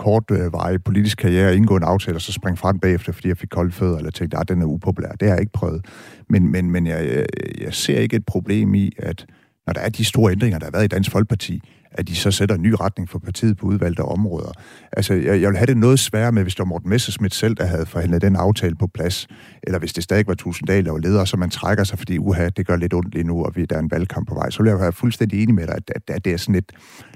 veje 0.51 0.73
øh, 0.73 0.79
politiske 0.85 1.21
karriere 1.21 1.49
at 1.49 1.55
indgå 1.55 1.75
en 1.75 1.83
aftale, 1.83 2.17
og 2.17 2.21
så 2.21 2.33
springe 2.33 2.57
frem 2.57 2.79
bagefter, 2.79 3.11
fordi 3.11 3.27
jeg 3.27 3.37
fik 3.37 3.49
kolde 3.49 3.71
fødder, 3.71 3.97
eller 3.97 4.11
tænkte, 4.11 4.37
at 4.37 4.49
den 4.49 4.61
er 4.61 4.65
upopulær. 4.65 5.11
Det 5.11 5.27
har 5.27 5.35
jeg 5.35 5.41
ikke 5.41 5.53
prøvet. 5.53 5.85
Men, 6.29 6.51
men, 6.51 6.71
men 6.71 6.87
jeg, 6.87 7.07
jeg, 7.15 7.25
jeg 7.61 7.73
ser 7.73 7.99
ikke 7.99 8.15
et 8.15 8.25
problem 8.25 8.73
i, 8.73 8.91
at 8.97 9.25
når 9.67 9.73
der 9.73 9.81
er 9.81 9.89
de 9.89 10.05
store 10.05 10.31
ændringer, 10.31 10.59
der 10.59 10.65
har 10.65 10.71
været 10.71 10.85
i 10.85 10.87
Dansk 10.87 11.11
Folkeparti, 11.11 11.61
at 11.91 12.07
de 12.07 12.15
så 12.15 12.31
sætter 12.31 12.55
en 12.55 12.61
ny 12.61 12.73
retning 12.79 13.09
for 13.09 13.19
partiet 13.19 13.57
på 13.57 13.65
udvalgte 13.65 14.01
områder. 14.01 14.51
Altså, 14.91 15.13
jeg, 15.13 15.41
jeg 15.41 15.49
vil 15.49 15.57
have 15.57 15.65
det 15.65 15.77
noget 15.77 15.99
sværere 15.99 16.31
med, 16.31 16.43
hvis 16.43 16.55
det 16.55 16.59
var 16.59 16.65
Morten 16.65 16.89
Messersmith 16.89 17.35
selv, 17.35 17.55
der 17.55 17.65
havde 17.65 17.85
forhandlet 17.85 18.21
den 18.21 18.35
aftale 18.35 18.75
på 18.75 18.87
plads, 18.87 19.27
eller 19.63 19.79
hvis 19.79 19.93
det 19.93 20.03
stadig 20.03 20.27
var 20.27 20.33
Tusinddal, 20.33 20.85
der 20.85 20.91
var 20.91 20.99
leder, 20.99 21.25
så 21.25 21.37
man 21.37 21.49
trækker 21.49 21.83
sig, 21.83 21.97
fordi 21.97 22.17
uha, 22.17 22.49
det 22.49 22.67
gør 22.67 22.75
lidt 22.75 22.93
ondt 22.93 23.13
lige 23.13 23.23
nu, 23.23 23.45
og 23.45 23.55
vi, 23.55 23.65
der 23.65 23.75
er 23.75 23.79
en 23.79 23.91
valgkamp 23.91 24.27
på 24.27 24.33
vej. 24.33 24.49
Så 24.49 24.63
vil 24.63 24.69
jeg 24.69 24.79
være 24.79 24.91
fuldstændig 24.91 25.43
enig 25.43 25.55
med 25.55 25.67
dig, 25.67 25.75
at, 25.75 25.91
at, 25.95 26.15
at 26.15 26.25
det 26.25 26.33
er 26.33 26.37
sådan 26.37 26.55
lidt, 26.55 26.71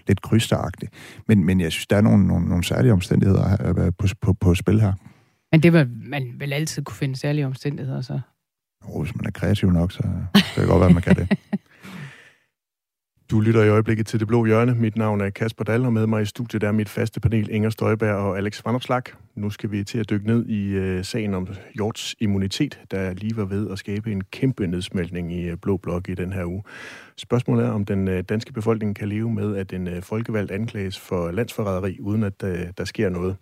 lidt 0.07 0.21
krydsteragtigt. 0.21 0.91
Men, 1.27 1.45
men 1.45 1.61
jeg 1.61 1.71
synes, 1.71 1.87
der 1.87 1.97
er 1.97 2.01
nogle, 2.01 2.27
nogle, 2.27 2.49
nogle 2.49 2.63
særlige 2.63 2.93
omstændigheder 2.93 3.91
på, 3.97 4.07
på, 4.21 4.33
på 4.33 4.55
spil 4.55 4.81
her. 4.81 4.93
Men 5.51 5.63
det 5.63 5.73
vil 5.73 5.89
man 6.09 6.23
vel 6.39 6.53
altid 6.53 6.83
kunne 6.83 6.95
finde 6.95 7.15
særlige 7.15 7.45
omstændigheder, 7.45 8.01
så? 8.01 8.19
Oh, 8.83 9.03
hvis 9.03 9.15
man 9.15 9.25
er 9.25 9.31
kreativ 9.31 9.71
nok, 9.71 9.91
så, 9.91 10.03
så 10.35 10.43
kan 10.53 10.61
det 10.61 10.69
godt 10.69 10.79
være, 10.79 10.89
at 10.89 10.93
man 10.93 11.03
kan 11.03 11.15
det. 11.15 11.27
Du 13.31 13.39
lytter 13.39 13.63
i 13.63 13.69
øjeblikket 13.69 14.07
til 14.07 14.19
Det 14.19 14.27
Blå 14.27 14.45
Hjørne. 14.45 14.75
Mit 14.75 14.97
navn 14.97 15.21
er 15.21 15.29
Kasper 15.29 15.63
Dahl, 15.63 15.85
og 15.85 15.93
med 15.93 16.07
mig 16.07 16.21
i 16.21 16.25
studiet 16.25 16.63
er 16.63 16.71
mit 16.71 16.89
faste 16.89 17.19
panel 17.19 17.49
Inger 17.51 17.69
Støjberg 17.69 18.15
og 18.15 18.37
Alex 18.37 18.65
Vandopslag. 18.65 19.01
Nu 19.35 19.49
skal 19.49 19.71
vi 19.71 19.83
til 19.83 19.97
at 19.97 20.09
dykke 20.09 20.27
ned 20.27 20.45
i 20.45 20.69
øh, 20.69 21.05
sagen 21.05 21.33
om 21.33 21.47
Hjorts 21.75 22.15
immunitet, 22.19 22.79
der 22.91 23.13
lige 23.13 23.37
var 23.37 23.45
ved 23.45 23.71
at 23.71 23.79
skabe 23.79 24.11
en 24.11 24.23
kæmpe 24.23 24.67
nedsmeltning 24.67 25.33
i 25.33 25.41
øh, 25.41 25.57
Blå 25.57 25.77
Blok 25.77 26.09
i 26.09 26.13
den 26.13 26.33
her 26.33 26.45
uge. 26.45 26.63
Spørgsmålet 27.17 27.65
er, 27.65 27.69
om 27.69 27.85
den 27.85 28.07
øh, 28.07 28.23
danske 28.23 28.53
befolkning 28.53 28.95
kan 28.95 29.09
leve 29.09 29.31
med, 29.31 29.55
at 29.55 29.73
en 29.73 29.87
øh, 29.87 30.01
folkevalgt 30.01 30.51
anklages 30.51 30.99
for 30.99 31.31
landsforræderi, 31.31 31.97
uden 31.99 32.23
at 32.23 32.43
øh, 32.43 32.59
der 32.77 32.85
sker 32.85 33.09
noget. 33.09 33.35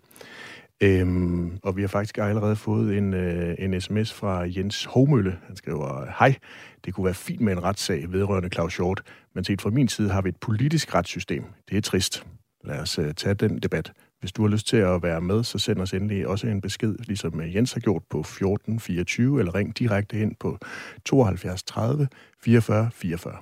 Øhm, 0.84 1.58
og 1.62 1.76
vi 1.76 1.80
har 1.80 1.88
faktisk 1.88 2.18
allerede 2.18 2.56
fået 2.56 2.98
en, 2.98 3.14
øh, 3.14 3.54
en 3.58 3.80
sms 3.80 4.12
fra 4.12 4.42
Jens 4.56 4.84
Hovmølle. 4.84 5.38
Han 5.46 5.56
skriver, 5.56 6.06
hej, 6.18 6.34
det 6.84 6.94
kunne 6.94 7.04
være 7.04 7.14
fint 7.14 7.40
med 7.40 7.52
en 7.52 7.62
retssag 7.62 8.12
vedrørende 8.12 8.48
Claus 8.48 8.72
Short, 8.72 9.02
men 9.34 9.44
set 9.44 9.62
fra 9.62 9.70
min 9.70 9.88
side 9.88 10.10
har 10.10 10.22
vi 10.22 10.28
et 10.28 10.36
politisk 10.36 10.94
retssystem. 10.94 11.44
Det 11.70 11.76
er 11.76 11.80
trist. 11.80 12.26
Lad 12.64 12.78
os 12.78 12.98
øh, 12.98 13.14
tage 13.14 13.34
den 13.34 13.58
debat. 13.58 13.92
Hvis 14.20 14.32
du 14.32 14.42
har 14.42 14.48
lyst 14.48 14.66
til 14.66 14.76
at 14.76 15.02
være 15.02 15.20
med, 15.20 15.44
så 15.44 15.58
send 15.58 15.78
os 15.78 15.92
endelig 15.92 16.28
også 16.28 16.46
en 16.46 16.60
besked, 16.60 16.94
ligesom 16.98 17.40
øh, 17.40 17.54
Jens 17.54 17.72
har 17.72 17.80
gjort 17.80 18.02
på 18.10 18.18
1424, 18.20 19.38
eller 19.38 19.54
ring 19.54 19.78
direkte 19.78 20.20
ind 20.20 20.32
på 20.40 20.58
72 21.04 21.62
30 21.62 22.08
44 22.44 22.90
44. 22.92 23.36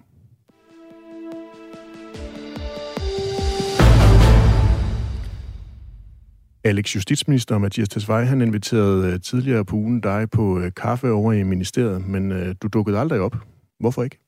Alex, 6.64 6.94
justitsminister 6.94 7.58
Mathias 7.58 7.88
Tesfaye, 7.88 8.26
han 8.26 8.40
inviterede 8.40 9.12
øh, 9.12 9.20
tidligere 9.20 9.64
på 9.64 9.76
ugen 9.76 10.00
dig 10.00 10.30
på 10.30 10.58
øh, 10.58 10.72
kaffe 10.76 11.10
over 11.10 11.32
i 11.32 11.42
ministeriet, 11.42 12.08
men 12.08 12.32
øh, 12.32 12.54
du 12.62 12.68
dukkede 12.68 12.98
aldrig 12.98 13.20
op. 13.20 13.36
Hvorfor 13.80 14.02
ikke? 14.02 14.18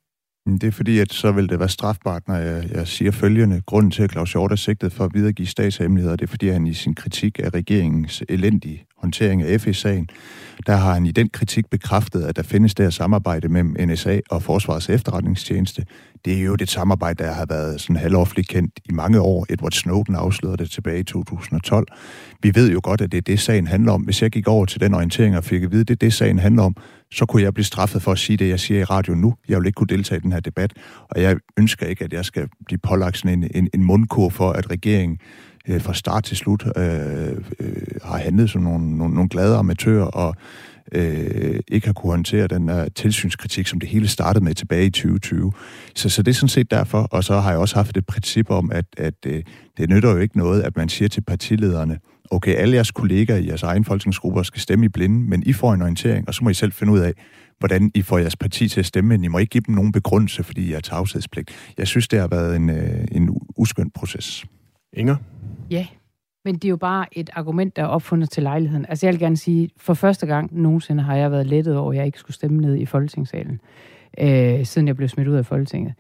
Mm, 0.47 0.59
det 0.59 0.67
er 0.67 0.73
fordi, 0.73 0.99
at 0.99 1.13
så 1.13 1.33
vil 1.33 1.49
det 1.49 1.59
være 1.59 1.69
strafbart, 1.69 2.29
når 2.29 2.35
jeg, 2.35 2.71
jeg 2.71 2.89
siger 2.89 3.11
følgende. 3.11 3.63
Grunden 3.67 3.91
til, 3.91 4.03
at 4.03 4.13
Claus 4.13 4.33
Hjort 4.33 4.53
er 4.53 4.57
sigtet 4.57 4.93
for 4.93 5.05
at 5.05 5.15
videregive 5.15 5.47
statshemmeligheder, 5.47 6.17
det 6.17 6.25
er 6.25 6.31
fordi, 6.31 6.49
han 6.49 6.67
i 6.67 6.75
sin 6.75 6.95
kritik 6.95 7.39
af 7.39 7.55
regeringens 7.55 8.23
elendige 8.29 8.87
håndtering 9.05 9.43
af 9.43 9.61
FE-sagen, 9.61 10.09
der 10.67 10.77
har 10.77 10.95
han 10.95 11.07
i 11.07 11.11
den 11.11 11.29
kritik 11.29 11.71
bekræftet, 11.71 12.23
at 12.23 12.37
der 12.37 12.43
findes 12.43 12.75
der 12.75 12.91
samarbejde 12.91 13.49
mellem 13.49 13.77
NSA 13.89 14.21
og 14.31 14.43
Forsvarets 14.43 14.89
efterretningstjeneste. 14.89 15.87
Det 16.25 16.39
er 16.39 16.43
jo 16.43 16.55
det 16.55 16.71
samarbejde, 16.71 17.25
der 17.25 17.33
har 17.33 17.47
været 17.49 17.81
sådan 17.81 17.97
halvoffentligt 17.97 18.49
kendt 18.49 18.81
i 18.85 18.93
mange 18.93 19.21
år. 19.21 19.47
Edward 19.51 19.73
Snowden 19.73 20.15
afslørede 20.15 20.57
det 20.57 20.71
tilbage 20.71 21.01
i 21.01 21.03
2012. 21.03 21.87
Vi 22.43 22.55
ved 22.55 22.71
jo 22.71 22.81
godt, 22.83 23.01
at 23.01 23.13
det 23.13 23.19
er 23.19 23.23
det, 23.23 23.41
sagen 23.41 23.67
handler 23.67 23.93
om. 23.93 24.03
Hvis 24.03 24.23
jeg 24.23 24.31
gik 24.31 24.49
over 24.49 24.67
til 24.67 24.81
den 24.81 24.95
orientering 24.95 25.37
og 25.37 25.45
fik 25.45 25.63
at 25.63 25.71
vide, 25.71 25.81
at 25.81 25.89
det 25.89 25.95
er 25.95 26.07
det, 26.07 26.13
sagen 26.13 26.39
handler 26.39 26.63
om, 26.63 26.77
så 27.13 27.27
kunne 27.27 27.43
jeg 27.43 27.55
blive 27.55 27.65
straffet 27.65 28.03
for 28.03 28.13
at 28.13 28.19
sige 28.19 28.37
det, 28.37 28.49
jeg 28.49 28.61
siger 28.61 28.81
i 28.81 28.85
radio 28.85 29.15
nu. 29.15 29.35
Jeg 29.49 29.59
vil 29.59 29.67
ikke 29.67 29.77
kunne 29.77 29.87
deltage 29.87 30.19
i 30.19 30.23
den 30.23 30.33
her 30.33 30.41
debat, 30.41 30.73
og 31.11 31.23
jeg 31.23 31.37
ønsker 31.59 31.87
ikke, 31.87 32.05
at 32.05 32.13
jeg 32.13 32.25
skal 32.25 32.49
blive 32.67 32.79
pålagt 32.79 33.19
sådan 33.19 33.43
en, 33.43 33.51
en, 33.55 33.69
en 33.75 33.85
mundkur 33.85 34.29
for, 34.29 34.53
at 34.53 34.71
regeringen 34.71 35.19
øh, 35.69 35.81
fra 35.81 35.95
start 35.95 36.25
til 36.25 36.37
slut 36.37 36.65
øh, 36.77 36.85
øh, 37.61 37.77
har 38.03 38.19
handlet 38.19 38.51
som 38.51 38.63
nogle, 38.63 38.97
nogle, 38.97 39.15
nogle 39.15 39.29
glade 39.29 39.57
amatører 39.57 40.05
og 40.05 40.35
øh, 40.93 41.61
ikke 41.69 41.87
har 41.87 41.93
kunne 41.93 42.11
håndtere 42.11 42.47
den 42.47 42.71
uh, 42.71 42.87
tilsynskritik, 42.95 43.67
som 43.67 43.81
det 43.81 43.89
hele 43.89 44.09
startede 44.09 44.45
med 44.45 44.55
tilbage 44.55 44.87
i 44.87 44.91
2020. 44.91 45.53
Så, 45.95 46.09
så 46.09 46.23
det 46.23 46.31
er 46.31 46.35
sådan 46.35 46.49
set 46.49 46.71
derfor, 46.71 46.99
og 47.01 47.25
så 47.25 47.41
har 47.41 47.51
jeg 47.51 47.59
også 47.59 47.75
haft 47.75 47.97
et 47.97 48.07
princip 48.07 48.51
om, 48.51 48.73
at, 48.73 48.85
at 48.97 49.15
øh, 49.27 49.43
det 49.77 49.89
nytter 49.89 50.11
jo 50.11 50.19
ikke 50.19 50.39
noget, 50.39 50.63
at 50.63 50.77
man 50.77 50.89
siger 50.89 51.09
til 51.09 51.21
partilederne, 51.21 51.99
okay, 52.31 52.55
alle 52.55 52.75
jeres 52.75 52.91
kolleger 52.91 53.37
i 53.37 53.47
jeres 53.47 53.63
egen 53.63 53.85
folketingsgrupper 53.85 54.43
skal 54.43 54.61
stemme 54.61 54.85
i 54.85 54.89
blinde, 54.89 55.29
men 55.29 55.43
I 55.47 55.53
får 55.53 55.75
en 55.75 55.83
orientering, 55.83 56.29
og 56.29 56.35
så 56.35 56.45
må 56.45 56.51
I 56.51 56.55
selv 56.55 56.73
finde 56.73 56.93
ud 56.93 56.99
af, 56.99 57.13
hvordan 57.59 57.91
I 57.95 58.03
får 58.03 58.19
jeres 58.19 58.37
parti 58.37 58.69
til 58.69 58.81
at 58.81 58.87
stemme, 58.87 59.09
men 59.09 59.25
I 59.25 59.29
må 59.29 59.39
ikke 59.39 59.51
give 59.51 59.63
dem 59.67 59.75
nogen 59.75 59.93
begrundelse, 59.93 60.43
fordi 60.45 60.69
I 60.69 60.73
er 60.73 60.81
tavshedspligt. 60.81 61.51
Jeg 61.79 61.87
synes, 61.87 62.09
det 62.09 62.21
har 62.21 62.29
været 62.29 62.57
en, 62.57 62.71
øh, 62.71 63.05
en 63.13 63.31
uskøn 63.57 63.91
proces. 63.91 64.45
Inger? 64.97 65.17
Ja, 65.71 65.87
men 66.45 66.55
det 66.55 66.65
er 66.65 66.69
jo 66.69 66.77
bare 66.77 67.07
et 67.13 67.31
argument, 67.33 67.77
der 67.77 67.83
er 67.83 67.87
opfundet 67.87 68.31
til 68.31 68.43
lejligheden. 68.43 68.87
Altså 68.89 69.07
jeg 69.07 69.13
vil 69.13 69.21
gerne 69.21 69.37
sige, 69.37 69.71
for 69.77 69.95
første 69.95 70.27
gang 70.27 70.61
nogensinde 70.61 71.03
har 71.03 71.17
jeg 71.17 71.31
været 71.31 71.47
lettet 71.47 71.77
over, 71.77 71.93
at 71.93 71.97
jeg 71.97 72.07
ikke 72.07 72.19
skulle 72.19 72.35
stemme 72.35 72.61
ned 72.61 72.77
i 72.77 72.87
Folketingssalen, 72.87 73.61
øh, 74.21 74.65
siden 74.65 74.89
jeg 74.89 74.97
blev 74.97 75.09
smidt 75.09 75.29
ud 75.29 75.35
af 75.35 75.47
Folketinget. 75.47 75.95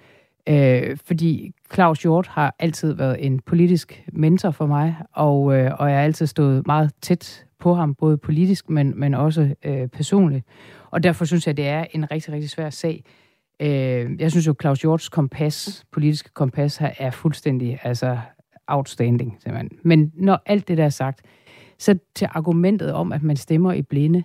Øh, 0.49 0.97
fordi 1.05 1.53
Claus 1.75 2.03
Hjort 2.03 2.27
har 2.27 2.55
altid 2.59 2.93
været 2.93 3.27
en 3.27 3.41
politisk 3.41 4.05
mentor 4.13 4.51
for 4.51 4.67
mig, 4.67 4.97
og, 5.13 5.57
øh, 5.57 5.71
og 5.79 5.89
jeg 5.89 5.97
har 5.97 6.05
altid 6.05 6.27
stået 6.27 6.67
meget 6.67 6.91
tæt 7.03 7.47
på 7.59 7.75
ham, 7.75 7.95
både 7.95 8.19
politisk, 8.19 8.71
men, 8.71 9.01
men 9.01 9.15
også 9.15 9.55
øh, 9.65 9.89
personligt. 9.89 10.45
Og 10.91 11.03
derfor 11.03 11.25
synes 11.25 11.47
jeg, 11.47 11.57
det 11.57 11.67
er 11.67 11.85
en 11.91 12.11
rigtig, 12.11 12.33
rigtig 12.33 12.51
svær 12.51 12.71
sag. 12.71 13.05
Øh, 13.61 14.21
jeg 14.21 14.31
synes 14.31 14.47
jo, 14.47 14.55
Claus 14.61 14.81
Hjorts 14.81 15.09
kompas, 15.09 15.85
politiske 15.93 16.31
kompas 16.35 16.77
her, 16.77 16.91
er 16.99 17.11
fuldstændig 17.11 17.79
altså, 17.83 18.19
outstanding. 18.67 19.37
Simpelthen. 19.41 19.79
Men 19.83 20.13
når 20.15 20.43
alt 20.47 20.69
det 20.69 20.79
der 20.79 20.85
er 20.85 20.89
sagt, 20.89 21.23
så 21.79 21.99
til 22.15 22.29
argumentet 22.31 22.93
om, 22.93 23.13
at 23.13 23.23
man 23.23 23.37
stemmer 23.37 23.73
i 23.73 23.83
blinde, 23.83 24.25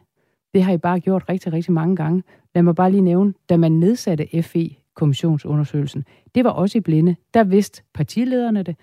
det 0.54 0.64
har 0.64 0.74
I 0.74 0.78
bare 0.78 1.00
gjort 1.00 1.24
rigtig, 1.30 1.54
rigtig 1.54 1.74
mange 1.74 1.96
gange. 1.96 2.24
Lad 2.56 2.64
mig 2.64 2.76
bare 2.76 2.92
lige 2.92 3.02
nævne, 3.02 3.34
da 3.50 3.58
man 3.58 3.72
nedsatte 3.72 4.42
FE, 4.42 4.70
kommissionsundersøgelsen, 4.96 6.06
det 6.36 6.44
var 6.44 6.50
også 6.50 6.78
i 6.78 6.82
blinde. 6.82 7.16
Der 7.34 7.44
vidste 7.44 7.84
partilederne 7.94 8.64
det, 8.64 8.76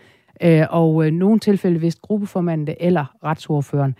øh, 0.42 0.66
og 0.70 1.06
øh, 1.06 1.12
nogle 1.12 1.38
tilfælde 1.38 1.80
vidste 1.80 2.00
gruppeformanden 2.00 2.66
det, 2.66 2.76
eller 2.80 3.14
retsordføreren. 3.24 3.94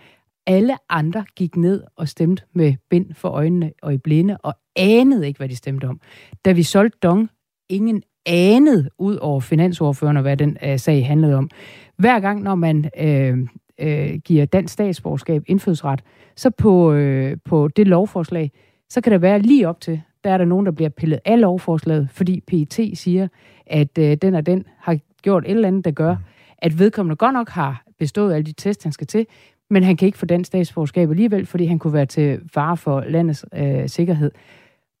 Alle 0.45 0.77
andre 0.89 1.25
gik 1.35 1.57
ned 1.57 1.83
og 1.95 2.07
stemte 2.07 2.43
med 2.53 2.73
bind 2.89 3.13
for 3.13 3.29
øjnene 3.29 3.71
og 3.81 3.93
i 3.93 3.97
blinde, 3.97 4.37
og 4.37 4.53
anede 4.75 5.27
ikke, 5.27 5.37
hvad 5.37 5.49
de 5.49 5.55
stemte 5.55 5.85
om. 5.85 6.01
Da 6.45 6.51
vi 6.51 6.63
solgte 6.63 6.97
Dong, 7.03 7.29
ingen 7.69 8.03
anet 8.27 8.89
ud 8.97 9.15
over 9.15 9.39
finansordførende, 9.39 10.21
hvad 10.21 10.37
den 10.37 10.57
øh, 10.63 10.79
sag 10.79 11.07
handlede 11.07 11.35
om. 11.35 11.49
Hver 11.97 12.19
gang, 12.19 12.43
når 12.43 12.55
man 12.55 12.89
øh, 12.99 13.37
øh, 13.79 14.19
giver 14.25 14.45
dansk 14.45 14.73
statsborgerskab 14.73 15.43
indfødsret, 15.47 16.03
så 16.35 16.49
på, 16.49 16.93
øh, 16.93 17.37
på 17.45 17.67
det 17.67 17.87
lovforslag, 17.87 18.51
så 18.89 19.01
kan 19.01 19.11
der 19.11 19.17
være 19.17 19.39
lige 19.39 19.69
op 19.69 19.81
til, 19.81 20.01
der 20.23 20.29
er 20.29 20.37
der 20.37 20.45
nogen, 20.45 20.65
der 20.65 20.71
bliver 20.71 20.89
pillet 20.89 21.19
af 21.25 21.41
lovforslaget, 21.41 22.09
fordi 22.11 22.41
PET 22.47 22.91
siger, 22.93 23.27
at 23.67 23.97
øh, 23.99 24.17
den 24.21 24.35
og 24.35 24.45
den 24.45 24.65
har 24.79 24.97
gjort 25.21 25.43
et 25.45 25.51
eller 25.51 25.67
andet, 25.67 25.85
der 25.85 25.91
gør, 25.91 26.15
at 26.57 26.79
vedkommende 26.79 27.15
godt 27.15 27.33
nok 27.33 27.49
har 27.49 27.83
bestået 27.99 28.33
alle 28.33 28.45
de 28.45 28.51
tests, 28.51 28.83
han 28.83 28.91
skal 28.91 29.07
til, 29.07 29.25
men 29.69 29.83
han 29.83 29.97
kan 29.97 30.05
ikke 30.05 30.17
få 30.17 30.25
den 30.25 30.43
statsborgerskab 30.43 31.09
alligevel, 31.09 31.45
fordi 31.45 31.65
han 31.65 31.79
kunne 31.79 31.93
være 31.93 32.05
til 32.05 32.39
fare 32.53 32.77
for 32.77 33.03
landets 33.07 33.45
øh, 33.53 33.89
sikkerhed 33.89 34.31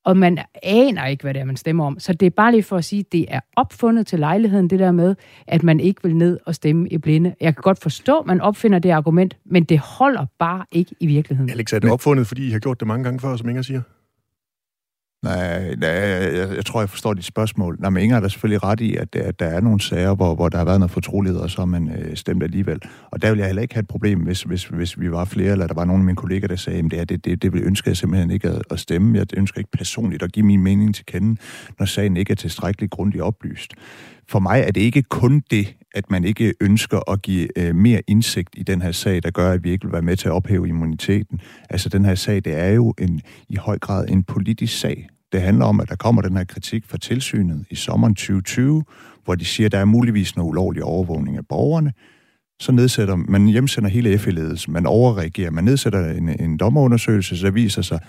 og 0.07 0.17
man 0.17 0.37
aner 0.63 1.05
ikke, 1.05 1.23
hvad 1.23 1.33
det 1.33 1.39
er, 1.39 1.45
man 1.45 1.57
stemmer 1.57 1.85
om. 1.85 1.99
Så 1.99 2.13
det 2.13 2.25
er 2.25 2.29
bare 2.29 2.51
lige 2.51 2.63
for 2.63 2.77
at 2.77 2.85
sige, 2.85 2.99
at 2.99 3.11
det 3.11 3.25
er 3.29 3.39
opfundet 3.55 4.07
til 4.07 4.19
lejligheden, 4.19 4.69
det 4.69 4.79
der 4.79 4.91
med, 4.91 5.15
at 5.47 5.63
man 5.63 5.79
ikke 5.79 6.03
vil 6.03 6.15
ned 6.15 6.39
og 6.45 6.55
stemme 6.55 6.89
i 6.89 6.97
blinde. 6.97 7.35
Jeg 7.41 7.55
kan 7.55 7.61
godt 7.61 7.81
forstå, 7.81 8.19
at 8.19 8.25
man 8.25 8.41
opfinder 8.41 8.79
det 8.79 8.89
argument, 8.89 9.37
men 9.45 9.63
det 9.63 9.79
holder 9.79 10.25
bare 10.39 10.65
ikke 10.71 10.95
i 10.99 11.05
virkeligheden. 11.05 11.51
Alex, 11.51 11.73
er 11.73 11.79
det 11.79 11.91
opfundet, 11.91 12.27
fordi 12.27 12.47
I 12.47 12.51
har 12.51 12.59
gjort 12.59 12.79
det 12.79 12.87
mange 12.87 13.03
gange 13.03 13.19
før, 13.19 13.35
som 13.35 13.49
Inger 13.49 13.61
siger? 13.61 13.81
Nej, 15.23 15.75
nej 15.75 15.89
jeg, 15.89 16.55
jeg, 16.55 16.65
tror, 16.65 16.81
jeg 16.81 16.89
forstår 16.89 17.13
dit 17.13 17.25
spørgsmål. 17.25 17.77
Nej, 17.79 17.89
men 17.89 18.03
Inger 18.03 18.17
er 18.17 18.19
da 18.19 18.27
selvfølgelig 18.27 18.63
ret 18.63 18.79
i, 18.79 18.95
at, 18.95 19.15
at 19.15 19.39
der 19.39 19.45
er 19.45 19.61
nogle 19.61 19.81
sager, 19.81 20.15
hvor, 20.15 20.35
hvor 20.35 20.49
der 20.49 20.57
har 20.57 20.65
været 20.65 20.79
noget 20.79 20.91
fortrolighed, 20.91 21.39
og 21.39 21.49
så 21.49 21.57
har 21.57 21.65
man 21.65 21.91
øh, 21.91 22.15
stemt 22.15 22.43
alligevel. 22.43 22.79
Og 23.11 23.21
der 23.21 23.29
vil 23.29 23.37
jeg 23.37 23.47
heller 23.47 23.61
ikke 23.61 23.73
have 23.73 23.81
et 23.81 23.87
problem, 23.87 24.19
hvis, 24.19 24.41
hvis, 24.43 24.65
hvis 24.65 24.99
vi 24.99 25.11
var 25.11 25.25
flere, 25.25 25.51
eller 25.51 25.67
der 25.67 25.73
var 25.73 25.85
nogle 25.85 26.01
af 26.01 26.05
mine 26.05 26.15
kolleger, 26.15 26.47
der 26.47 26.55
sagde, 26.55 26.79
at 26.79 26.91
det, 26.91 27.09
det, 27.09 27.25
det, 27.25 27.41
det 27.41 27.53
vil 27.53 27.63
ønske 27.63 27.89
jeg 27.89 27.97
simpelthen 27.97 28.31
ikke 28.31 28.49
at, 28.49 28.61
at 28.71 28.79
stemme. 28.79 29.17
Jeg 29.17 29.25
ønsker 29.37 29.59
ikke 29.59 29.71
personligt 29.71 30.23
at 30.23 30.31
give 30.31 30.45
min 30.45 30.63
mening 30.63 30.95
til 30.95 31.05
kende, 31.05 31.41
når 31.79 31.85
sagen 31.85 32.17
ikke 32.17 32.31
er 32.31 32.35
tilstrækkeligt 32.35 32.91
grundigt 32.91 33.23
oplyst. 33.23 33.73
For 34.29 34.39
mig 34.39 34.63
er 34.67 34.71
det 34.71 34.81
ikke 34.81 35.01
kun 35.01 35.43
det, 35.51 35.75
at 35.97 36.11
man 36.11 36.23
ikke 36.23 36.53
ønsker 36.61 37.11
at 37.11 37.21
give 37.21 37.59
øh, 37.59 37.75
mere 37.75 38.01
indsigt 38.07 38.49
i 38.57 38.63
den 38.63 38.81
her 38.81 38.91
sag, 38.91 39.23
der 39.23 39.31
gør, 39.31 39.51
at 39.51 39.63
vi 39.63 39.71
ikke 39.71 39.85
vil 39.85 39.93
være 39.93 40.01
med 40.01 40.17
til 40.17 40.27
at 40.27 40.31
ophæve 40.31 40.67
immuniteten. 40.67 41.41
Altså 41.69 41.89
den 41.89 42.05
her 42.05 42.15
sag, 42.15 42.35
det 42.35 42.59
er 42.59 42.69
jo 42.69 42.93
en, 42.97 43.21
i 43.49 43.55
høj 43.55 43.79
grad 43.79 44.07
en 44.09 44.23
politisk 44.23 44.79
sag. 44.79 45.09
Det 45.31 45.41
handler 45.41 45.65
om, 45.65 45.79
at 45.79 45.89
der 45.89 45.95
kommer 45.95 46.21
den 46.21 46.37
her 46.37 46.43
kritik 46.43 46.85
fra 46.85 46.97
tilsynet 46.97 47.65
i 47.69 47.75
sommeren 47.75 48.15
2020, 48.15 48.83
hvor 49.25 49.35
de 49.35 49.45
siger, 49.45 49.65
at 49.65 49.71
der 49.71 49.77
er 49.77 49.85
muligvis 49.85 50.35
noget 50.35 50.49
ulovlig 50.49 50.83
overvågning 50.83 51.37
af 51.37 51.45
borgerne. 51.49 51.93
Så 52.59 52.71
nedsætter 52.71 53.15
man 53.15 53.47
hjemsender 53.47 53.89
hele 53.89 54.17
FE-ledelsen, 54.17 54.73
man 54.73 54.85
overreagerer, 54.85 55.51
man 55.51 55.63
nedsætter 55.63 56.11
en, 56.11 56.29
en 56.29 56.57
dommerundersøgelse, 56.57 57.37
så 57.37 57.49
viser 57.49 57.81
sig, 57.81 57.99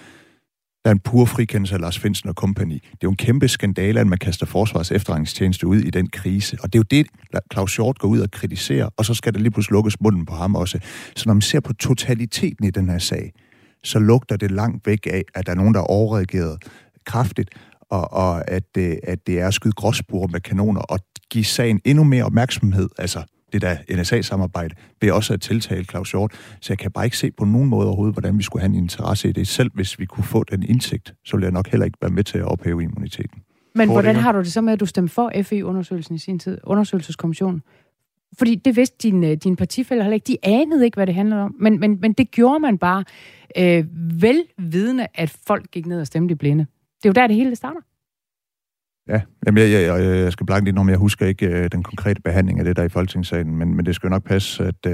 der 0.88 0.92
er 0.92 0.94
en 0.94 1.01
pur 1.01 1.24
frikendelse 1.24 1.74
af 1.74 1.81
Lars 1.81 1.98
Finsen 1.98 2.29
og 2.29 2.37
kompagni. 2.37 2.74
Det 2.74 2.92
er 2.92 2.98
jo 3.03 3.11
en 3.11 3.16
kæmpe 3.16 3.48
skandale, 3.48 4.01
at 4.01 4.07
man 4.07 4.18
kaster 4.18 4.46
forsvars 4.46 4.90
efterretningstjeneste 4.90 5.66
ud 5.66 5.77
i 5.77 5.90
den 5.90 6.09
krise. 6.09 6.57
Og 6.62 6.72
det 6.72 6.79
er 6.79 6.81
jo 6.81 6.85
det, 6.90 7.07
Claus 7.53 7.77
Hjort 7.77 7.98
går 7.98 8.09
ud 8.09 8.20
og 8.20 8.31
kritiserer, 8.31 8.88
og 8.96 9.05
så 9.05 9.14
skal 9.14 9.35
der 9.35 9.40
lige 9.40 9.51
pludselig 9.51 9.72
lukkes 9.72 10.01
munden 10.01 10.27
på 10.27 10.35
ham 10.35 10.55
også. 10.55 10.79
Så 11.16 11.22
når 11.27 11.35
man 11.35 11.40
ser 11.40 11.61
på 11.61 11.72
totaliteten 11.72 12.64
i 12.64 12.70
den 12.70 12.88
her 12.88 12.98
sag, 12.98 13.33
så 13.85 13.98
lugter 13.98 14.37
det 14.37 14.51
langt 14.51 14.87
væk 14.87 15.07
af, 15.07 15.22
at 15.35 15.46
der 15.46 15.53
er 15.53 15.57
nogen, 15.57 15.74
der 15.74 15.81
er 15.81 15.85
overreageret 15.85 16.64
kraftigt, 17.07 17.51
og, 17.90 18.12
og 18.12 18.51
at, 18.51 18.77
øh, 18.79 18.96
at 19.03 19.27
det 19.27 19.40
er 19.40 19.46
at 19.46 19.55
skyde 19.55 19.72
gråsbure 19.72 20.29
med 20.33 20.40
kanoner 20.40 20.81
og 20.81 20.98
give 21.31 21.44
sagen 21.44 21.81
endnu 21.85 22.05
mere 22.05 22.24
opmærksomhed. 22.24 22.88
Altså, 22.98 23.22
det 23.52 23.62
der 23.62 23.76
NSA-samarbejde, 24.00 24.74
ved 25.00 25.11
også 25.11 25.34
at 25.34 25.40
tiltale 25.40 25.84
Claus 25.84 26.11
Hjort. 26.11 26.32
Så 26.61 26.66
jeg 26.72 26.78
kan 26.78 26.90
bare 26.90 27.04
ikke 27.04 27.16
se 27.16 27.30
på 27.30 27.44
nogen 27.44 27.68
måde 27.68 27.87
overhovedet, 27.87 28.14
hvordan 28.14 28.38
vi 28.38 28.42
skulle 28.42 28.61
have 28.61 28.68
en 28.68 28.74
interesse 28.74 29.28
i 29.28 29.32
det. 29.32 29.48
Selv 29.48 29.70
hvis 29.74 29.98
vi 29.98 30.06
kunne 30.06 30.24
få 30.24 30.44
den 30.44 30.62
indsigt, 30.62 31.14
så 31.24 31.37
ville 31.37 31.44
jeg 31.44 31.52
nok 31.52 31.68
heller 31.68 31.84
ikke 31.84 31.98
være 32.00 32.11
med 32.11 32.24
til 32.24 32.38
at 32.38 32.44
ophæve 32.44 32.82
immuniteten. 32.82 33.42
Men 33.74 33.88
hvordan 33.88 34.16
har 34.16 34.32
du 34.32 34.38
det 34.38 34.52
så 34.52 34.61
med, 34.61 34.72
at 34.72 34.80
du 34.80 34.87
stemte 34.87 35.14
for 35.14 35.32
FE-undersøgelsen 35.42 36.14
i 36.14 36.18
sin 36.18 36.38
tid, 36.38 36.58
undersøgelseskommissionen? 36.64 37.62
Fordi 38.38 38.54
det 38.54 38.76
vidste 38.76 39.08
din, 39.08 39.24
øh, 39.24 39.37
din 39.37 39.56
partifælder 39.56 40.04
heller 40.04 40.14
ikke. 40.14 40.26
De 40.26 40.37
anede 40.42 40.84
ikke, 40.84 40.94
hvad 40.94 41.06
det 41.06 41.14
handlede 41.14 41.40
om. 41.40 41.54
Men, 41.61 41.80
men, 41.80 41.98
men 42.00 42.12
det 42.12 42.30
gjorde 42.30 42.61
man 42.61 42.78
bare 42.78 43.04
øh, 43.58 43.84
velvidende, 44.22 45.06
at 45.14 45.37
folk 45.46 45.70
gik 45.70 45.87
ned 45.87 46.00
og 46.00 46.06
stemte 46.06 46.32
i 46.32 46.34
blinde. 46.34 46.66
Det 47.02 47.04
er 47.04 47.08
jo 47.08 47.12
der, 47.12 47.26
det 47.26 47.37
hele 47.37 47.56
starter. 47.56 47.80
Ja, 49.09 49.21
Jamen, 49.47 49.62
jeg, 49.62 49.73
jeg, 49.73 50.05
jeg, 50.05 50.16
jeg 50.16 50.33
skal 50.33 50.47
blanke 50.47 50.64
lidt 50.64 50.79
om, 50.79 50.88
jeg 50.88 50.97
husker 50.97 51.27
ikke 51.27 51.47
øh, 51.47 51.68
den 51.73 51.83
konkrete 51.83 52.21
behandling 52.23 52.59
af 52.59 52.64
det 52.64 52.77
der 52.77 52.83
i 52.83 52.88
Folketingssalen, 52.88 53.57
men, 53.57 53.75
men 53.75 53.87
det 53.87 53.94
skal 53.94 54.07
jo 54.07 54.11
nok 54.11 54.25
passe, 54.25 54.64
at 54.64 54.87
øh, 54.87 54.92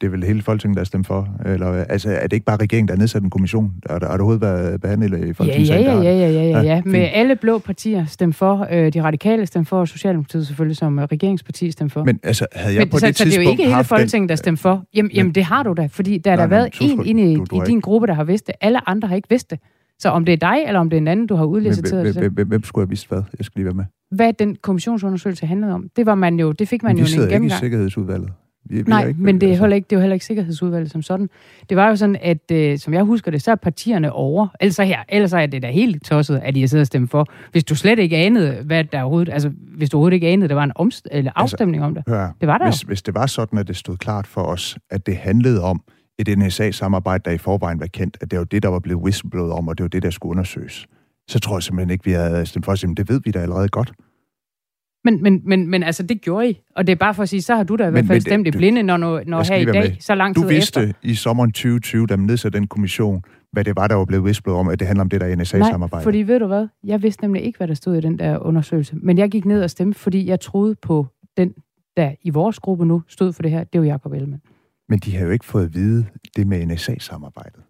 det 0.00 0.06
er 0.06 0.08
vel 0.08 0.24
hele 0.24 0.42
Folketinget, 0.42 0.76
der 0.76 0.80
er 0.80 0.84
stemt 0.84 1.06
for. 1.06 1.28
Eller, 1.46 1.66
altså, 1.66 2.10
er 2.10 2.22
det 2.22 2.32
ikke 2.32 2.46
bare 2.46 2.56
regeringen, 2.56 2.88
der 2.88 2.94
har 2.94 2.98
nedsat 2.98 3.22
en 3.22 3.30
kommission? 3.30 3.72
Har, 3.90 3.92
har 3.92 3.98
det 3.98 4.08
overhovedet 4.08 4.42
været 4.42 4.80
behandlet 4.80 5.28
i 5.28 5.32
Folketingssalen? 5.32 5.86
Ja, 5.86 5.94
ja, 5.94 6.02
ja, 6.02 6.30
ja, 6.30 6.42
ja, 6.42 6.48
ja, 6.48 6.62
ja. 6.62 6.82
Med 6.84 7.08
alle 7.12 7.36
blå 7.36 7.58
partier 7.58 8.06
stemt 8.06 8.36
for, 8.36 8.66
øh, 8.70 8.92
de 8.92 9.02
radikale 9.02 9.46
stemt 9.46 9.68
for, 9.68 9.80
og 9.80 9.88
Socialdemokratiet 9.88 10.46
selvfølgelig 10.46 10.76
som 10.76 10.98
øh, 10.98 11.04
regeringsparti 11.04 11.70
stemt 11.70 11.92
for. 11.92 12.04
Men 12.04 12.20
altså, 12.22 12.46
havde 12.52 12.74
jeg 12.74 12.80
men, 12.80 12.90
på 12.90 12.98
så, 12.98 13.06
det 13.06 13.16
så 13.16 13.24
tidspunkt 13.24 13.40
det 13.40 13.46
er 13.46 13.50
jo 13.50 13.50
ikke 13.50 13.74
hele 13.74 13.84
Folketinget, 13.84 14.28
der 14.28 14.36
stemt 14.36 14.60
for. 14.60 14.84
Jamen, 14.94 15.08
men, 15.08 15.16
jamen, 15.16 15.34
det 15.34 15.44
har 15.44 15.62
du 15.62 15.72
da, 15.72 15.86
fordi 15.86 16.18
der 16.18 16.36
har 16.36 16.46
været 16.46 16.70
en 16.80 17.06
inde 17.06 17.32
i, 17.32 17.34
i 17.34 17.60
din 17.66 17.80
gruppe, 17.80 18.06
der 18.06 18.14
har 18.14 18.24
vidst 18.24 18.46
det. 18.46 18.54
Alle 18.60 18.88
andre 18.88 19.08
har 19.08 19.16
ikke 19.16 19.28
vidst 19.30 19.50
det. 19.50 19.58
Så 20.02 20.08
om 20.08 20.24
det 20.24 20.32
er 20.32 20.36
dig, 20.36 20.64
eller 20.66 20.80
om 20.80 20.90
det 20.90 20.96
er 20.96 21.00
en 21.00 21.08
anden, 21.08 21.26
du 21.26 21.34
har 21.34 21.44
udliciteret 21.44 22.14
hvem, 22.14 22.32
hvem, 22.32 22.48
hvem 22.48 22.64
skulle 22.64 22.82
have 22.82 22.88
vidst 22.88 23.08
hvad? 23.08 23.22
Jeg 23.38 23.44
skal 23.44 23.58
lige 23.58 23.64
være 23.64 23.74
med. 23.74 23.84
Hvad 24.10 24.32
den 24.32 24.56
kommissionsundersøgelse 24.62 25.46
handlede 25.46 25.72
om, 25.72 25.88
det 25.96 26.06
var 26.06 26.14
man 26.14 26.40
jo, 26.40 26.52
det 26.52 26.68
fik 26.68 26.82
man 26.82 26.96
jo 26.96 27.04
en 27.04 27.08
gennemgang. 27.08 27.44
ikke 27.44 27.54
i 27.54 27.58
Sikkerhedsudvalget. 27.58 28.32
Vi, 28.64 28.76
vi 28.76 28.82
Nej, 28.82 29.06
ikke, 29.08 29.22
men 29.22 29.34
det 29.34 29.46
er, 29.46 29.50
altså. 29.50 29.62
heller 29.62 29.76
ikke, 29.76 29.86
det 29.90 29.96
var 29.96 30.02
heller 30.02 30.14
ikke 30.14 30.26
Sikkerhedsudvalget 30.26 30.90
som 30.90 31.02
sådan. 31.02 31.28
Det 31.68 31.76
var 31.76 31.88
jo 31.88 31.96
sådan, 31.96 32.16
at 32.20 32.50
øh, 32.52 32.78
som 32.78 32.94
jeg 32.94 33.02
husker 33.02 33.30
det, 33.30 33.42
så 33.42 33.50
er 33.50 33.54
partierne 33.54 34.12
over. 34.12 34.48
Ellers 34.60 34.78
er, 34.78 34.84
her, 34.84 34.98
ellers 35.08 35.32
er 35.32 35.46
det 35.46 35.62
da 35.62 35.70
helt 35.70 36.04
tosset, 36.04 36.40
at 36.44 36.54
de 36.54 36.60
har 36.60 36.66
siddet 36.66 36.82
og 36.82 36.86
stemt 36.86 37.10
for. 37.10 37.26
Hvis 37.52 37.64
du 37.64 37.74
slet 37.74 37.98
ikke 37.98 38.16
anede, 38.16 38.62
hvad 38.64 38.84
der 38.84 39.02
overhovedet... 39.02 39.32
Altså, 39.32 39.50
hvis 39.76 39.90
du 39.90 39.96
overhovedet 39.96 40.14
ikke 40.14 40.28
anede, 40.28 40.48
der 40.48 40.54
var 40.54 40.64
en 40.64 40.72
omst- 40.78 41.06
eller 41.10 41.30
altså, 41.30 41.42
afstemning 41.42 41.84
altså, 41.84 41.86
om 41.86 41.94
det. 41.94 42.04
Hør, 42.08 42.30
det 42.40 42.48
var 42.48 42.58
der 42.58 42.64
hvis, 42.64 42.80
hvis 42.80 43.02
det 43.02 43.14
var 43.14 43.26
sådan, 43.26 43.58
at 43.58 43.68
det 43.68 43.76
stod 43.76 43.96
klart 43.96 44.26
for 44.26 44.40
os, 44.40 44.78
at 44.90 45.06
det 45.06 45.16
handlede 45.16 45.62
om, 45.62 45.82
et 46.18 46.38
NSA-samarbejde, 46.38 47.22
der 47.24 47.30
i 47.30 47.38
forvejen 47.38 47.80
var 47.80 47.86
kendt, 47.86 48.16
at 48.20 48.30
det 48.30 48.38
var 48.38 48.44
det, 48.44 48.62
der 48.62 48.68
var 48.68 48.78
blevet 48.78 49.02
whistleblowet 49.02 49.52
om, 49.52 49.68
og 49.68 49.78
det 49.78 49.84
var 49.84 49.88
det, 49.88 50.02
der 50.02 50.10
skulle 50.10 50.30
undersøges. 50.30 50.86
Så 51.28 51.40
tror 51.40 51.56
jeg 51.56 51.62
simpelthen 51.62 51.90
ikke, 51.90 52.04
vi 52.04 52.12
havde 52.12 52.46
stemt 52.46 52.64
for 52.64 52.72
at 52.72 52.78
sige, 52.78 52.94
det 52.94 53.08
ved 53.08 53.20
vi 53.24 53.30
da 53.30 53.38
allerede 53.38 53.68
godt. 53.68 53.92
Men, 55.04 55.22
men, 55.22 55.42
men, 55.44 55.68
men 55.70 55.82
altså, 55.82 56.02
det 56.02 56.20
gjorde 56.20 56.50
I. 56.50 56.60
Og 56.76 56.86
det 56.86 56.92
er 56.92 56.96
bare 56.96 57.14
for 57.14 57.22
at 57.22 57.28
sige, 57.28 57.42
så 57.42 57.54
har 57.56 57.64
du 57.64 57.76
da 57.76 57.88
i 57.88 57.90
hvert 57.90 58.06
fald 58.06 58.20
stemt 58.20 58.46
i 58.46 58.50
blinde, 58.50 58.82
når, 58.82 58.96
når, 58.96 59.22
når 59.26 59.42
her 59.42 59.56
i 59.56 59.64
dag, 59.64 59.82
med. 59.82 59.96
så 60.00 60.14
lang 60.14 60.34
tid 60.34 60.42
Du 60.42 60.48
vidste 60.48 60.80
efter. 60.80 60.94
i 61.02 61.14
sommeren 61.14 61.52
2020, 61.52 62.06
da 62.06 62.16
man 62.16 62.26
nedsatte 62.26 62.58
den 62.58 62.66
kommission, 62.66 63.22
hvad 63.52 63.64
det 63.64 63.76
var, 63.76 63.88
der 63.88 63.94
var 63.94 64.04
blevet 64.04 64.24
whistleblowet 64.24 64.60
om, 64.60 64.68
at 64.68 64.78
det 64.80 64.86
handler 64.86 65.00
om 65.04 65.08
det 65.08 65.20
der 65.20 65.36
NSA-samarbejde. 65.36 65.96
Nej, 65.96 66.02
fordi 66.02 66.18
ved 66.18 66.38
du 66.38 66.46
hvad? 66.46 66.68
Jeg 66.84 67.02
vidste 67.02 67.22
nemlig 67.22 67.42
ikke, 67.42 67.56
hvad 67.56 67.68
der 67.68 67.74
stod 67.74 67.96
i 67.96 68.00
den 68.00 68.18
der 68.18 68.38
undersøgelse. 68.38 68.96
Men 68.96 69.18
jeg 69.18 69.30
gik 69.30 69.44
ned 69.44 69.62
og 69.62 69.70
stemte, 69.70 69.98
fordi 69.98 70.26
jeg 70.26 70.40
troede 70.40 70.74
på 70.74 71.06
den, 71.36 71.54
der 71.96 72.12
i 72.22 72.30
vores 72.30 72.58
gruppe 72.58 72.86
nu 72.86 73.02
stod 73.08 73.32
for 73.32 73.42
det 73.42 73.50
her. 73.50 73.64
Det 73.64 73.80
var 73.80 73.86
Jacob 73.86 74.12
Ellemann. 74.12 74.42
Men 74.88 74.98
de 74.98 75.16
har 75.16 75.24
jo 75.24 75.30
ikke 75.30 75.44
fået 75.44 75.64
at 75.64 75.74
vide 75.74 76.06
det 76.36 76.46
med 76.46 76.66
NSA-samarbejdet. 76.66 77.62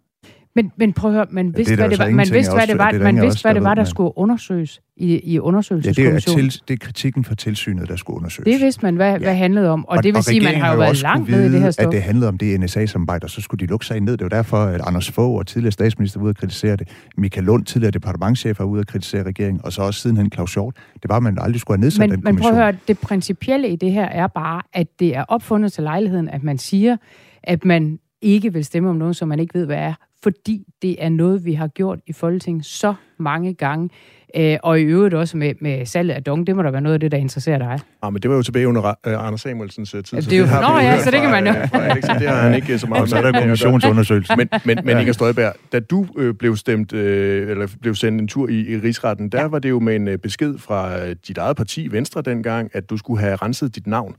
Men, 0.55 0.73
men 0.77 0.93
prøv 0.93 1.11
at 1.11 1.15
høre, 1.15 1.27
man 1.31 1.57
vidste, 1.57 1.77
hvad 1.77 1.91
det 1.91 1.99
var, 1.99 2.11
man 2.11 2.27
vidste, 2.33 2.55
hvad 2.55 2.67
det 2.67 2.79
var, 2.79 2.93
man 2.99 3.23
vidste, 3.23 3.43
hvad 3.43 3.55
det 3.55 3.63
var, 3.63 3.75
der 3.75 3.85
skulle 3.85 4.19
undersøges 4.19 4.81
i, 4.97 5.33
i 5.35 5.39
undersøgelseskommissionen. 5.39 6.41
Ja, 6.41 6.47
det 6.47 6.47
er, 6.47 6.51
til, 6.51 6.63
det 6.69 6.75
er 6.75 6.87
kritikken 6.87 7.25
fra 7.25 7.35
tilsynet, 7.35 7.89
der 7.89 7.97
skulle 7.97 8.17
undersøges. 8.17 8.45
Det 8.45 8.65
vidste 8.65 8.83
man, 8.83 8.97
hvad, 8.97 9.13
ja. 9.13 9.19
hvad 9.19 9.35
handlede 9.35 9.71
om. 9.71 9.87
Og, 9.87 9.97
og 9.97 10.03
det 10.03 10.09
vil 10.09 10.17
og 10.17 10.25
sige, 10.25 10.41
man 10.41 10.55
har 10.55 10.73
jo 10.73 10.79
været 10.79 11.03
langt 11.03 11.31
nede 11.31 11.47
i 11.47 11.53
det 11.53 11.61
her 11.61 11.71
stof. 11.71 11.87
at 11.87 11.93
det 11.93 12.03
handlede 12.03 12.29
om 12.29 12.39
det 12.39 12.61
NSA-samarbejde, 12.61 13.25
og 13.25 13.31
så 13.31 13.41
skulle 13.41 13.67
de 13.67 13.71
lukke 13.71 13.87
sig 13.87 14.01
ned. 14.01 14.17
Det 14.17 14.23
var 14.23 14.29
derfor, 14.29 14.57
at 14.57 14.81
Anders 14.87 15.11
Fogh 15.11 15.39
og 15.39 15.47
tidligere 15.47 15.73
statsminister 15.73 16.21
var 16.21 16.25
ude 16.25 16.31
at 16.31 16.37
kritisere 16.37 16.77
det. 16.77 16.89
Michael 17.17 17.45
Lund, 17.45 17.65
tidligere 17.65 17.91
departementchef, 17.91 18.59
var 18.59 18.65
ude 18.65 18.81
at 18.81 18.87
kritisere 18.87 19.23
regeringen, 19.23 19.61
og 19.65 19.73
så 19.73 19.83
også 19.83 20.01
sidenhen 20.01 20.33
Claus 20.33 20.55
Hjort. 20.55 20.77
Det 21.03 21.09
var, 21.09 21.17
at 21.17 21.23
man 21.23 21.39
aldrig 21.41 21.61
skulle 21.61 21.79
have 21.79 21.85
nedsat 21.85 22.01
men, 22.01 22.11
den 22.11 22.23
kommission. 22.23 22.35
Men 22.35 22.55
prøv 22.55 22.67
at 22.67 22.75
høre, 22.75 22.81
det 22.89 22.99
principielle 22.99 23.69
i 23.69 23.77
det 23.77 23.93
her 23.93 24.05
er 24.05 24.27
bare, 24.27 24.63
at 24.73 24.87
det 25.01 25.17
er 25.17 25.25
opfundet 25.29 25.73
til 25.73 25.83
lejligheden, 25.83 26.29
at 26.29 26.43
man 26.43 26.59
siger, 26.59 26.97
at 27.43 27.65
man 27.65 27.99
ikke 28.23 28.53
vil 28.53 28.65
stemme 28.65 28.91
om 28.91 28.97
noget, 28.97 29.17
som 29.17 29.29
man 29.29 29.39
ikke 29.39 29.55
ved, 29.55 29.67
hvad 29.67 29.79
er, 29.79 29.95
fordi 30.23 30.65
det 30.83 31.05
er 31.05 31.09
noget, 31.09 31.45
vi 31.45 31.53
har 31.53 31.69
gjort 31.69 31.99
i 32.07 32.13
Folketinget 32.13 32.67
så 32.67 32.95
mange 33.19 33.55
gange. 33.55 33.91
Øh, 34.37 34.57
og 34.63 34.81
i 34.81 34.83
øvrigt 34.83 35.15
også 35.15 35.37
med, 35.37 35.55
med 35.61 35.87
salget 35.87 36.15
af 36.15 36.25
dong, 36.25 36.47
det 36.47 36.57
må 36.57 36.63
da 36.63 36.71
være 36.71 36.81
noget 36.81 36.95
af 36.95 37.01
det, 37.01 37.13
der 37.13 37.19
interesserer 37.19 37.59
dig. 37.59 37.79
Ja, 38.05 38.11
men 38.11 38.23
det 38.23 38.31
var 38.31 38.37
jo 38.37 38.43
tilbage 38.43 38.69
under 38.69 38.81
uh, 38.81 39.27
Anders 39.27 39.41
Samuelsens 39.41 39.95
uh, 39.95 40.03
tid. 40.03 40.23
Det 40.23 40.33
er 40.33 40.39
jo, 40.39 40.47
så 40.47 40.55
det 40.55 40.61
nå 40.61 40.79
ja, 40.79 41.03
så 41.03 41.11
det 41.11 41.21
kan 41.21 41.31
man 41.31 41.47
jo. 41.47 41.53
Fra, 41.53 41.79
Alex, 41.85 42.05
det 42.05 42.29
har 42.29 42.43
han 42.43 42.55
ikke 42.55 42.79
så 42.79 42.87
meget 42.87 43.11
med. 43.11 43.23
der 43.23 43.41
kommissionsundersøgelse. 43.41 44.37
Men, 44.37 44.49
men, 44.65 44.79
men 44.85 44.99
Inger 44.99 45.13
Støjberg, 45.13 45.53
da 45.73 45.81
du 45.81 46.07
øh, 46.19 46.35
blev 46.35 46.57
stemt, 46.57 46.93
øh, 46.93 47.51
eller 47.51 47.69
blev 47.81 47.95
sendt 47.95 48.21
en 48.21 48.29
tur 48.29 48.49
i, 48.49 48.73
i 48.73 48.77
rigsretten, 48.77 49.29
der 49.29 49.41
ja. 49.41 49.47
var 49.47 49.59
det 49.59 49.71
jo 49.71 49.81
med 49.81 49.97
en 49.97 50.09
øh, 50.09 50.19
besked 50.19 50.59
fra 50.59 51.07
øh, 51.07 51.17
dit 51.29 51.39
eget 51.39 51.57
parti, 51.57 51.89
Venstre 51.93 52.23
dengang, 52.23 52.71
at 52.73 52.91
du 52.91 52.97
skulle 52.97 53.21
have 53.21 53.37
renset 53.37 53.75
dit 53.75 53.87
navn. 53.87 54.17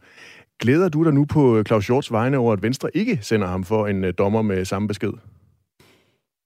Glæder 0.60 0.90
du 0.90 1.04
dig 1.04 1.14
nu 1.14 1.26
på 1.26 1.58
øh, 1.58 1.66
Claus 1.66 1.88
Hjorts 1.88 2.12
vegne 2.12 2.38
over, 2.38 2.54
at 2.54 2.64
Venstre 2.64 2.90
ikke 2.98 3.20
sender 3.22 3.48
ham 3.48 3.64
for 3.64 3.88
en 3.88 4.04
øh, 4.04 4.14
dommer 4.18 4.42
med 4.42 4.66
samme 4.66 4.88
besked? 4.88 5.12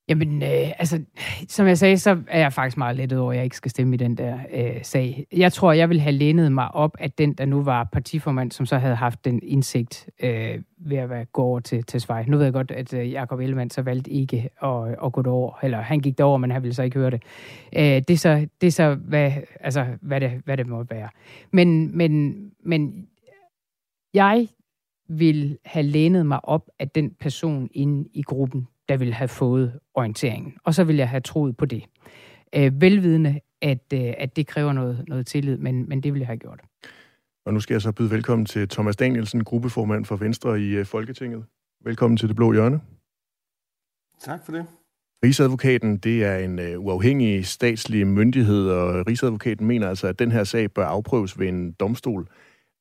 Jamen, 0.09 0.43
øh, 0.43 0.71
altså, 0.79 1.01
som 1.47 1.67
jeg 1.67 1.77
sagde, 1.77 1.97
så 1.97 2.17
er 2.27 2.39
jeg 2.39 2.53
faktisk 2.53 2.77
meget 2.77 2.95
lettet 2.95 3.19
over, 3.19 3.31
at 3.31 3.35
jeg 3.35 3.43
ikke 3.43 3.55
skal 3.55 3.71
stemme 3.71 3.93
i 3.93 3.97
den 3.97 4.15
der 4.17 4.39
øh, 4.53 4.83
sag. 4.83 5.25
Jeg 5.31 5.53
tror, 5.53 5.71
jeg 5.71 5.89
vil 5.89 5.99
have 5.99 6.11
lænet 6.11 6.51
mig 6.51 6.75
op, 6.75 6.95
at 6.99 7.17
den, 7.17 7.33
der 7.33 7.45
nu 7.45 7.61
var 7.63 7.83
partiformand, 7.83 8.51
som 8.51 8.65
så 8.65 8.77
havde 8.77 8.95
haft 8.95 9.25
den 9.25 9.39
indsigt 9.43 10.09
øh, 10.23 10.59
ved 10.77 10.97
at 10.97 11.09
være, 11.09 11.25
gå 11.25 11.41
over 11.41 11.59
til, 11.59 11.83
til 11.83 12.01
Svej. 12.01 12.25
Nu 12.27 12.37
ved 12.37 12.43
jeg 12.43 12.53
godt, 12.53 12.71
at 12.71 12.93
øh, 12.93 13.11
Jacob 13.11 13.39
Ellemann 13.39 13.69
så 13.69 13.81
valgte 13.81 14.11
ikke 14.11 14.49
at, 14.63 14.95
at 15.05 15.11
gå 15.13 15.21
derover, 15.21 15.59
eller 15.63 15.81
han 15.81 15.99
gik 15.99 16.17
derover, 16.17 16.37
men 16.37 16.51
han 16.51 16.63
ville 16.63 16.75
så 16.75 16.83
ikke 16.83 16.99
høre 16.99 17.11
det. 17.11 17.23
Øh, 17.75 17.83
det, 17.83 18.09
er 18.09 18.17
så, 18.17 18.47
det 18.61 18.67
er 18.67 18.71
så, 18.71 18.95
hvad, 18.95 19.31
altså, 19.59 19.85
hvad, 20.01 20.21
det, 20.21 20.31
hvad 20.45 20.57
det 20.57 20.67
må 20.67 20.83
være. 20.83 21.09
Men, 21.51 21.97
men, 21.97 22.37
men 22.65 23.07
jeg 24.17 24.47
vil 25.09 25.57
have 25.65 25.83
lænet 25.83 26.25
mig 26.25 26.45
op 26.45 26.69
af 26.79 26.89
den 26.89 27.15
person 27.19 27.69
inde 27.71 28.09
i 28.13 28.21
gruppen, 28.21 28.67
der 28.89 28.97
ville 28.97 29.13
have 29.13 29.27
fået 29.27 29.79
orienteringen. 29.93 30.57
Og 30.63 30.73
så 30.73 30.83
vil 30.83 30.95
jeg 30.95 31.09
have 31.09 31.21
troet 31.21 31.57
på 31.57 31.65
det. 31.65 31.83
Øh, 32.55 32.81
velvidende, 32.81 33.39
at, 33.61 33.93
øh, 33.93 34.13
at 34.17 34.35
det 34.35 34.47
kræver 34.47 34.73
noget, 34.73 35.03
noget 35.07 35.27
tillid, 35.27 35.57
men, 35.57 35.89
men 35.89 36.03
det 36.03 36.13
vil 36.13 36.19
jeg 36.19 36.27
have 36.27 36.37
gjort. 36.37 36.59
Og 37.45 37.53
nu 37.53 37.59
skal 37.59 37.73
jeg 37.73 37.81
så 37.81 37.91
byde 37.91 38.11
velkommen 38.11 38.45
til 38.45 38.69
Thomas 38.69 38.95
Danielsen, 38.95 39.43
gruppeformand 39.43 40.05
for 40.05 40.15
Venstre 40.15 40.61
i 40.61 40.69
øh, 40.69 40.85
Folketinget. 40.85 41.45
Velkommen 41.83 42.17
til 42.17 42.27
Det 42.27 42.35
Blå 42.35 42.53
Hjørne. 42.53 42.81
Tak 44.19 44.45
for 44.45 44.51
det. 44.51 44.65
Rigsadvokaten, 45.23 45.97
det 45.97 46.23
er 46.23 46.37
en 46.37 46.59
uh, 46.59 46.85
uafhængig 46.85 47.45
statslig 47.45 48.07
myndighed, 48.07 48.69
og 48.69 49.07
Rigsadvokaten 49.07 49.67
mener 49.67 49.89
altså, 49.89 50.07
at 50.07 50.19
den 50.19 50.31
her 50.31 50.43
sag 50.43 50.71
bør 50.71 50.85
afprøves 50.85 51.39
ved 51.39 51.47
en 51.47 51.71
domstol. 51.71 52.27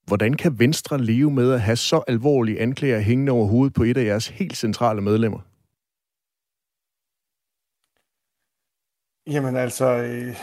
Hvordan 0.06 0.34
kan 0.34 0.58
Venstre 0.58 0.98
leve 0.98 1.30
med 1.30 1.52
at 1.52 1.60
have 1.60 1.76
så 1.76 2.02
alvorlige 2.08 2.60
anklager 2.60 3.00
hængende 3.00 3.32
over 3.32 3.46
hovedet 3.46 3.74
på 3.74 3.82
et 3.82 3.96
af 3.96 4.04
jeres 4.04 4.28
helt 4.28 4.56
centrale 4.56 5.00
medlemmer? 5.00 5.38
Jamen 9.30 9.56
altså, 9.56 9.86
øh, 9.86 10.34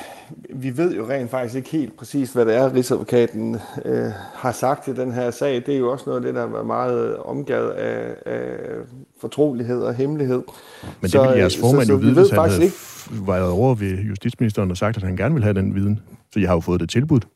vi 0.50 0.78
ved 0.78 0.96
jo 0.96 1.10
rent 1.10 1.32
faktisk 1.32 1.56
ikke 1.56 1.70
helt 1.70 1.98
præcis, 1.98 2.34
hvad 2.34 2.46
det 2.46 2.56
er, 2.56 2.74
Rigsadvokaten 2.74 3.56
øh, 3.86 4.12
har 4.34 4.52
sagt 4.52 4.88
i 4.88 4.94
den 4.94 5.12
her 5.12 5.32
sag. 5.32 5.56
Det 5.56 5.70
er 5.70 5.78
jo 5.78 5.92
også 5.92 6.04
noget 6.08 6.20
af 6.20 6.26
det, 6.26 6.36
der 6.36 6.44
var 6.44 6.64
meget 6.64 7.18
omgavet 7.18 7.70
af, 7.70 8.16
af 8.26 8.58
fortrolighed 9.22 9.82
og 9.82 9.96
hemmelighed. 9.96 10.44
Men 11.02 11.12
det 11.12 11.22
ville 11.22 11.38
jeres 11.38 11.58
formand 11.58 11.82
så, 11.82 11.88
så, 11.88 11.94
jo 11.94 11.98
vide, 12.00 12.14
hvis 12.14 12.30
han 12.30 12.50
havde 12.50 12.64
ikke... 12.64 13.28
været 13.28 13.52
over 13.52 13.76
ved 13.76 13.98
justitsministeren 13.98 14.72
og 14.72 14.78
sagt, 14.78 14.98
at 14.98 15.04
han 15.04 15.18
gerne 15.18 15.36
vil 15.36 15.44
have 15.44 15.54
den 15.54 15.76
viden. 15.76 16.00
Så 16.34 16.40
jeg 16.40 16.50
har 16.50 16.56
jo 16.56 16.62
fået 16.62 16.80
det 16.80 16.90
tilbudt. 16.90 17.28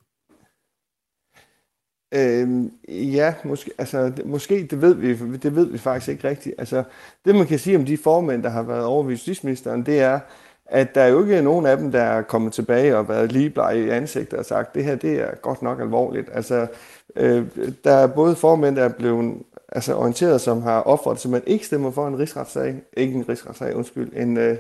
Øhm, 2.12 2.72
ja, 2.90 3.34
måske, 3.44 3.72
altså, 3.78 4.10
det, 4.10 4.26
måske 4.26 4.68
det 4.72 4.82
ved, 4.82 4.94
vi, 4.94 5.38
det 5.38 5.56
ved 5.56 5.66
vi 5.66 5.78
faktisk 5.78 6.10
ikke 6.10 6.30
rigtigt. 6.30 6.56
Altså, 6.58 6.84
det 7.26 7.36
man 7.36 7.48
kan 7.48 7.60
sige 7.60 7.78
om 7.78 7.86
de 7.86 7.98
formænd, 7.98 8.44
der 8.44 8.50
har 8.50 8.64
været 8.64 8.86
over 8.86 9.04
ved 9.04 9.12
justitsministeren, 9.12 9.86
det 9.86 10.00
er, 10.00 10.20
at 10.66 10.96
der 10.96 11.02
er 11.02 11.08
jo 11.08 11.24
ikke 11.24 11.42
nogen 11.42 11.66
af 11.66 11.78
dem, 11.78 11.92
der 11.92 12.02
er 12.02 12.22
kommet 12.22 12.54
tilbage 12.54 12.98
og 12.98 13.10
været 13.10 13.32
ligeblege 13.32 13.86
i 13.86 13.90
ansigtet 13.90 14.40
og 14.40 14.46
sagt, 14.46 14.76
det 14.76 14.84
her 14.84 14.96
det 14.96 15.22
er 15.22 15.36
godt 15.36 15.62
nok 15.62 15.80
alvorligt. 15.80 16.30
Altså, 16.34 16.68
øh, 17.16 17.46
der 17.84 17.92
er 17.92 18.08
både 18.08 18.36
formænd, 18.36 18.76
der 18.76 18.84
er 18.84 18.94
blevet 18.94 19.36
altså, 19.70 19.96
orienteret, 19.96 20.42
som 20.42 20.62
har 20.62 20.80
opfordret, 20.82 21.20
så 21.20 21.30
man 21.30 21.44
ikke 21.48 21.66
stemmer 21.66 21.92
for 21.92 22.08
en 22.08 22.20
rigsretssag, 22.20 22.76
ikke 22.98 23.14
en 23.14 23.30
rigsretssag, 23.30 23.76
undskyld, 23.76 24.12
en, 24.16 24.38
øh, 24.38 24.58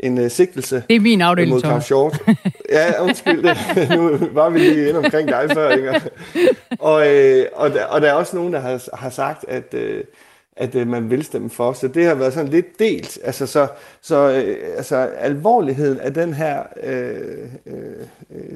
en 0.00 0.18
uh, 0.18 0.28
sigtelse 0.30 0.82
Det 0.88 0.96
er 0.96 1.00
min 1.00 1.20
afdeling, 1.20 1.52
mod 1.54 1.62
Thomas. 1.62 1.84
Claus 1.86 2.16
Short. 2.16 2.36
ja, 2.72 3.02
undskyld, 3.02 3.42
det. 3.42 3.90
nu 3.98 4.18
var 4.32 4.50
vi 4.50 4.58
lige 4.58 4.88
inde 4.88 4.98
omkring 4.98 5.28
dig 5.28 5.50
før? 5.54 5.98
Og, 6.78 7.08
øh, 7.08 7.46
og, 7.54 7.70
der, 7.70 7.84
og 7.84 8.00
der 8.00 8.08
er 8.08 8.12
også 8.12 8.36
nogen, 8.36 8.52
der 8.52 8.60
har, 8.60 8.96
har 8.96 9.10
sagt, 9.10 9.44
at, 9.48 9.74
øh, 9.74 10.04
at 10.56 10.74
øh, 10.74 10.86
man 10.88 11.10
vil 11.10 11.24
stemme 11.24 11.50
for. 11.50 11.72
Så 11.72 11.88
det 11.88 12.06
har 12.06 12.14
været 12.14 12.32
sådan 12.32 12.48
lidt 12.50 12.78
delt. 12.78 13.18
Altså, 13.24 13.46
så, 13.46 13.66
så 14.02 14.16
øh, 14.46 14.56
altså, 14.76 14.96
alvorligheden 15.18 16.00
af 16.00 16.14
den 16.14 16.34
her 16.34 16.62
øh, 16.82 17.14
øh, 17.66 17.74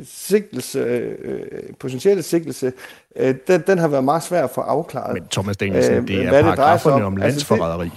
sigtelse, 0.05 0.79
øh, 0.79 1.40
potentielle 1.79 2.22
sigtelse, 2.22 2.72
øh, 3.16 3.35
den, 3.49 3.64
den 3.66 3.79
har 3.79 3.88
været 3.88 4.05
meget 4.05 4.22
svær 4.22 4.44
at 4.44 4.51
få 4.51 4.61
afklaret. 4.61 5.14
Men 5.14 5.22
Thomas 5.31 5.57
Danielsen, 5.57 5.94
Øh, 5.94 6.09
det 6.09 6.16
er 6.25 6.29
hvad 6.29 6.38
det 6.42 6.44
paragraferne 6.44 7.05
om. 7.05 7.14
om 7.14 7.22
Altså, 7.22 7.38
det- 7.40 7.51
landsforræderi. 7.51 7.90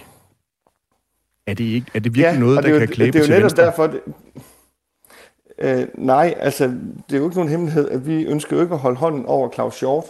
Er 1.50 1.54
det, 1.54 1.64
ikke, 1.64 1.88
er 1.94 2.00
det 2.00 2.16
virkelig 2.16 2.40
noget, 2.40 2.58
og 2.58 2.64
der 2.64 2.70
det 2.70 2.76
er 2.76 2.80
jo- 2.82 2.86
kan 2.86 2.96
klæbe 2.96 3.12
Det 3.12 3.20
er 3.20 3.24
til 3.24 3.32
jo 3.34 3.36
netop 3.38 3.44
Venstre? 3.44 3.64
derfor, 3.66 3.88
det, 3.88 4.02
øh, 5.60 5.88
nej, 5.98 6.34
altså, 6.40 6.64
det 7.10 7.16
er 7.16 7.18
jo 7.18 7.24
ikke 7.24 7.36
nogen 7.36 7.50
hemmelighed, 7.50 7.90
at 7.90 8.08
vi 8.08 8.24
ønsker 8.26 8.56
jo 8.56 8.62
ikke 8.62 8.74
at 8.74 8.80
holde 8.80 8.98
hånden 8.98 9.26
over 9.26 9.50
Claus 9.52 9.76
Short, 9.76 10.06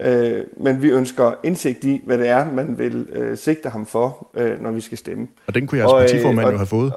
øh, 0.00 0.44
men 0.56 0.82
vi 0.82 0.88
ønsker 0.90 1.32
indsigt 1.44 1.84
i, 1.84 2.00
hvad 2.06 2.18
det 2.18 2.28
er, 2.28 2.52
man 2.52 2.78
vil 2.78 3.06
øh, 3.12 3.38
sigte 3.38 3.68
ham 3.68 3.86
for, 3.86 4.30
øh, 4.34 4.60
når 4.62 4.70
vi 4.70 4.80
skal 4.80 4.98
stemme. 4.98 5.28
Og 5.46 5.54
den 5.54 5.66
kunne 5.66 5.78
jeres 5.78 5.92
Og, 5.92 6.02
øh, 6.02 6.08
partiformand 6.08 6.46
og- 6.46 6.52
jo 6.52 6.56
have 6.58 6.66
fået. 6.66 6.92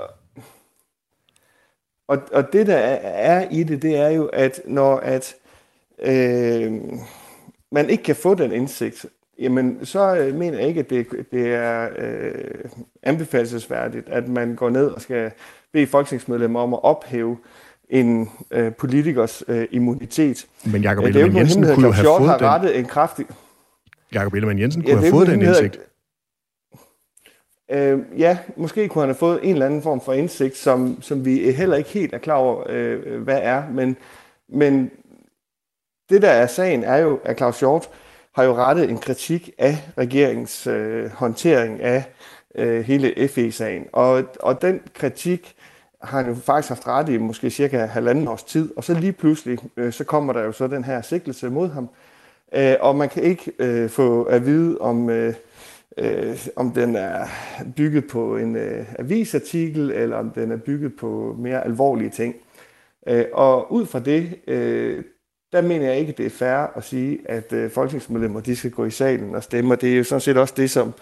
Og, 2.07 2.17
og 2.33 2.53
det, 2.53 2.67
der 2.67 2.75
er, 2.75 2.95
er 3.39 3.49
i 3.51 3.63
det, 3.63 3.81
det 3.81 3.95
er 3.97 4.09
jo, 4.09 4.25
at 4.25 4.61
når 4.65 4.95
at, 4.97 5.35
øh, 6.03 6.73
man 7.71 7.89
ikke 7.89 8.03
kan 8.03 8.15
få 8.15 8.33
den 8.35 8.51
indsigt, 8.51 9.05
jamen 9.39 9.85
så 9.85 10.15
øh, 10.15 10.35
mener 10.35 10.57
jeg 10.59 10.67
ikke, 10.67 10.79
at 10.79 10.89
det, 10.89 11.07
det 11.31 11.53
er 11.53 11.89
øh, 11.97 12.31
anbefalesværdigt, 13.03 14.09
at 14.09 14.27
man 14.27 14.55
går 14.55 14.69
ned 14.69 14.85
og 14.87 15.01
skal 15.01 15.31
bede 15.73 15.87
folketingsmedlemmer 15.87 16.59
om 16.59 16.73
at 16.73 16.83
ophæve 16.83 17.37
en 17.89 18.29
øh, 18.51 18.73
politikers 18.73 19.43
øh, 19.47 19.67
immunitet. 19.71 20.47
Men 20.65 20.81
Ja, 20.81 20.91
jo 20.93 21.01
Ellemann 21.01 21.25
ikke 21.25 21.33
nogen 21.33 21.37
Jensen 21.37 21.63
kunne 21.75 21.85
jo 21.85 21.91
have 21.91 22.05
fået 22.05 22.29
har 22.29 22.37
den. 22.37 22.47
rettet 22.47 22.79
en 22.79 22.85
kraftig... 22.85 23.25
Jakob 24.13 24.33
Ellemann 24.33 24.59
Jensen 24.59 24.81
Ja, 24.81 24.87
kunne 24.87 24.97
er 24.97 25.01
have 25.01 25.11
fået 25.11 25.27
den 25.27 25.41
indsigt. 25.41 25.79
Øh, 27.71 27.99
ja, 28.17 28.37
måske 28.57 28.87
kunne 28.87 29.01
han 29.01 29.09
have 29.09 29.15
fået 29.15 29.39
en 29.43 29.53
eller 29.53 29.65
anden 29.65 29.81
form 29.81 30.01
for 30.01 30.13
indsigt, 30.13 30.57
som, 30.57 31.01
som 31.01 31.25
vi 31.25 31.51
heller 31.51 31.77
ikke 31.77 31.89
helt 31.89 32.13
er 32.13 32.17
klar 32.17 32.35
over, 32.35 32.63
øh, 32.69 33.21
hvad 33.21 33.39
er. 33.41 33.63
Men, 33.71 33.97
men 34.49 34.91
det, 36.09 36.21
der 36.21 36.29
er 36.29 36.47
sagen, 36.47 36.83
er 36.83 36.97
jo, 36.97 37.19
at 37.23 37.37
Claus 37.37 37.59
Hjort 37.59 37.89
har 38.39 38.45
jo 38.45 38.55
rettet 38.55 38.89
en 38.89 38.97
kritik 38.97 39.49
af 39.57 39.77
regeringens 39.97 40.67
øh, 40.67 41.09
håndtering 41.11 41.81
af 41.81 42.03
øh, 42.55 42.81
hele 42.81 43.27
FE-sagen. 43.27 43.85
Og, 43.93 44.23
og 44.39 44.61
den 44.61 44.81
kritik 44.93 45.55
har 46.01 46.21
han 46.21 46.29
jo 46.29 46.35
faktisk 46.35 46.69
haft 46.69 46.87
ret 46.87 47.09
i 47.09 47.17
måske 47.17 47.49
cirka 47.49 47.85
halvanden 47.85 48.27
års 48.27 48.43
tid. 48.43 48.71
Og 48.77 48.83
så 48.83 48.93
lige 48.93 49.11
pludselig, 49.11 49.59
øh, 49.77 49.93
så 49.93 50.03
kommer 50.03 50.33
der 50.33 50.43
jo 50.43 50.51
så 50.51 50.67
den 50.67 50.83
her 50.83 51.01
sigtelse 51.01 51.49
mod 51.49 51.69
ham. 51.69 51.89
Øh, 52.55 52.75
og 52.79 52.95
man 52.95 53.09
kan 53.09 53.23
ikke 53.23 53.51
øh, 53.59 53.89
få 53.89 54.23
at 54.23 54.45
vide, 54.45 54.77
om, 54.77 55.09
øh, 55.09 55.33
øh, 55.97 56.47
om 56.55 56.71
den 56.71 56.95
er 56.95 57.25
bygget 57.75 58.07
på 58.07 58.37
en 58.37 58.55
øh, 58.55 58.85
avisartikel, 58.99 59.91
eller 59.91 60.17
om 60.17 60.29
den 60.29 60.51
er 60.51 60.57
bygget 60.57 60.95
på 60.95 61.35
mere 61.39 61.65
alvorlige 61.65 62.09
ting. 62.09 62.35
Øh, 63.07 63.25
og 63.33 63.73
ud 63.73 63.85
fra 63.85 63.99
det, 63.99 64.35
øh, 64.47 65.03
der 65.53 65.61
mener 65.61 65.85
jeg 65.85 65.97
ikke, 65.99 66.13
det 66.17 66.25
er 66.25 66.29
fair 66.29 66.77
at 66.77 66.83
sige, 66.83 67.17
at 67.25 67.53
øh, 67.53 67.71
folketingsmedlemmer 67.71 68.39
de 68.39 68.55
skal 68.55 68.71
gå 68.71 68.85
i 68.85 68.91
salen 68.91 69.35
og 69.35 69.43
stemme. 69.43 69.73
Og 69.73 69.81
det 69.81 69.93
er 69.93 69.97
jo 69.97 70.03
sådan 70.03 70.21
set 70.21 70.37
også 70.37 70.53
det, 70.57 70.69
som 70.69 70.93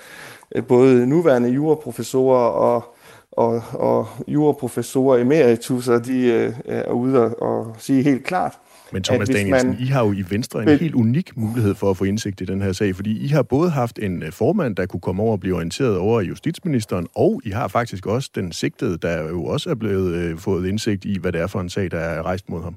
øh, 0.56 0.64
både 0.66 1.08
nuværende 1.08 1.50
juraprofessorer 1.50 2.50
og, 2.50 2.96
og, 3.32 3.64
og 3.74 4.08
juraprofessorer 4.28 5.18
emeritusser, 5.22 6.00
de 6.00 6.26
øh, 6.26 6.54
er 6.66 6.92
ude 6.92 7.36
og, 7.36 7.42
og 7.42 7.76
sige 7.80 8.04
helt 8.04 8.24
klart. 8.24 8.54
Men 8.92 9.04
Thomas 9.04 9.30
Danielsen, 9.30 9.70
man- 9.70 9.78
I 9.80 9.86
har 9.86 10.06
jo 10.06 10.12
i 10.14 10.24
Venstre 10.30 10.64
en 10.64 10.70
helt 10.70 10.96
unik 10.96 11.38
mulighed 11.38 11.76
for 11.76 11.90
at 11.90 11.98
få 11.98 12.04
indsigt 12.04 12.42
i 12.42 12.46
den 12.46 12.62
her 12.62 12.72
sag, 12.72 12.96
fordi 12.96 13.26
I 13.26 13.28
har 13.28 13.44
både 13.44 13.70
haft 13.70 14.00
en 14.00 14.24
øh, 14.24 14.32
formand, 14.32 14.76
der 14.76 14.86
kunne 14.86 15.00
komme 15.00 15.24
over 15.24 15.32
og 15.32 15.40
blive 15.40 15.56
orienteret 15.56 15.98
over 15.98 16.22
justitsministeren, 16.22 17.08
og 17.16 17.42
I 17.46 17.50
har 17.50 17.68
faktisk 17.68 18.06
også 18.06 18.30
den 18.36 18.52
sigtede, 18.52 18.98
der 18.98 19.30
jo 19.30 19.44
også 19.46 19.70
er 19.70 19.76
blevet 19.76 20.14
øh, 20.16 20.38
fået 20.38 20.68
indsigt 20.68 21.06
i, 21.06 21.18
hvad 21.22 21.32
det 21.32 21.42
er 21.42 21.48
for 21.48 21.60
en 21.62 21.70
sag, 21.70 21.92
der 21.92 22.00
er 22.00 22.24
rejst 22.24 22.50
mod 22.50 22.64
ham. 22.64 22.76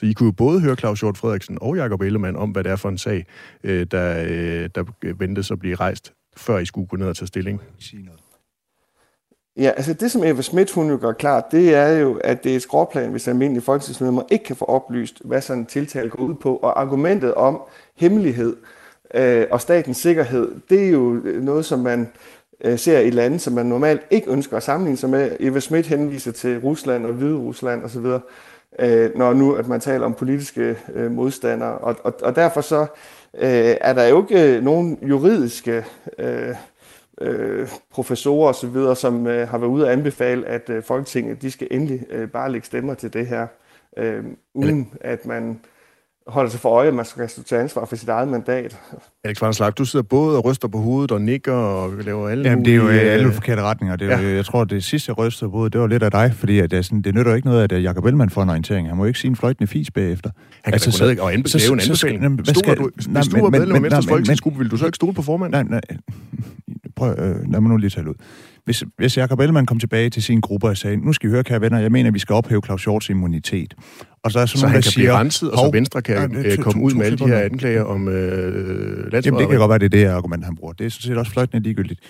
Så 0.00 0.06
I 0.06 0.12
kunne 0.12 0.26
jo 0.26 0.32
både 0.32 0.60
høre 0.60 0.76
Claus 0.76 1.00
Hjort 1.00 1.18
Frederiksen 1.18 1.58
og 1.60 1.76
Jakob 1.76 2.00
Ellemann 2.00 2.36
om, 2.36 2.50
hvad 2.50 2.64
det 2.64 2.72
er 2.72 2.76
for 2.76 2.88
en 2.88 2.98
sag, 2.98 3.26
øh, 3.64 3.86
der, 3.90 4.24
øh, 4.28 4.70
der 4.74 4.84
ventes 5.14 5.50
at 5.50 5.58
blive 5.58 5.74
rejst, 5.74 6.12
før 6.36 6.58
I 6.58 6.64
skulle 6.64 6.86
gå 6.86 6.96
ned 6.96 7.06
og 7.06 7.16
tage 7.16 7.26
stilling. 7.26 7.60
Ja, 9.56 9.70
altså 9.76 9.92
det, 9.92 10.10
som 10.10 10.24
Eva 10.24 10.42
Schmidt 10.42 10.72
hun 10.72 10.90
jo 10.90 10.98
gør 11.00 11.12
klart, 11.12 11.44
det 11.52 11.74
er 11.74 11.88
jo, 11.88 12.20
at 12.24 12.44
det 12.44 12.52
er 12.52 12.56
et 12.56 12.62
skråplan, 12.62 13.10
hvis 13.10 13.28
almindelige 13.28 13.64
folketingsmedlemmer 13.64 14.22
ikke 14.30 14.44
kan 14.44 14.56
få 14.56 14.64
oplyst, 14.64 15.22
hvad 15.24 15.40
sådan 15.40 15.60
en 15.60 15.66
tiltale 15.66 16.10
går 16.10 16.22
ud 16.22 16.34
på. 16.34 16.56
Og 16.56 16.80
argumentet 16.80 17.34
om 17.34 17.60
hemmelighed 17.96 18.56
øh, 19.14 19.46
og 19.50 19.60
statens 19.60 19.96
sikkerhed, 19.96 20.52
det 20.70 20.84
er 20.84 20.90
jo 20.90 21.22
noget, 21.40 21.64
som 21.64 21.78
man 21.78 22.08
øh, 22.64 22.78
ser 22.78 22.98
i 22.98 23.10
lande, 23.10 23.38
som 23.38 23.52
man 23.52 23.66
normalt 23.66 24.02
ikke 24.10 24.30
ønsker 24.30 24.56
at 24.56 24.62
sammenligne 24.62 24.96
sig 24.96 25.10
med. 25.10 25.36
Eva 25.40 25.60
Schmidt 25.60 25.86
henviser 25.86 26.32
til 26.32 26.58
Rusland 26.58 27.06
og 27.06 27.12
Hvide 27.12 27.36
Rusland 27.36 27.84
osv., 27.84 28.06
øh, 28.78 29.18
når 29.18 29.32
nu 29.32 29.52
at 29.54 29.68
man 29.68 29.80
taler 29.80 30.04
om 30.04 30.14
politiske 30.14 30.76
øh, 30.94 31.10
modstandere. 31.10 31.78
Og, 31.78 31.96
og, 32.04 32.14
og 32.22 32.36
derfor 32.36 32.60
så 32.60 32.80
øh, 33.38 33.76
er 33.80 33.92
der 33.92 34.06
jo 34.06 34.22
ikke 34.22 34.60
nogen 34.60 34.98
juridiske 35.02 35.84
øh, 36.18 36.54
øh, 37.20 37.68
professorer 37.90 38.48
osv., 38.48 38.94
som 38.94 39.26
øh, 39.26 39.48
har 39.48 39.58
været 39.58 39.70
ude 39.70 39.84
og 39.84 39.92
anbefale, 39.92 40.46
at 40.46 40.70
øh, 40.70 40.82
Folketinget 40.82 41.42
de 41.42 41.50
skal 41.50 41.68
endelig 41.70 42.06
øh, 42.10 42.28
bare 42.28 42.52
lægge 42.52 42.66
stemmer 42.66 42.94
til 42.94 43.12
det 43.12 43.26
her, 43.26 43.46
øh, 43.96 44.24
uden 44.54 44.92
at 45.00 45.26
man 45.26 45.60
holder 46.28 46.50
sig 46.50 46.60
for 46.60 46.68
øje, 46.68 46.88
at 46.88 46.94
man 46.94 47.04
skal 47.04 47.28
stå 47.28 47.42
til 47.42 47.54
ansvar 47.54 47.84
for 47.84 47.96
sit 47.96 48.08
eget 48.08 48.28
mandat. 48.28 48.78
Alex 49.24 49.40
Vanderslag, 49.42 49.72
du 49.78 49.84
sidder 49.84 50.02
både 50.02 50.36
og 50.38 50.44
ryster 50.44 50.68
på 50.68 50.78
hovedet 50.78 51.12
og 51.12 51.20
nikker 51.20 51.52
og 51.52 51.92
laver 52.04 52.28
alle 52.28 52.48
Jamen, 52.50 52.64
det 52.64 52.70
er 52.72 52.76
jo 52.76 52.88
øh, 52.88 52.94
alle 53.00 53.26
øh, 53.28 53.32
forkerte 53.34 53.62
retninger. 53.62 53.96
Det 53.96 54.12
er, 54.12 54.20
Ja. 54.20 54.28
ja. 54.28 54.34
Jeg 54.34 54.44
tror, 54.44 54.64
det 54.64 54.84
sidste, 54.84 55.10
jeg 55.10 55.18
rystede 55.18 55.50
på, 55.50 55.68
det 55.68 55.80
var 55.80 55.86
lidt 55.86 56.02
af 56.02 56.10
dig, 56.10 56.34
fordi 56.34 56.58
at 56.58 56.70
det, 56.70 56.76
er 56.78 56.82
sådan, 56.82 57.02
det 57.02 57.14
nytter 57.14 57.30
jo 57.30 57.36
ikke 57.36 57.48
noget, 57.48 57.62
at 57.64 57.72
øh, 57.72 57.84
Jacob 57.84 58.04
Ellemann 58.04 58.30
får 58.30 58.42
en 58.42 58.48
orientering. 58.50 58.88
Han 58.88 58.96
må 58.96 59.02
jo 59.04 59.06
ikke 59.08 59.18
sige 59.18 59.28
en 59.30 59.36
fløjtende 59.36 59.66
fis 59.66 59.90
bagefter. 59.90 60.30
Han 60.62 60.62
kan 60.64 60.72
altså, 60.72 61.04
gå 61.04 61.08
ned 61.10 61.18
og 61.18 61.32
anbe- 61.34 61.48
så- 61.48 61.58
lave 61.58 61.72
en 61.72 61.80
så 61.80 61.94
skal- 61.94 62.08
anbefaling. 62.08 62.22
jamen, 62.22 62.38
hvad 62.44 62.54
skal- 62.54 62.76
du, 62.76 62.90
hvis 62.94 63.08
nej, 63.08 63.22
du 63.34 63.40
var 63.42 63.50
medlem 63.50 63.76
af 63.76 63.82
Venstres 63.82 64.06
folketingsgruppe, 64.06 64.58
ville 64.58 64.70
du 64.70 64.76
så 64.76 64.86
ikke 64.86 64.96
stole 64.96 65.14
på 65.14 65.22
formanden? 65.22 65.66
Nej, 65.66 65.80
nej. 65.90 65.98
Prøv, 66.96 67.10
øh, 67.18 67.52
lad 67.52 67.60
mig 67.60 67.70
nu 67.70 67.76
lige 67.76 67.90
tale 67.90 68.08
ud. 68.10 68.14
Hvis, 68.64 68.84
hvis 68.98 69.16
Jacob 69.16 69.40
Ellemann 69.40 69.66
kom 69.66 69.78
tilbage 69.78 70.10
til 70.10 70.22
sin 70.22 70.40
gruppe 70.40 70.66
og 70.66 70.76
sagde, 70.76 70.96
nu 70.96 71.12
skal 71.12 71.28
I 71.28 71.30
høre, 71.30 71.44
kære 71.44 71.60
venner, 71.60 71.78
jeg 71.78 71.92
mener, 71.92 72.10
vi 72.10 72.18
skal 72.18 72.34
ophæve 72.34 72.62
Claus 72.64 72.84
Hjorts 72.84 73.08
immunitet. 73.10 73.74
Og 74.26 74.32
så 74.32 74.38
er 74.38 74.46
sådan 74.46 74.58
Så 74.58 74.64
nogen, 74.66 74.72
han 74.72 74.82
kan 74.82 74.90
siger, 74.92 75.04
blive 75.04 75.18
renset, 75.18 75.50
og 75.50 75.58
så 75.58 75.64
"Hov, 75.64 75.72
Venstre 75.72 76.02
kan 76.02 76.16
er 76.16 76.42
øh, 76.44 76.56
komme 76.58 76.82
ud 76.82 76.92
med 76.94 77.06
alle 77.06 77.18
de 77.18 77.26
her 77.26 77.38
anklager 77.38 77.84
om 77.84 78.08
øh, 78.08 79.12
Jamen, 79.24 79.40
det 79.40 79.48
kan 79.48 79.58
godt 79.58 79.68
være, 79.68 79.78
det 79.78 79.84
er 79.84 79.88
det 79.88 80.04
argument, 80.04 80.44
han 80.44 80.56
bruger. 80.56 80.72
Det 80.72 80.86
er 80.86 80.90
sådan 80.90 81.02
set 81.02 81.16
også 81.18 81.32
fløjtende 81.32 81.62
ligegyldigt. 81.62 82.00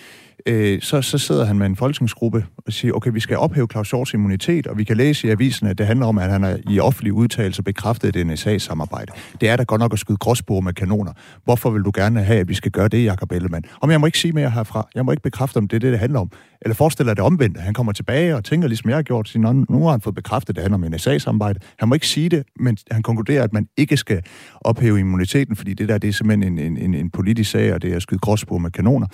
Øh, 0.45 0.81
så, 0.81 1.01
så 1.01 1.17
sidder 1.17 1.45
han 1.45 1.57
med 1.57 1.65
en 1.65 1.75
folketingsgruppe 1.75 2.45
og 2.57 2.73
siger, 2.73 2.93
okay, 2.93 3.11
vi 3.13 3.19
skal 3.19 3.37
ophæve 3.37 3.67
Claus 3.71 3.89
Hjorts 3.89 4.13
immunitet, 4.13 4.67
og 4.67 4.77
vi 4.77 4.83
kan 4.83 4.97
læse 4.97 5.27
i 5.27 5.31
avisen, 5.31 5.67
at 5.67 5.77
det 5.77 5.85
handler 5.87 6.05
om, 6.05 6.17
at 6.17 6.29
han 6.29 6.43
er 6.43 6.57
i 6.69 6.79
offentlig 6.79 7.13
udtalelse 7.13 7.63
bekræftet 7.63 8.15
et 8.15 8.27
NSA-samarbejde. 8.27 9.11
Det 9.41 9.49
er 9.49 9.55
da 9.55 9.63
godt 9.63 9.79
nok 9.79 9.93
at 9.93 9.99
skyde 9.99 10.17
gråsbord 10.17 10.63
med 10.63 10.73
kanoner. 10.73 11.11
Hvorfor 11.43 11.69
vil 11.69 11.81
du 11.81 11.91
gerne 11.95 12.23
have, 12.23 12.39
at 12.39 12.49
vi 12.49 12.53
skal 12.53 12.71
gøre 12.71 12.87
det, 12.87 13.03
Jacob 13.05 13.31
Ellemann? 13.31 13.63
Om 13.81 13.91
jeg 13.91 13.99
må 13.99 14.05
ikke 14.05 14.19
sige 14.19 14.31
mere 14.31 14.49
herfra. 14.49 14.87
Jeg 14.95 15.05
må 15.05 15.11
ikke 15.11 15.23
bekræfte, 15.23 15.57
om 15.57 15.67
det 15.67 15.75
er 15.75 15.79
det, 15.79 15.91
det 15.91 15.99
handler 15.99 16.19
om. 16.19 16.31
Eller 16.61 16.75
forestiller 16.75 17.13
det 17.13 17.23
omvendt, 17.23 17.57
han 17.59 17.73
kommer 17.73 17.93
tilbage 17.93 18.35
og 18.35 18.43
tænker, 18.43 18.67
ligesom 18.67 18.89
jeg 18.89 18.97
har 18.97 19.03
gjort, 19.03 19.29
siger, 19.29 19.53
"Nå, 19.53 19.65
nu 19.69 19.83
har 19.83 19.91
han 19.91 20.01
fået 20.01 20.15
bekræftet, 20.15 20.49
at 20.49 20.55
det 20.55 20.63
handler 20.63 20.87
om 20.87 20.93
NSA-samarbejde. 20.93 21.59
Han 21.79 21.89
må 21.89 21.93
ikke 21.93 22.07
sige 22.07 22.29
det, 22.29 22.43
men 22.59 22.77
han 22.91 23.01
konkluderer, 23.01 23.43
at 23.43 23.53
man 23.53 23.67
ikke 23.77 23.97
skal 23.97 24.21
ophæve 24.61 24.99
immuniteten, 24.99 25.55
fordi 25.55 25.73
det 25.73 25.89
der, 25.89 25.97
det 25.97 26.07
er 26.07 26.13
simpelthen 26.13 26.59
en, 26.59 26.59
en, 26.59 26.77
en, 26.77 26.93
en 26.93 27.09
politisk 27.09 27.51
sag, 27.51 27.73
og 27.73 27.81
det 27.81 27.91
er 27.91 27.95
at 27.95 28.01
skyde 28.01 28.19
gråsbord 28.19 28.61
med 28.61 28.71
kanoner 28.71 29.07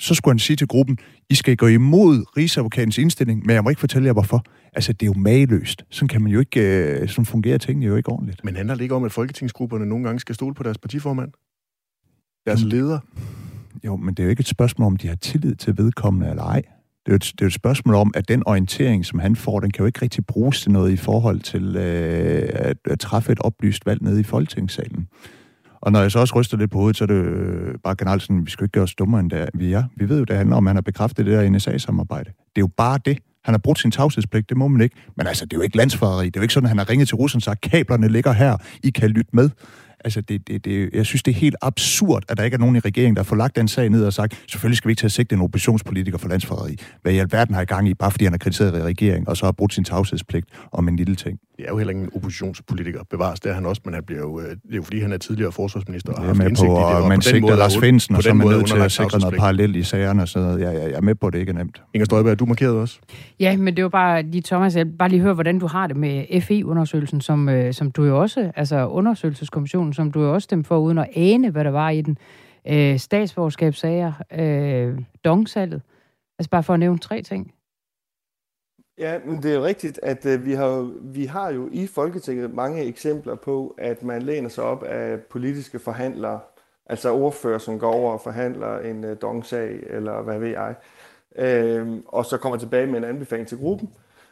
så 0.00 0.14
skulle 0.14 0.32
han 0.32 0.38
sige 0.38 0.56
til 0.56 0.68
gruppen, 0.68 0.98
I 1.30 1.34
skal 1.34 1.56
gå 1.56 1.66
imod 1.66 2.24
rigsadvokatens 2.36 2.98
indstilling, 2.98 3.46
men 3.46 3.54
jeg 3.54 3.62
må 3.62 3.70
ikke 3.70 3.80
fortælle 3.80 4.06
jer 4.06 4.12
hvorfor. 4.12 4.44
Altså, 4.72 4.92
det 4.92 5.02
er 5.02 5.06
jo 5.06 5.20
mageløst. 5.20 5.84
Sådan 5.90 6.08
kan 6.08 6.22
man 6.22 6.32
jo 6.32 6.40
ikke, 6.40 6.60
øh, 6.60 7.08
sådan 7.08 7.26
fungerer 7.26 7.58
tingene 7.58 7.86
jo 7.86 7.96
ikke 7.96 8.08
ordentligt. 8.08 8.44
Men 8.44 8.56
handler 8.56 8.74
det 8.74 8.82
ikke 8.82 8.94
om, 8.94 9.04
at 9.04 9.12
folketingsgrupperne 9.12 9.86
nogle 9.86 10.04
gange 10.04 10.20
skal 10.20 10.34
stole 10.34 10.54
på 10.54 10.62
deres 10.62 10.78
partiformand? 10.78 11.32
Deres 12.46 12.62
leder? 12.62 12.98
Jo, 13.84 13.96
men 13.96 14.14
det 14.14 14.22
er 14.22 14.24
jo 14.24 14.30
ikke 14.30 14.40
et 14.40 14.48
spørgsmål 14.48 14.86
om, 14.86 14.96
de 14.96 15.08
har 15.08 15.14
tillid 15.14 15.54
til 15.54 15.78
vedkommende 15.78 16.30
eller 16.30 16.42
ej. 16.42 16.62
Det 17.06 17.08
er, 17.08 17.12
jo 17.12 17.16
et, 17.16 17.32
det 17.38 17.40
er 17.40 17.46
et 17.46 17.52
spørgsmål 17.52 17.94
om, 17.94 18.12
at 18.14 18.28
den 18.28 18.42
orientering, 18.46 19.06
som 19.06 19.18
han 19.18 19.36
får, 19.36 19.60
den 19.60 19.70
kan 19.70 19.82
jo 19.82 19.86
ikke 19.86 20.02
rigtig 20.02 20.26
bruges 20.26 20.62
til 20.62 20.70
noget 20.70 20.92
i 20.92 20.96
forhold 20.96 21.40
til 21.40 21.76
øh, 21.76 22.48
at, 22.52 22.76
at 22.84 23.00
træffe 23.00 23.32
et 23.32 23.38
oplyst 23.40 23.86
valg 23.86 24.02
nede 24.02 24.20
i 24.20 24.22
Folketingssalen. 24.22 25.08
Og 25.80 25.92
når 25.92 26.00
jeg 26.00 26.10
så 26.10 26.18
også 26.18 26.34
ryster 26.38 26.56
lidt 26.56 26.70
på 26.70 26.78
hovedet, 26.78 26.96
så 26.96 27.04
er 27.04 27.08
det 27.08 27.14
øh, 27.14 27.74
bare 27.84 27.96
generelt 27.98 28.22
sådan, 28.22 28.46
vi 28.46 28.50
skal 28.50 28.64
ikke 28.64 28.72
gøre 28.72 28.84
os 28.84 28.94
dummere, 28.94 29.20
end 29.20 29.30
det 29.30 29.40
er, 29.40 29.46
vi 29.54 29.72
er. 29.72 29.84
Vi 29.96 30.08
ved 30.08 30.18
jo, 30.18 30.24
det 30.24 30.36
handler 30.36 30.56
om, 30.56 30.66
at 30.66 30.70
han 30.70 30.76
har 30.76 30.82
bekræftet 30.82 31.26
det 31.26 31.38
der 31.38 31.50
NSA-samarbejde. 31.50 32.30
Det 32.30 32.36
er 32.56 32.60
jo 32.60 32.70
bare 32.76 32.98
det. 33.04 33.18
Han 33.44 33.54
har 33.54 33.58
brugt 33.58 33.78
sin 33.78 33.90
tavshedspligt, 33.90 34.48
det 34.48 34.56
må 34.56 34.68
man 34.68 34.80
ikke. 34.80 34.96
Men 35.16 35.26
altså, 35.26 35.44
det 35.44 35.52
er 35.52 35.56
jo 35.56 35.62
ikke 35.62 35.76
landsforræderi. 35.76 36.26
Det 36.26 36.36
er 36.36 36.40
jo 36.40 36.42
ikke 36.42 36.54
sådan, 36.54 36.66
at 36.66 36.68
han 36.68 36.78
har 36.78 36.90
ringet 36.90 37.08
til 37.08 37.16
Rusland 37.16 37.38
og 37.38 37.42
sagt, 37.42 37.60
kablerne 37.60 38.08
ligger 38.08 38.32
her, 38.32 38.56
I 38.82 38.90
kan 38.90 39.10
lytte 39.10 39.30
med. 39.32 39.50
Altså, 40.04 40.20
det, 40.20 40.48
det, 40.48 40.64
det, 40.64 40.90
jeg 40.94 41.06
synes, 41.06 41.22
det 41.22 41.30
er 41.30 41.36
helt 41.36 41.56
absurd, 41.62 42.22
at 42.28 42.36
der 42.36 42.44
ikke 42.44 42.54
er 42.54 42.58
nogen 42.58 42.76
i 42.76 42.78
regeringen, 42.78 43.16
der 43.16 43.24
har 43.28 43.36
lagt 43.36 43.56
den 43.56 43.68
sag 43.68 43.88
ned 43.88 44.04
og 44.04 44.12
sagt, 44.12 44.44
selvfølgelig 44.48 44.76
skal 44.76 44.88
vi 44.88 44.92
ikke 44.92 45.00
tage 45.00 45.10
sigte 45.10 45.34
en 45.34 45.42
oppositionspolitiker 45.42 46.18
for 46.18 46.28
landsforræderi. 46.28 46.76
Hvad 47.02 47.12
i 47.12 47.18
alverden 47.18 47.54
har 47.54 47.62
i 47.62 47.64
gang 47.64 47.88
i, 47.88 47.94
bare 47.94 48.10
fordi 48.10 48.24
han 48.24 48.32
har 48.32 48.38
kritiseret 48.38 48.84
regeringen, 48.84 49.28
og 49.28 49.36
så 49.36 49.44
har 49.44 49.52
brugt 49.52 49.74
sin 49.74 49.84
tavshedspligt 49.84 50.46
om 50.72 50.88
en 50.88 50.96
lille 50.96 51.14
ting. 51.16 51.38
Det 51.56 51.66
er 51.66 51.70
jo 51.70 51.78
heller 51.78 51.90
ingen 51.90 52.10
oppositionspolitiker. 52.14 53.00
Bevares, 53.10 53.40
det 53.40 53.50
er 53.50 53.54
han 53.54 53.66
også, 53.66 53.82
men 53.84 53.94
han 53.94 54.02
bliver 54.04 54.20
jo, 54.20 54.40
det 54.40 54.50
er 54.72 54.76
jo 54.76 54.82
fordi, 54.82 55.00
han 55.00 55.12
er 55.12 55.16
tidligere 55.18 55.52
forsvarsminister. 55.52 56.12
Og 56.12 56.20
har 56.20 56.26
haft 56.26 56.40
indsigt 56.40 56.68
på, 56.68 56.78
i 56.78 56.80
det, 56.80 57.02
og 57.02 57.08
man 57.08 57.22
sigter 57.22 57.56
Lars 57.56 57.78
Finsen, 57.78 58.16
og 58.16 58.22
så 58.22 58.30
er 58.30 58.34
man 58.34 58.46
nødt 58.46 58.66
til 58.66 58.76
at 58.76 58.92
sikre 58.92 59.18
noget 59.18 59.38
parallelt 59.38 59.76
i 59.76 59.82
sagerne. 59.82 60.26
Så 60.26 60.40
jeg, 60.40 60.58
jeg, 60.60 60.74
jeg 60.74 60.92
er 60.92 61.00
med 61.00 61.14
på, 61.14 61.26
at 61.26 61.32
det 61.32 61.38
ikke 61.38 61.50
er 61.50 61.56
nemt. 61.56 61.82
Inger 61.94 62.04
Støjberg, 62.04 62.38
du 62.38 62.46
markerede 62.46 62.80
også. 62.80 62.98
Ja, 63.40 63.56
men 63.56 63.76
det 63.76 63.84
var 63.84 63.90
bare 63.90 64.22
lige, 64.22 64.42
Thomas, 64.42 64.76
jeg 64.76 64.86
bare 64.98 65.08
lige 65.08 65.20
høre, 65.20 65.34
hvordan 65.34 65.58
du 65.58 65.66
har 65.66 65.86
det 65.86 65.96
med 65.96 66.40
FE-undersøgelsen, 66.40 67.20
som, 67.20 67.48
øh, 67.48 67.74
som 67.74 67.90
du 67.90 68.04
jo 68.04 68.20
også, 68.20 68.52
altså 68.56 68.86
undersøgelseskommissionen, 68.86 69.89
som 69.92 70.12
du 70.12 70.22
jo 70.22 70.34
også 70.34 70.44
stemte 70.44 70.68
for, 70.68 70.78
uden 70.78 70.98
at 70.98 71.08
ane, 71.14 71.50
hvad 71.50 71.64
der 71.64 71.70
var 71.70 71.90
i 71.90 72.00
den. 72.00 72.18
Øh, 72.68 72.98
statsborgerskabssager, 72.98 74.12
øh, 74.32 74.98
dongsalget. 75.24 75.82
Altså 76.38 76.50
bare 76.50 76.62
for 76.62 76.74
at 76.74 76.80
nævne 76.80 76.98
tre 76.98 77.22
ting. 77.22 77.54
Ja, 78.98 79.18
men 79.24 79.42
det 79.42 79.50
er 79.50 79.54
jo 79.54 79.64
rigtigt, 79.64 80.00
at 80.02 80.26
øh, 80.26 80.44
vi, 80.44 80.52
har, 80.52 80.92
vi 81.02 81.24
har 81.24 81.50
jo 81.50 81.68
i 81.72 81.86
Folketinget 81.86 82.54
mange 82.54 82.82
eksempler 82.84 83.34
på, 83.34 83.74
at 83.78 84.02
man 84.02 84.22
læner 84.22 84.48
sig 84.48 84.64
op 84.64 84.82
af 84.82 85.20
politiske 85.20 85.78
forhandlere, 85.78 86.40
altså 86.86 87.12
ordfører, 87.12 87.58
som 87.58 87.78
går 87.78 87.92
over 87.92 88.12
og 88.12 88.20
forhandler 88.20 88.78
en 88.78 89.04
øh, 89.04 89.16
dongsag, 89.22 89.80
eller 89.86 90.22
hvad 90.22 90.38
ved 90.38 90.48
jeg, 90.48 90.74
øh, 91.36 91.88
og 92.06 92.26
så 92.26 92.38
kommer 92.38 92.58
tilbage 92.58 92.86
med 92.86 92.98
en 92.98 93.04
anbefaling 93.04 93.48
til 93.48 93.58
gruppen, 93.58 93.90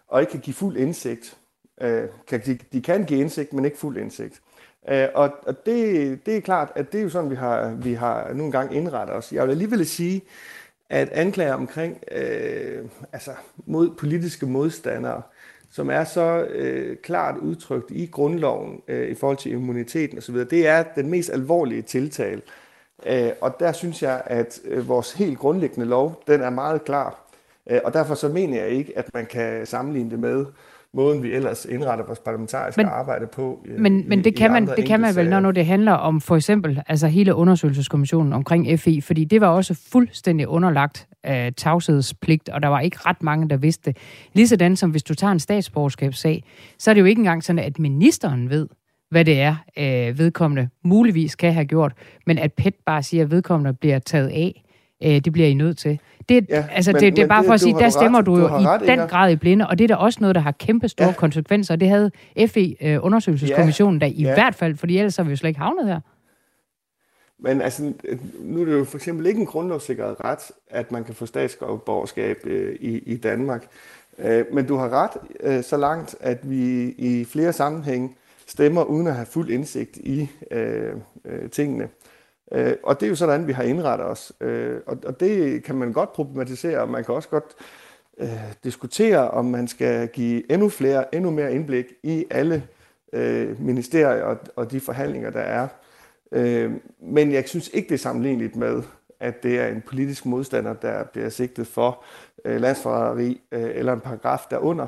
og 0.09 0.21
ikke 0.21 0.31
kan 0.31 0.41
give 0.41 0.55
fuld 0.55 0.77
indsigt. 0.77 1.39
Øh, 1.81 2.09
kan, 2.29 2.41
de, 2.47 2.59
de 2.73 2.83
kan 2.83 3.05
give 3.05 3.21
indsigt, 3.21 3.53
men 3.53 3.65
ikke 3.65 3.79
fuld 3.79 3.97
indsigt. 3.97 4.43
Øh, 4.89 5.09
og 5.15 5.31
og 5.47 5.67
det, 5.67 6.27
det 6.27 6.37
er 6.37 6.41
klart, 6.41 6.73
at 6.75 6.93
det 6.93 6.99
er 6.99 7.03
jo 7.03 7.09
sådan, 7.09 7.31
vi 7.31 7.37
har, 7.37 7.75
vi 7.83 7.93
har 7.93 8.33
nu 8.33 8.45
engang 8.45 8.75
indrettet 8.75 9.17
os. 9.17 9.33
Jeg 9.33 9.45
vil 9.45 9.51
alligevel 9.51 9.87
sige, 9.87 10.23
at 10.91 11.09
anklager 11.09 11.55
omkring 11.55 11.99
øh, 12.13 12.85
altså 13.13 13.31
mod 13.67 13.91
politiske 13.91 14.47
modstandere, 14.47 15.23
som 15.71 15.91
er 15.91 16.05
så 16.05 16.47
øh, 16.51 16.97
klart 16.97 17.37
udtrykt 17.39 17.91
i 17.91 18.07
grundloven 18.07 18.83
øh, 18.89 19.09
i 19.09 19.15
forhold 19.15 19.37
til 19.37 19.53
immuniteten 19.53 20.19
osv., 20.19 20.35
det 20.35 20.67
er 20.67 20.83
den 20.83 21.11
mest 21.11 21.31
alvorlige 21.31 21.83
tiltale. 21.83 22.43
Øh, 23.07 23.31
og 23.41 23.57
der 23.61 23.73
synes 23.73 24.03
jeg, 24.03 24.23
at 24.27 24.61
øh, 24.65 24.89
vores 24.89 25.13
helt 25.13 25.39
grundlæggende 25.39 25.87
lov, 25.87 26.23
den 26.27 26.41
er 26.41 26.51
meget 26.51 26.85
klar. 26.85 27.29
Øh, 27.71 27.81
og 27.85 27.95
derfor 27.95 28.15
så 28.15 28.29
mener 28.29 28.61
jeg 28.61 28.69
ikke, 28.69 28.99
at 28.99 29.15
man 29.15 29.27
kan 29.27 29.67
sammenligne 29.67 30.11
det 30.11 30.19
med 30.19 30.47
måden, 30.95 31.23
vi 31.23 31.33
ellers 31.33 31.65
indretter 31.65 32.05
vores 32.07 32.19
parlamentariske 32.19 32.83
men, 32.83 32.87
arbejde 32.87 33.27
på. 33.27 33.65
I, 33.65 33.69
men, 33.79 34.09
men 34.09 34.25
det 34.25 34.37
kan 34.37 34.53
man, 34.53 34.67
det 34.67 34.87
kan 34.87 35.01
man 35.01 35.17
vel, 35.17 35.31
når 35.31 35.41
nu 35.41 35.51
det 35.51 35.67
handler 35.67 35.93
om 35.93 36.21
for 36.21 36.37
eksempel 36.37 36.83
altså 36.87 37.07
hele 37.07 37.35
undersøgelseskommissionen 37.35 38.33
omkring 38.33 38.81
FI, 38.81 39.01
fordi 39.01 39.25
det 39.25 39.41
var 39.41 39.49
også 39.49 39.75
fuldstændig 39.93 40.49
underlagt 40.49 41.09
af 41.25 41.55
tavshedspligt, 41.57 42.49
og 42.49 42.63
der 42.63 42.69
var 42.69 42.81
ikke 42.81 42.97
ret 43.01 43.23
mange, 43.23 43.49
der 43.49 43.57
vidste 43.57 43.91
det. 43.91 43.97
Ligesådan 44.33 44.77
som 44.77 44.91
hvis 44.91 45.03
du 45.03 45.15
tager 45.15 45.33
en 45.33 45.41
statsborgerskabssag, 45.41 46.45
så 46.79 46.91
er 46.91 46.95
det 46.95 47.01
jo 47.01 47.07
ikke 47.07 47.21
engang 47.21 47.45
sådan, 47.45 47.65
at 47.65 47.79
ministeren 47.79 48.51
ved, 48.51 48.69
hvad 49.11 49.25
det 49.25 49.41
er, 49.41 49.57
øh, 49.79 50.19
vedkommende 50.19 50.69
muligvis 50.85 51.37
kan 51.37 51.53
have 51.53 51.65
gjort, 51.65 51.93
men 52.27 52.39
at 52.39 52.53
PET 52.53 52.75
bare 52.87 53.03
siger, 53.03 53.25
at 53.25 53.31
vedkommende 53.31 53.75
bliver 53.75 53.99
taget 53.99 54.29
af. 54.29 54.65
Øh, 55.05 55.11
det 55.11 55.33
bliver 55.33 55.49
I 55.49 55.55
nødt 55.55 55.79
til. 55.79 56.01
Det, 56.29 56.47
ja, 56.49 56.65
altså, 56.73 56.93
men, 56.93 57.03
det, 57.03 57.17
det 57.17 57.23
er 57.23 57.27
bare 57.27 57.43
det, 57.43 57.47
for 57.47 57.55
at 57.55 57.61
sige, 57.61 57.75
der 57.75 57.89
stemmer 57.89 58.19
ret, 58.19 58.27
du 58.27 58.37
jo 58.37 58.49
du 58.49 58.55
i 58.55 58.67
ret, 58.67 58.81
den 58.81 58.99
grad 58.99 59.31
i 59.31 59.37
blinde, 59.37 59.67
og 59.67 59.79
det 59.79 59.85
er 59.85 59.89
da 59.89 59.95
også 59.95 60.19
noget, 60.21 60.35
der 60.35 60.41
har 60.41 60.53
kæmpe 60.53 60.89
store 60.89 61.07
ja. 61.07 61.13
konsekvenser, 61.13 61.77
det 61.77 61.89
havde 61.89 62.11
FE-undersøgelseskommissionen 62.47 64.01
ja, 64.01 64.07
da 64.07 64.13
i 64.13 64.23
ja. 64.23 64.35
hvert 64.35 64.55
fald, 64.55 64.77
fordi 64.77 64.99
ellers 64.99 65.17
har 65.17 65.25
vi 65.25 65.31
jo 65.31 65.37
slet 65.37 65.49
ikke 65.49 65.61
havnet 65.61 65.87
her. 65.87 66.01
Men 67.39 67.61
altså, 67.61 67.93
nu 68.41 68.61
er 68.61 68.65
det 68.65 68.73
jo 68.73 68.85
for 68.85 68.97
eksempel 68.97 69.27
ikke 69.27 69.41
en 69.41 69.47
grundlovssikret 69.47 70.25
ret, 70.25 70.51
at 70.71 70.93
man 70.93 71.05
kan 71.05 71.15
få 71.15 71.27
statsborgerskab 71.27 72.37
øh, 72.45 72.77
i, 72.81 72.99
i 72.99 73.17
Danmark. 73.17 73.67
Øh, 74.19 74.45
men 74.53 74.67
du 74.67 74.77
har 74.77 74.89
ret 74.89 75.11
øh, 75.41 75.63
så 75.63 75.77
langt, 75.77 76.17
at 76.21 76.51
vi 76.51 76.89
i 76.89 77.25
flere 77.25 77.53
sammenhæng 77.53 78.17
stemmer 78.47 78.85
uden 78.85 79.07
at 79.07 79.15
have 79.15 79.27
fuld 79.27 79.51
indsigt 79.51 79.97
i 79.97 80.29
øh, 80.51 80.93
øh, 81.25 81.51
tingene. 81.51 81.89
Øh, 82.53 82.75
og 82.83 83.01
det 83.01 83.07
er 83.07 83.11
jo 83.11 83.17
sådan, 83.17 83.47
vi 83.47 83.53
har 83.53 83.63
indrettet 83.63 84.07
os. 84.07 84.33
Øh, 84.41 84.81
og, 84.87 84.99
og 85.07 85.21
det 85.21 85.65
kan 85.65 85.75
man 85.75 85.93
godt 85.93 86.13
problematisere, 86.13 86.81
og 86.81 86.89
man 86.89 87.05
kan 87.05 87.15
også 87.15 87.29
godt 87.29 87.55
øh, 88.19 88.55
diskutere, 88.65 89.31
om 89.31 89.45
man 89.45 89.69
skal 89.69 90.09
give 90.09 90.53
endnu 90.53 90.69
flere, 90.69 91.15
endnu 91.15 91.31
mere 91.31 91.55
indblik 91.55 91.87
i 92.03 92.25
alle 92.31 92.63
øh, 93.13 93.61
ministerier 93.61 94.23
og, 94.23 94.39
og 94.57 94.71
de 94.71 94.81
forhandlinger, 94.81 95.31
der 95.31 95.41
er. 95.41 95.69
Øh, 96.33 96.73
men 97.01 97.33
jeg 97.33 97.49
synes 97.49 97.71
ikke, 97.73 97.89
det 97.89 97.95
er 97.95 97.99
sammenligneligt 97.99 98.57
med, 98.57 98.83
at 99.21 99.43
det 99.43 99.61
er 99.61 99.67
en 99.67 99.83
politisk 99.87 100.27
modstander, 100.27 100.73
der 100.73 101.05
bliver 101.05 101.29
sigtet 101.29 101.67
for 101.67 102.05
øh, 102.45 102.61
landsforræderi 102.61 103.41
øh, 103.53 103.71
eller 103.75 103.93
en 103.93 104.01
paragraf 104.01 104.41
derunder, 104.51 104.87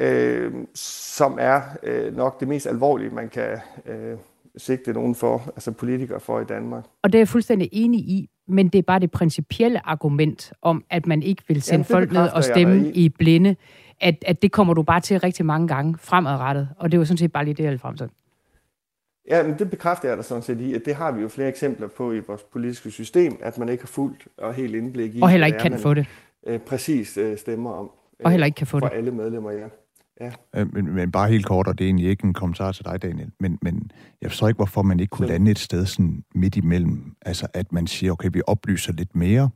øh, 0.00 0.52
som 0.74 1.38
er 1.40 1.62
øh, 1.82 2.16
nok 2.16 2.40
det 2.40 2.48
mest 2.48 2.66
alvorlige, 2.66 3.10
man 3.10 3.28
kan 3.28 3.58
øh, 3.86 4.16
sigte 4.56 4.92
nogen 4.92 5.14
for, 5.14 5.42
altså 5.46 5.72
politikere 5.72 6.20
for 6.20 6.40
i 6.40 6.44
Danmark. 6.44 6.84
Og 7.02 7.12
det 7.12 7.18
er 7.18 7.20
jeg 7.20 7.28
fuldstændig 7.28 7.68
enig 7.72 8.00
i, 8.00 8.28
men 8.48 8.68
det 8.68 8.78
er 8.78 8.82
bare 8.82 8.98
det 8.98 9.10
principielle 9.10 9.86
argument 9.88 10.52
om, 10.62 10.84
at 10.90 11.06
man 11.06 11.22
ikke 11.22 11.42
vil 11.48 11.62
sende 11.62 11.74
Jamen, 11.74 11.84
folk 11.84 12.12
ned 12.12 12.28
og 12.28 12.44
stemme 12.44 12.92
i. 12.92 13.08
blinde, 13.08 13.56
at, 14.00 14.24
at 14.26 14.42
det 14.42 14.52
kommer 14.52 14.74
du 14.74 14.82
bare 14.82 15.00
til 15.00 15.20
rigtig 15.20 15.46
mange 15.46 15.68
gange 15.68 15.98
fremadrettet, 15.98 16.68
og 16.76 16.92
det 16.92 16.96
er 16.96 17.00
jo 17.00 17.04
sådan 17.04 17.18
set 17.18 17.32
bare 17.32 17.44
lige 17.44 17.54
det, 17.54 17.64
jeg 17.64 17.70
vil 17.70 17.78
frem 17.78 17.96
til. 17.96 18.10
Ja, 19.30 19.42
men 19.42 19.58
det 19.58 19.70
bekræfter 19.70 20.08
jeg 20.08 20.16
da 20.16 20.22
sådan 20.22 20.42
set 20.42 20.60
i, 20.60 20.74
at 20.74 20.82
det 20.84 20.94
har 20.94 21.12
vi 21.12 21.22
jo 21.22 21.28
flere 21.28 21.48
eksempler 21.48 21.88
på 21.88 22.12
i 22.12 22.18
vores 22.18 22.42
politiske 22.42 22.90
system, 22.90 23.38
at 23.42 23.58
man 23.58 23.68
ikke 23.68 23.82
har 23.82 23.86
fuldt 23.88 24.28
og 24.38 24.54
helt 24.54 24.74
indblik 24.74 25.14
i. 25.14 25.22
Og 25.22 25.30
heller 25.30 25.46
ikke 25.46 25.58
kan 25.58 25.70
man, 25.70 25.80
få 25.80 25.94
det. 25.94 26.06
Øh, 26.46 26.60
præcis 26.60 27.16
øh, 27.16 27.38
stemmer 27.38 27.70
om. 27.70 27.84
Øh, 27.84 28.24
og 28.24 28.30
heller 28.30 28.46
ikke 28.46 28.56
kan 28.56 28.66
få 28.66 28.78
for 28.78 28.88
det. 28.88 28.96
alle 28.96 29.10
medlemmer, 29.10 29.50
ja. 29.50 29.66
Ja. 30.20 30.30
Øh, 30.56 30.74
men, 30.74 30.94
men 30.94 31.10
bare 31.12 31.28
helt 31.28 31.46
kort, 31.46 31.68
og 31.68 31.78
det 31.78 31.84
er 31.84 31.88
egentlig 31.88 32.08
ikke 32.08 32.24
en 32.24 32.32
kommentar 32.32 32.72
til 32.72 32.84
dig, 32.84 33.02
Daniel, 33.02 33.30
men, 33.40 33.58
men 33.62 33.90
jeg 34.22 34.30
forstår 34.30 34.48
ikke, 34.48 34.56
hvorfor 34.58 34.82
man 34.82 35.00
ikke 35.00 35.10
kunne 35.10 35.28
lande 35.28 35.50
et 35.50 35.58
sted 35.58 35.86
sådan 35.86 36.24
midt 36.34 36.56
imellem. 36.56 37.16
Altså, 37.22 37.46
at 37.54 37.72
man 37.72 37.86
siger, 37.86 38.12
okay, 38.12 38.28
vi 38.32 38.42
oplyser 38.46 38.92
lidt 38.92 39.16
mere, 39.16 39.50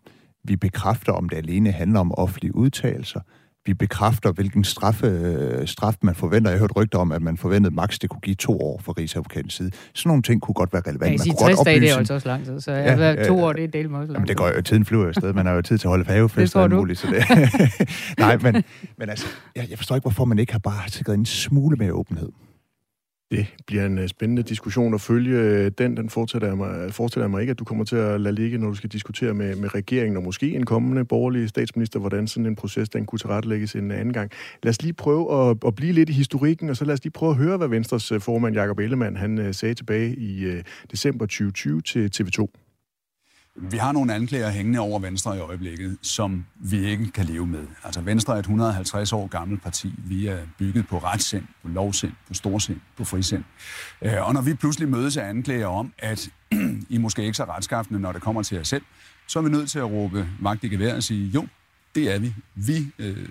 vi 0.45 0.57
bekræfter, 0.57 1.13
om 1.13 1.29
det 1.29 1.37
alene 1.37 1.73
handler 1.73 2.01
om 2.01 2.13
offentlige 2.19 2.55
udtalelser, 2.55 3.21
vi 3.67 3.75
bekræfter, 3.75 4.33
hvilken 4.33 4.65
straffe, 4.65 5.07
øh, 5.07 5.67
straf 5.67 5.95
man 6.03 6.15
forventer. 6.15 6.51
Jeg 6.51 6.59
har 6.59 6.63
hørt 6.63 6.77
rygter 6.77 6.99
om, 6.99 7.13
at 7.13 7.23
man 7.23 7.37
forventede 7.37 7.75
maks, 7.75 7.99
det 7.99 8.11
kunne 8.11 8.21
give 8.21 8.35
to 8.35 8.61
år 8.61 8.81
fra 8.85 8.93
Rigsadvokatens 8.93 9.55
side. 9.55 9.71
Sådan 9.95 10.09
nogle 10.09 10.23
ting 10.23 10.41
kunne 10.41 10.55
godt 10.55 10.73
være 10.73 10.83
relevant. 10.87 11.13
Ja, 11.13 11.17
man 11.31 11.37
kunne 11.37 11.49
60 11.49 11.57
godt 11.57 11.67
dage, 11.67 11.81
det 11.81 11.91
er 11.91 11.97
altså 11.97 12.15
også 12.15 12.29
lang 12.29 12.45
tid, 12.45 12.61
så 12.61 12.73
ja, 12.73 13.11
ja, 13.11 13.25
to 13.25 13.45
år, 13.45 13.53
det 13.53 13.65
er 13.65 13.69
del 13.69 13.91
med 13.91 13.99
også 13.99 14.13
lang 14.13 14.17
Jamen, 14.17 14.29
det 14.29 14.37
går 14.37 14.49
jo, 14.57 14.63
tiden 14.63 14.85
flyver 14.85 15.07
jo 15.07 15.13
sted. 15.13 15.33
Man 15.33 15.47
har 15.47 15.53
jo 15.53 15.63
tid 15.63 15.79
til 15.79 15.87
at 15.87 15.91
holde 15.91 16.05
fagefest 16.05 16.57
og 16.57 16.71
muligt. 16.71 16.99
Så 16.99 17.07
det. 17.07 17.25
Nej, 18.19 18.37
men, 18.37 18.65
men 18.99 19.09
altså, 19.09 19.27
jeg, 19.57 19.67
jeg 19.71 19.79
forstår 19.79 19.97
ikke, 19.97 20.05
hvorfor 20.05 20.25
man 20.25 20.39
ikke 20.39 20.53
har 20.53 20.59
bare 20.59 20.89
sikret 20.89 21.15
en 21.15 21.27
smule 21.27 21.77
mere 21.77 21.93
åbenhed. 21.93 22.29
Det 23.33 23.47
bliver 23.67 23.87
en 23.87 23.99
øh, 23.99 24.09
spændende 24.09 24.43
diskussion 24.43 24.95
at 24.95 25.01
følge. 25.01 25.71
Den, 25.71 25.97
den 25.97 26.11
fortæller 26.11 26.49
jeg, 26.49 26.57
mig, 26.57 26.95
fortæller 26.95 27.25
jeg 27.25 27.31
mig 27.31 27.41
ikke, 27.41 27.51
at 27.51 27.59
du 27.59 27.65
kommer 27.65 27.85
til 27.85 27.97
at 27.97 28.21
lade 28.21 28.35
ligge, 28.35 28.59
når 28.59 28.69
du 28.69 28.75
skal 28.75 28.91
diskutere 28.91 29.35
med, 29.35 29.57
med 29.57 29.75
regeringen 29.75 30.17
og 30.17 30.23
måske 30.23 30.55
en 30.55 30.67
kommende 30.67 31.05
borgerlig 31.05 31.49
statsminister, 31.49 32.01
hvordan 32.01 32.29
sådan 32.29 32.47
en 32.47 32.57
proces, 32.57 32.89
den 32.89 33.07
kunne 33.07 33.19
tilrettelægges 33.19 33.75
en 33.75 33.91
anden 33.91 34.13
gang. 34.13 34.31
Lad 34.63 34.71
os 34.71 34.83
lige 34.83 34.93
prøve 34.93 35.51
at, 35.51 35.57
at 35.67 35.75
blive 35.75 35.93
lidt 35.93 36.11
i 36.11 36.13
historikken, 36.13 36.71
og 36.71 36.77
så 36.77 36.85
lad 36.85 36.95
os 36.95 37.05
lige 37.05 37.13
prøve 37.13 37.31
at 37.31 37.37
høre, 37.37 37.57
hvad 37.57 37.69
Venstres 37.69 38.13
øh, 38.13 38.21
formand 38.21 38.55
Jakob 38.55 38.79
Ellemann 38.79 39.17
han 39.17 39.39
øh, 39.39 39.55
sagde 39.55 39.75
tilbage 39.75 40.17
i 40.17 40.63
december 40.91 41.27
2020 41.27 41.81
til 41.81 42.11
TV2. 42.17 42.47
Vi 43.57 43.77
har 43.77 43.93
nogle 43.93 44.15
anklager 44.15 44.51
hængende 44.51 44.79
over 44.79 44.99
Venstre 44.99 45.37
i 45.37 45.41
øjeblikket, 45.41 45.99
som 46.03 46.47
vi 46.55 46.87
ikke 46.87 47.11
kan 47.11 47.25
leve 47.25 47.47
med. 47.47 47.67
Altså 47.85 48.01
Venstre 48.01 48.35
er 48.35 48.39
et 48.39 48.43
150 48.43 49.13
år 49.13 49.27
gammelt 49.27 49.63
parti. 49.63 49.95
Vi 49.99 50.27
er 50.27 50.39
bygget 50.59 50.89
på 50.89 50.99
retssind, 50.99 51.45
på 51.63 51.69
lovsind, 51.69 52.13
på 52.29 52.35
storsind, 52.35 52.81
på 52.97 53.05
frisind. 53.05 53.45
Øh, 54.03 54.27
og 54.27 54.35
når 54.35 54.41
vi 54.41 54.55
pludselig 54.55 54.89
mødes 54.89 55.17
af 55.17 55.29
anklager 55.29 55.67
om, 55.67 55.93
at 55.99 56.29
I 56.89 56.99
måske 56.99 57.23
ikke 57.23 57.37
så 57.37 57.45
retskaffende, 57.45 58.01
når 58.01 58.13
det 58.13 58.23
kommer 58.23 58.43
til 58.43 58.57
jer 58.57 58.63
selv, 58.63 58.83
så 59.27 59.39
er 59.39 59.43
vi 59.43 59.51
nødt 59.51 59.71
til 59.71 59.79
at 59.79 59.91
råbe 59.91 60.29
magt 60.41 60.65
i 60.65 60.69
gevær 60.69 60.97
og 60.97 61.03
sige, 61.03 61.29
jo, 61.29 61.47
det 61.95 62.15
er 62.15 62.19
vi. 62.19 62.35
Vi 62.55 62.87
øh, 62.99 63.29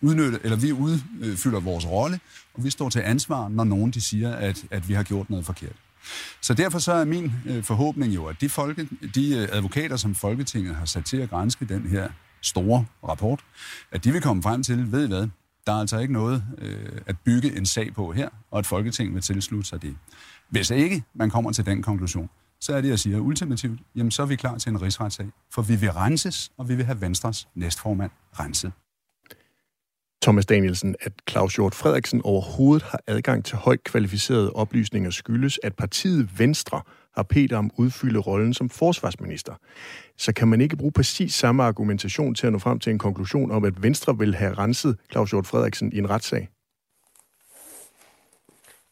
udnytter, 0.00 0.38
eller 0.42 0.56
vi 0.56 0.72
udfylder 0.72 1.60
vores 1.60 1.86
rolle, 1.86 2.20
og 2.54 2.64
vi 2.64 2.70
står 2.70 2.88
til 2.88 3.00
ansvar, 3.00 3.48
når 3.48 3.64
nogen 3.64 3.90
de 3.90 4.00
siger, 4.00 4.32
at, 4.32 4.64
at 4.70 4.88
vi 4.88 4.94
har 4.94 5.02
gjort 5.02 5.30
noget 5.30 5.46
forkert. 5.46 5.76
Så 6.40 6.54
derfor 6.54 6.78
så 6.78 6.92
er 6.92 7.04
min 7.04 7.32
øh, 7.46 7.62
forhåbning 7.62 8.14
jo, 8.14 8.26
at 8.26 8.40
de, 8.40 8.48
folke, 8.48 8.88
de 9.14 9.36
øh, 9.36 9.48
advokater, 9.52 9.96
som 9.96 10.14
Folketinget 10.14 10.74
har 10.74 10.84
sat 10.84 11.04
til 11.04 11.16
at 11.16 11.30
grænske 11.30 11.64
den 11.64 11.86
her 11.86 12.08
store 12.42 12.84
rapport, 13.08 13.40
at 13.92 14.04
de 14.04 14.12
vil 14.12 14.22
komme 14.22 14.42
frem 14.42 14.62
til, 14.62 14.92
ved 14.92 15.04
I 15.04 15.08
hvad, 15.08 15.28
der 15.66 15.72
er 15.72 15.80
altså 15.80 15.98
ikke 15.98 16.12
noget 16.12 16.44
øh, 16.58 17.00
at 17.06 17.16
bygge 17.24 17.56
en 17.56 17.66
sag 17.66 17.94
på 17.94 18.12
her, 18.12 18.28
og 18.50 18.58
at 18.58 18.66
Folketinget 18.66 19.14
vil 19.14 19.22
tilslutte 19.22 19.68
sig 19.68 19.82
det. 19.82 19.96
Hvis 20.48 20.70
ikke 20.70 21.04
man 21.14 21.30
kommer 21.30 21.52
til 21.52 21.66
den 21.66 21.82
konklusion, 21.82 22.30
så 22.60 22.76
er 22.76 22.80
det, 22.80 22.88
jeg 22.88 22.98
siger 22.98 23.18
ultimativt, 23.18 23.80
jamen 23.96 24.10
så 24.10 24.22
er 24.22 24.26
vi 24.26 24.36
klar 24.36 24.58
til 24.58 24.70
en 24.70 24.82
rigsretssag, 24.82 25.26
for 25.52 25.62
vi 25.62 25.76
vil 25.76 25.92
renses, 25.92 26.50
og 26.56 26.68
vi 26.68 26.74
vil 26.74 26.84
have 26.84 27.00
Venstres 27.00 27.48
næstformand 27.54 28.10
renset. 28.40 28.72
Thomas 30.26 30.46
Danielsen, 30.46 30.96
at 31.00 31.12
Claus 31.30 31.54
Hjort 31.54 31.74
Frederiksen 31.74 32.20
overhovedet 32.24 32.82
har 32.82 33.00
adgang 33.06 33.44
til 33.44 33.56
højt 33.56 33.84
kvalificerede 33.84 34.52
oplysninger 34.52 35.10
skyldes, 35.10 35.60
at 35.62 35.74
partiet 35.74 36.38
Venstre 36.38 36.80
har 37.14 37.22
Peter 37.22 37.56
om 37.56 37.70
udfylde 37.76 38.18
rollen 38.18 38.54
som 38.54 38.68
forsvarsminister. 38.68 39.54
Så 40.16 40.32
kan 40.32 40.48
man 40.48 40.60
ikke 40.60 40.76
bruge 40.76 40.92
præcis 40.92 41.34
samme 41.34 41.62
argumentation 41.62 42.34
til 42.34 42.46
at 42.46 42.52
nå 42.52 42.58
frem 42.58 42.78
til 42.78 42.90
en 42.90 42.98
konklusion 42.98 43.50
om, 43.50 43.64
at 43.64 43.82
Venstre 43.82 44.18
vil 44.18 44.34
have 44.34 44.54
renset 44.54 44.98
Claus 45.12 45.30
Hjort 45.30 45.46
Frederiksen 45.46 45.92
i 45.92 45.98
en 45.98 46.10
retssag? 46.10 46.48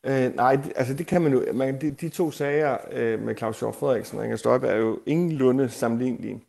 Øh, 0.06 0.36
nej, 0.36 0.58
altså 0.76 0.94
det 0.94 1.06
kan 1.06 1.22
man 1.22 1.32
jo. 1.32 1.44
Man, 1.54 1.80
de, 1.80 1.90
de 1.90 2.08
to 2.08 2.30
sager 2.30 2.76
øh, 2.92 3.22
med 3.22 3.36
Claus 3.36 3.58
Hjort 3.58 3.74
Frederiksen 3.74 4.18
og 4.18 4.24
Inger 4.24 4.36
Støjberg 4.36 4.70
er 4.70 4.76
jo 4.76 4.98
ingenlunde 5.06 5.68
sammenlignelige 5.68 6.40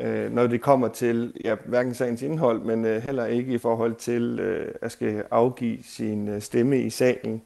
øh, 0.00 0.32
når 0.32 0.46
det 0.46 0.60
kommer 0.60 0.88
til 0.88 1.32
ja, 1.44 1.54
hverken 1.66 1.94
sagens 1.94 2.22
indhold, 2.22 2.60
men 2.60 2.84
øh, 2.84 3.02
heller 3.02 3.26
ikke 3.26 3.52
i 3.52 3.58
forhold 3.58 3.94
til 3.94 4.40
øh, 4.40 4.74
at 4.82 4.92
skal 4.92 5.24
afgive 5.30 5.78
sin 5.82 6.28
øh, 6.28 6.42
stemme 6.42 6.78
i 6.78 6.90
salen. 6.90 7.42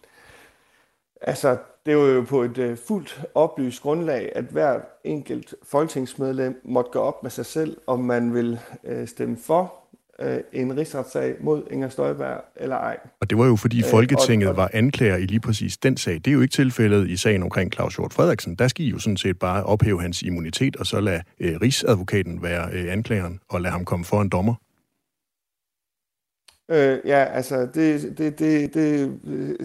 Altså, 1.21 1.57
det 1.87 1.97
var 1.97 2.03
jo 2.03 2.23
på 2.23 2.43
et 2.43 2.59
øh, 2.59 2.77
fuldt 2.77 3.25
oplyst 3.35 3.83
grundlag, 3.83 4.33
at 4.35 4.45
hver 4.45 4.81
enkelt 5.05 5.55
folketingsmedlem 5.63 6.61
måtte 6.65 6.91
gå 6.91 6.99
op 6.99 7.23
med 7.23 7.31
sig 7.31 7.47
selv, 7.47 7.77
om 7.87 8.01
man 8.01 8.35
vil 8.35 8.61
øh, 8.85 9.09
stemme 9.09 9.37
for 9.37 9.84
øh, 10.21 10.39
en 10.53 10.77
rigsretssag 10.77 11.35
mod 11.41 11.63
Inger 11.71 11.89
Støjberg 11.89 12.45
eller 12.57 12.77
ej. 12.77 12.99
Og 13.21 13.31
det 13.31 13.39
var 13.39 13.47
jo 13.47 13.57
fordi 13.57 13.79
øh, 13.79 13.91
Folketinget 13.91 14.49
og, 14.49 14.57
var 14.57 14.71
anklager 14.73 15.17
i 15.17 15.27
lige 15.27 15.41
præcis 15.41 15.77
den 15.77 15.97
sag. 15.97 16.15
Det 16.15 16.27
er 16.27 16.33
jo 16.33 16.41
ikke 16.41 16.53
tilfældet 16.53 17.11
i 17.11 17.17
sagen 17.17 17.43
omkring 17.43 17.73
Claus 17.73 17.97
Hjort 17.97 18.13
Frederiksen. 18.13 18.55
Der 18.55 18.69
skal 18.69 18.85
I 18.85 18.89
jo 18.89 18.99
sådan 18.99 19.17
set 19.17 19.39
bare 19.39 19.65
ophæve 19.65 20.01
hans 20.01 20.23
immunitet, 20.23 20.77
og 20.77 20.87
så 20.87 21.01
lade 21.01 21.23
øh, 21.41 21.61
rigsadvokaten 21.63 22.43
være 22.43 22.69
øh, 22.73 22.93
anklageren, 22.93 23.41
og 23.49 23.61
lade 23.61 23.73
ham 23.73 23.85
komme 23.85 24.05
for 24.05 24.23
en 24.23 24.29
dommer. 24.29 24.55
Øh, 26.71 26.99
ja, 27.05 27.25
altså 27.25 27.69
det, 27.75 28.19
det, 28.19 28.39
det, 28.39 28.75
det 28.75 29.21
øh, 29.27 29.57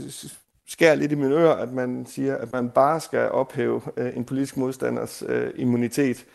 skærer 0.67 0.95
lidt 0.95 1.11
i 1.11 1.15
min 1.15 1.31
øre, 1.31 1.61
at 1.61 1.73
man 1.73 2.05
siger, 2.05 2.37
at 2.37 2.53
man 2.53 2.69
bare 2.69 2.99
skal 2.99 3.31
ophæve 3.31 3.81
øh, 3.97 4.17
en 4.17 4.25
politisk 4.25 4.57
modstanders 4.57 5.23
øh, 5.27 5.51
immunitet. 5.55 6.25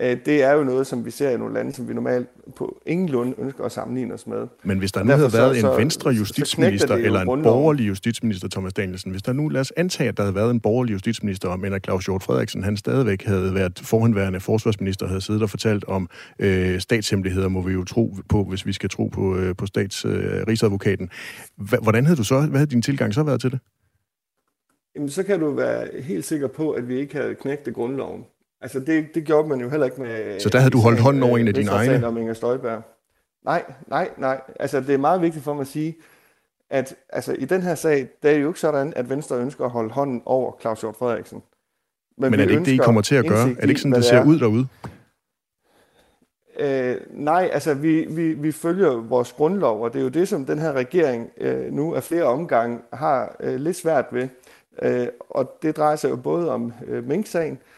Øh, 0.00 0.16
det 0.26 0.42
er 0.42 0.52
jo 0.52 0.64
noget, 0.64 0.86
som 0.86 1.04
vi 1.04 1.10
ser 1.10 1.30
i 1.30 1.36
nogle 1.36 1.54
lande, 1.54 1.72
som 1.72 1.88
vi 1.88 1.94
normalt 1.94 2.28
på 2.56 2.82
ingen 2.86 3.08
lund 3.08 3.34
ønsker 3.38 3.64
at 3.64 3.72
sammenligne 3.72 4.14
os 4.14 4.26
med. 4.26 4.46
Men 4.62 4.78
hvis 4.78 4.92
der 4.92 5.02
nu 5.02 5.12
havde 5.12 5.32
været 5.32 5.60
så, 5.60 5.72
en 5.72 5.78
venstre 5.78 6.10
justitsminister 6.10 6.94
eller 6.94 7.20
en 7.20 7.42
borgerlig 7.42 7.88
justitsminister, 7.88 8.48
Thomas 8.48 8.74
Danielsen, 8.74 9.10
hvis 9.10 9.22
der 9.22 9.32
nu, 9.32 9.48
lad 9.48 9.60
os 9.60 9.72
antage, 9.76 10.08
at 10.08 10.16
der 10.16 10.22
havde 10.22 10.34
været 10.34 10.50
en 10.50 10.60
borgerlig 10.60 10.92
justitsminister, 10.92 11.56
men 11.56 11.72
at 11.72 11.84
Claus 11.84 12.04
Hjort 12.04 12.22
Frederiksen, 12.22 12.62
han 12.64 12.76
stadigvæk 12.76 13.24
havde 13.24 13.54
været 13.54 13.78
forhenværende 13.84 14.40
forsvarsminister, 14.40 15.06
havde 15.06 15.20
siddet 15.20 15.42
og 15.42 15.50
fortalt 15.50 15.84
om 15.84 16.08
øh, 16.38 16.80
statshemmeligheder, 16.80 17.48
må 17.48 17.62
vi 17.62 17.72
jo 17.72 17.84
tro 17.84 18.14
på, 18.28 18.44
hvis 18.44 18.66
vi 18.66 18.72
skal 18.72 18.88
tro 18.90 19.06
på, 19.06 19.36
øh, 19.36 19.56
på 19.56 19.66
statsrigsadvokaten. 19.66 21.10
Øh, 21.60 21.78
Hvordan 21.82 22.04
havde 22.04 22.16
du 22.16 22.24
så, 22.24 22.40
hvad 22.40 22.58
havde 22.58 22.70
din 22.70 22.82
tilgang 22.82 23.14
så 23.14 23.22
været 23.22 23.40
til 23.40 23.50
det? 23.50 23.58
Jamen, 24.94 25.08
så 25.08 25.22
kan 25.22 25.40
du 25.40 25.50
være 25.50 26.02
helt 26.02 26.24
sikker 26.24 26.48
på, 26.48 26.70
at 26.70 26.88
vi 26.88 26.98
ikke 26.98 27.16
havde 27.16 27.34
knægtet 27.34 27.74
grundloven. 27.74 28.24
Altså, 28.60 28.80
det, 28.80 29.14
det 29.14 29.24
gjorde 29.24 29.48
man 29.48 29.60
jo 29.60 29.68
heller 29.68 29.86
ikke 29.86 30.00
med... 30.00 30.40
Så 30.40 30.48
der 30.48 30.58
havde 30.58 30.70
du 30.70 30.78
holdt 30.78 31.00
hånden 31.00 31.22
over 31.22 31.38
en 31.38 31.48
af 31.48 31.54
dine 31.54 31.70
egne? 31.70 32.06
om 32.06 32.18
Inger 32.18 32.34
Støjberg. 32.34 32.82
Nej, 33.44 33.64
nej, 33.86 34.10
nej. 34.16 34.40
Altså, 34.60 34.80
det 34.80 34.94
er 34.94 34.98
meget 34.98 35.22
vigtigt 35.22 35.44
for 35.44 35.54
mig 35.54 35.60
at 35.60 35.66
sige, 35.66 35.96
at 36.70 36.94
altså, 37.08 37.32
i 37.32 37.44
den 37.44 37.62
her 37.62 37.74
sag, 37.74 38.08
det 38.22 38.30
er 38.30 38.36
jo 38.36 38.48
ikke 38.48 38.60
sådan, 38.60 38.92
at 38.96 39.10
Venstre 39.10 39.36
ønsker 39.36 39.64
at 39.64 39.70
holde 39.70 39.90
hånden 39.90 40.22
over 40.24 40.52
Claus 40.60 40.80
Hjort 40.80 40.96
Frederiksen. 40.96 41.42
Men, 42.18 42.30
Men 42.30 42.40
er 42.40 42.44
det 42.44 42.50
ikke 42.50 42.64
det, 42.64 42.72
I 42.72 42.76
kommer 42.76 43.00
til 43.00 43.14
at 43.14 43.26
gøre? 43.26 43.50
Er 43.50 43.60
det 43.60 43.68
ikke 43.68 43.80
sådan, 43.80 43.92
det 43.92 44.04
ser 44.04 44.24
ud 44.24 44.38
derude? 44.38 44.66
Øh, 46.58 46.96
nej, 47.10 47.50
altså 47.52 47.74
vi, 47.74 48.06
vi, 48.10 48.32
vi 48.32 48.52
følger 48.52 48.90
vores 48.90 49.32
grundlov, 49.32 49.82
og 49.82 49.92
det 49.92 49.98
er 49.98 50.02
jo 50.02 50.08
det, 50.08 50.28
som 50.28 50.44
den 50.44 50.58
her 50.58 50.72
regering 50.72 51.30
øh, 51.36 51.72
nu 51.72 51.94
af 51.94 52.02
flere 52.02 52.24
omgange 52.24 52.78
har 52.92 53.36
øh, 53.40 53.54
lidt 53.54 53.76
svært 53.76 54.04
ved. 54.12 54.28
Øh, 54.82 55.06
og 55.30 55.58
det 55.62 55.76
drejer 55.76 55.96
sig 55.96 56.10
jo 56.10 56.16
både 56.16 56.50
om 56.50 56.72
øh, 56.86 57.08
Mink-sagen, 57.08 57.52
Øh, 57.52 57.77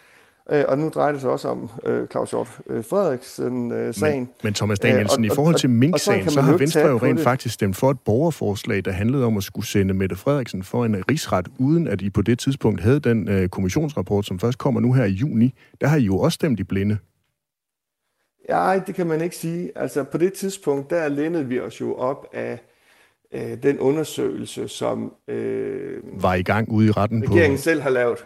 og 0.68 0.78
nu 0.78 0.88
drejer 0.88 1.12
det 1.12 1.20
sig 1.20 1.30
også 1.30 1.48
om 1.48 1.70
øh, 1.86 2.08
Claus 2.08 2.30
Hjort 2.30 2.60
øh, 2.66 2.84
Frederiksen-sagen. 2.84 4.20
Men, 4.20 4.30
men 4.42 4.54
Thomas 4.54 4.78
Danielsen, 4.78 5.24
øh, 5.24 5.28
og, 5.28 5.32
i 5.32 5.36
forhold 5.36 5.54
til 5.54 5.70
Mink-sagen, 5.70 6.24
så, 6.24 6.34
så 6.34 6.40
har 6.40 6.56
Venstre 6.56 6.80
jo 6.80 6.98
rent 6.98 7.20
faktisk 7.20 7.54
stemt 7.54 7.76
for 7.76 7.90
et 7.90 8.00
borgerforslag, 8.00 8.84
der 8.84 8.90
handlede 8.90 9.24
om 9.24 9.36
at 9.36 9.42
skulle 9.42 9.66
sende 9.66 9.94
Mette 9.94 10.16
Frederiksen 10.16 10.62
for 10.62 10.84
en 10.84 11.04
rigsret, 11.10 11.48
uden 11.58 11.88
at 11.88 12.02
I 12.02 12.10
på 12.10 12.22
det 12.22 12.38
tidspunkt 12.38 12.80
havde 12.80 13.00
den 13.00 13.28
øh, 13.28 13.48
kommissionsrapport, 13.48 14.26
som 14.26 14.38
først 14.38 14.58
kommer 14.58 14.80
nu 14.80 14.92
her 14.92 15.04
i 15.04 15.10
juni. 15.10 15.54
Der 15.80 15.86
har 15.86 15.96
I 15.96 16.02
jo 16.02 16.18
også 16.18 16.34
stemt 16.34 16.60
i 16.60 16.64
blinde. 16.64 16.98
Ja, 18.48 18.80
det 18.86 18.94
kan 18.94 19.06
man 19.06 19.20
ikke 19.20 19.36
sige. 19.36 19.70
Altså 19.76 20.04
på 20.04 20.18
det 20.18 20.32
tidspunkt, 20.32 20.90
der 20.90 21.08
lænede 21.08 21.46
vi 21.46 21.60
os 21.60 21.80
jo 21.80 21.94
op 21.94 22.26
af 22.32 22.58
øh, 23.34 23.62
den 23.62 23.78
undersøgelse, 23.78 24.68
som 24.68 25.12
øh, 25.28 25.98
var 26.22 26.34
i 26.34 26.42
gang 26.42 26.72
ude 26.72 26.86
i 26.86 26.90
retten 26.90 27.22
regeringen 27.30 27.58
på... 27.58 27.62
selv 27.62 27.80
har 27.80 27.90
lavet. 27.90 28.18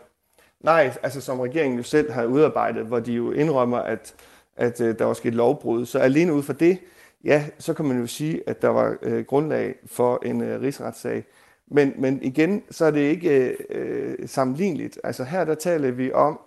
Nej, 0.64 0.96
altså 1.02 1.20
som 1.20 1.40
regeringen 1.40 1.76
jo 1.78 1.82
selv 1.82 2.12
har 2.12 2.24
udarbejdet, 2.24 2.86
hvor 2.86 3.00
de 3.00 3.12
jo 3.12 3.32
indrømmer, 3.32 3.78
at, 3.78 4.14
at 4.56 4.80
øh, 4.80 4.98
der 4.98 5.04
var 5.04 5.14
sket 5.14 5.34
lovbrud. 5.34 5.86
Så 5.86 5.98
alene 5.98 6.34
ud 6.34 6.42
fra 6.42 6.52
det, 6.52 6.78
ja, 7.24 7.46
så 7.58 7.74
kan 7.74 7.84
man 7.84 8.00
jo 8.00 8.06
sige, 8.06 8.42
at 8.46 8.62
der 8.62 8.68
var 8.68 8.96
øh, 9.02 9.24
grundlag 9.24 9.74
for 9.86 10.22
en 10.24 10.40
øh, 10.40 10.60
rigsretssag. 10.60 11.24
Men, 11.70 11.92
men 11.98 12.22
igen, 12.22 12.62
så 12.70 12.84
er 12.84 12.90
det 12.90 13.00
ikke 13.00 13.56
øh, 13.70 14.28
sammenligneligt. 14.28 15.00
Altså 15.04 15.24
her 15.24 15.44
der 15.44 15.54
taler 15.54 15.90
vi 15.90 16.12
om, 16.12 16.40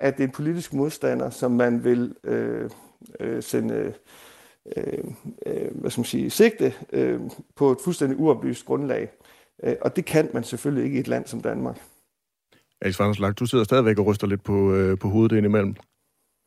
at 0.00 0.16
det 0.16 0.22
er 0.22 0.28
en 0.28 0.32
politisk 0.32 0.74
modstander, 0.74 1.30
som 1.30 1.50
man 1.50 1.84
vil 1.84 2.14
øh, 2.24 2.70
øh, 3.20 3.42
sende 3.42 3.94
øh, 4.76 5.04
øh 5.46 5.80
hvad 5.80 5.90
skal 5.90 6.00
man 6.00 6.04
sige, 6.04 6.30
sigte 6.30 6.74
øh, 6.92 7.20
på 7.54 7.70
et 7.70 7.78
fuldstændig 7.84 8.18
uoplyst 8.18 8.66
grundlag. 8.66 9.12
Øh, 9.62 9.76
og 9.80 9.96
det 9.96 10.04
kan 10.04 10.30
man 10.34 10.44
selvfølgelig 10.44 10.84
ikke 10.84 10.96
i 10.96 11.00
et 11.00 11.08
land 11.08 11.26
som 11.26 11.40
Danmark. 11.40 11.78
Alex 12.82 13.00
Vanderslag, 13.00 13.32
du 13.38 13.46
sidder 13.46 13.64
stadigvæk 13.64 13.98
og 13.98 14.06
ryster 14.06 14.26
lidt 14.26 14.44
på, 14.44 14.74
øh, 14.74 14.98
på 14.98 15.08
hovedet 15.08 15.36
indimellem. 15.36 15.74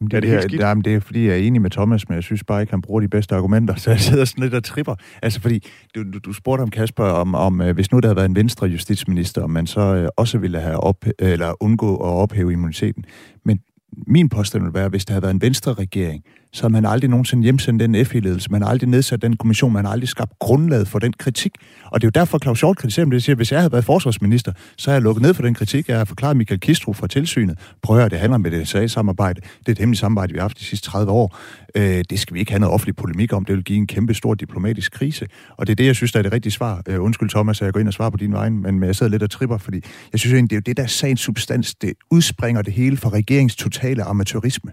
Det, 0.02 0.14
er 0.14 0.20
det, 0.20 0.30
helt 0.30 0.44
skidt? 0.44 0.62
Jamen, 0.62 0.84
det 0.84 0.96
er, 0.96 1.00
fordi 1.00 1.26
jeg 1.26 1.32
er 1.32 1.38
enig 1.38 1.62
med 1.62 1.70
Thomas, 1.70 2.10
men 2.10 2.16
jeg 2.16 2.24
synes 2.24 2.44
bare 2.44 2.62
ikke, 2.62 2.74
han 2.74 2.82
bruger 2.82 3.02
de 3.02 3.08
bedste 3.08 3.36
argumenter, 3.36 3.76
så 3.84 3.90
jeg 3.92 4.00
sidder 4.00 4.26
sådan 4.26 4.44
lidt 4.44 4.54
og 4.54 4.64
tripper. 4.64 4.96
Altså, 5.22 5.42
fordi 5.42 5.64
du, 5.96 6.04
du, 6.14 6.20
du 6.20 6.34
spurgte 6.34 6.62
om, 6.62 6.70
Kasper, 6.70 7.04
om, 7.04 7.36
om 7.36 7.62
øh, 7.62 7.76
hvis 7.76 7.92
nu 7.92 8.00
der 8.00 8.08
havde 8.08 8.16
været 8.16 8.30
en 8.30 8.36
venstre 8.36 8.68
justitsminister, 8.68 9.42
om 9.44 9.50
man 9.50 9.68
så 9.68 9.82
øh, 9.82 10.10
også 10.18 10.38
ville 10.38 10.60
have 10.60 10.78
op, 10.78 11.06
eller 11.20 11.64
undgå 11.64 11.96
at 11.96 12.10
ophæve 12.10 12.52
immuniteten. 12.52 13.06
Men 13.46 13.60
min 14.08 14.30
påstand 14.30 14.64
vil 14.64 14.74
være, 14.74 14.90
hvis 14.90 15.06
der 15.06 15.14
havde 15.14 15.24
været 15.24 15.34
en 15.34 15.42
venstre 15.42 15.74
regering, 15.74 16.24
så 16.54 16.64
har 16.64 16.70
man 16.70 16.86
aldrig 16.86 17.10
nogensinde 17.10 17.44
hjemsendt 17.44 17.80
den 17.80 18.06
FI-ledelse. 18.06 18.52
Man 18.52 18.62
har 18.62 18.70
aldrig 18.70 18.90
nedsat 18.90 19.22
den 19.22 19.38
kommission. 19.38 19.74
Man 19.74 19.86
har 19.86 19.92
aldrig 19.92 20.10
skabt 20.10 20.32
grundlaget 20.40 20.88
for 20.88 21.00
den 21.00 21.14
kritik. 21.14 21.52
Og 21.86 22.02
det 22.02 22.08
er 22.08 22.12
jo 22.16 22.22
derfor, 22.22 22.40
Claus 22.40 22.60
Hjort 22.60 22.78
kritiserer 22.78 23.06
mig. 23.06 23.14
Det 23.14 23.24
siger, 23.24 23.36
hvis 23.36 23.52
jeg 23.52 23.60
havde 23.60 23.72
været 23.72 23.86
forsvarsminister, 23.86 24.52
så 24.78 24.90
havde 24.90 24.96
jeg 24.96 25.04
lukket 25.04 25.22
ned 25.22 25.34
for 25.34 25.44
den 25.44 25.54
kritik. 25.54 25.88
Jeg 25.88 25.98
har 25.98 26.06
forklaret 26.06 26.38
Michael 26.38 26.60
Kistro 26.60 26.94
fra 26.94 27.08
tilsynet. 27.08 27.60
Prøv 27.82 27.96
at 27.96 28.02
høre, 28.02 28.10
det 28.10 28.20
handler 28.20 28.36
om 28.36 28.46
et 28.46 28.52
DSA-samarbejde. 28.52 29.42
Det 29.60 29.68
er 29.68 29.72
et 29.72 29.80
hemmeligt 29.80 30.00
samarbejde, 30.00 30.34
vi 30.34 30.40
har 30.40 30.44
haft 30.44 30.60
de 30.60 30.64
sidste 30.64 30.90
30 30.90 31.12
år. 31.12 31.38
Øh, 31.76 32.04
det 32.10 32.20
skal 32.20 32.34
vi 32.34 32.40
ikke 32.40 32.52
have 32.52 32.60
noget 32.60 32.74
offentlig 32.74 32.96
polemik 32.96 33.34
om. 33.34 33.46
Det 33.46 33.56
vil 33.56 33.64
give 33.64 33.78
en 33.78 33.88
kæmpe 33.88 34.14
stor 34.14 34.34
diplomatisk 34.34 34.92
krise. 34.92 35.28
Og 35.58 35.68
det 35.68 35.72
er 35.72 35.76
det, 35.76 35.86
jeg 35.86 35.96
synes, 35.96 36.12
der 36.12 36.20
er 36.20 36.24
det 36.24 36.34
rigtige 36.34 36.52
svar. 36.52 36.82
Øh, 36.88 37.04
undskyld, 37.04 37.30
Thomas, 37.30 37.62
at 37.62 37.66
jeg 37.66 37.74
går 37.74 37.80
ind 37.80 37.88
og 37.88 37.94
svarer 37.94 38.10
på 38.10 38.18
din 38.18 38.34
vegne, 38.34 38.62
men 38.62 38.84
jeg 38.84 38.96
sidder 38.96 39.12
lidt 39.12 39.24
og 39.24 39.30
tripper, 39.30 39.58
fordi 39.58 39.82
jeg 40.12 40.20
synes 40.20 40.34
egentlig, 40.34 40.50
det 40.50 40.56
er 40.56 40.60
jo 40.60 40.74
det 40.74 40.78
der 40.78 40.88
sagens 40.88 41.22
substans. 41.22 41.76
Det 41.76 41.94
udspringer 42.12 42.62
det 42.62 42.74
hele 42.74 42.98
fra 42.98 43.10
regeringens 43.10 43.56
totale 43.56 44.04
amatørisme. 44.04 44.72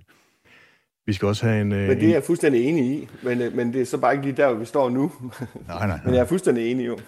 Vi 1.06 1.12
skal 1.12 1.28
også 1.28 1.46
have 1.46 1.60
en... 1.60 1.72
Øh, 1.72 1.88
men 1.88 2.00
det 2.00 2.08
er 2.08 2.12
jeg 2.12 2.22
fuldstændig 2.22 2.68
enig 2.68 2.84
i, 2.84 3.08
men, 3.22 3.42
øh, 3.42 3.52
men 3.52 3.72
det 3.72 3.80
er 3.80 3.84
så 3.84 4.00
bare 4.00 4.12
ikke 4.12 4.26
lige 4.26 4.36
der, 4.36 4.48
hvor 4.48 4.58
vi 4.58 4.64
står 4.64 4.90
nu. 4.90 5.02
nej, 5.68 5.78
nej, 5.78 5.86
nej. 5.86 5.98
Men 6.04 6.14
jeg 6.14 6.20
er 6.20 6.26
fuldstændig 6.26 6.70
enig 6.70 6.86
jo. 6.86 6.98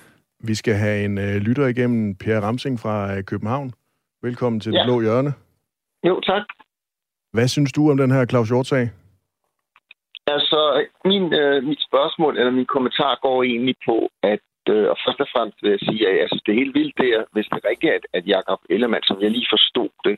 Vi 0.40 0.54
skal 0.54 0.74
have 0.74 1.04
en 1.04 1.18
uh, 1.18 1.24
lytter 1.24 1.66
igennem, 1.66 2.14
Per 2.14 2.40
Ramsing 2.40 2.80
fra 2.80 3.16
uh, 3.16 3.24
København. 3.24 3.72
Velkommen 4.22 4.60
til 4.60 4.72
ja. 4.72 4.78
Det 4.78 4.86
Blå 4.86 5.00
Hjørne. 5.00 5.32
Jo, 6.08 6.20
tak. 6.20 6.42
Hvad 7.32 7.48
synes 7.48 7.72
du 7.72 7.90
om 7.90 7.96
den 7.96 8.10
her 8.10 8.26
Claus 8.26 8.48
Hjort-sag? 8.48 8.90
Altså, 10.26 10.60
min, 11.04 11.24
øh, 11.40 11.64
mit 11.64 11.82
spørgsmål 11.88 12.38
eller 12.38 12.52
min 12.52 12.72
kommentar 12.74 13.18
går 13.22 13.42
egentlig 13.42 13.76
på, 13.88 13.96
at 14.22 14.46
øh, 14.68 14.88
og 14.92 14.96
først 15.04 15.20
og 15.20 15.28
fremmest 15.32 15.58
vil 15.62 15.70
jeg 15.70 15.82
sige, 15.88 16.08
at 16.10 16.16
jeg 16.20 16.28
synes, 16.28 16.42
det 16.42 16.52
er 16.52 16.62
helt 16.62 16.74
vildt, 16.78 16.94
det, 17.00 17.08
hvis 17.32 17.46
det 17.50 17.58
er 17.60 17.68
rigtigt, 17.70 17.92
at, 17.96 18.04
at 18.16 18.24
Jacob 18.34 18.60
Ellemann, 18.70 19.04
som 19.08 19.20
jeg 19.22 19.30
lige 19.30 19.52
forstod 19.54 19.90
det, 20.04 20.16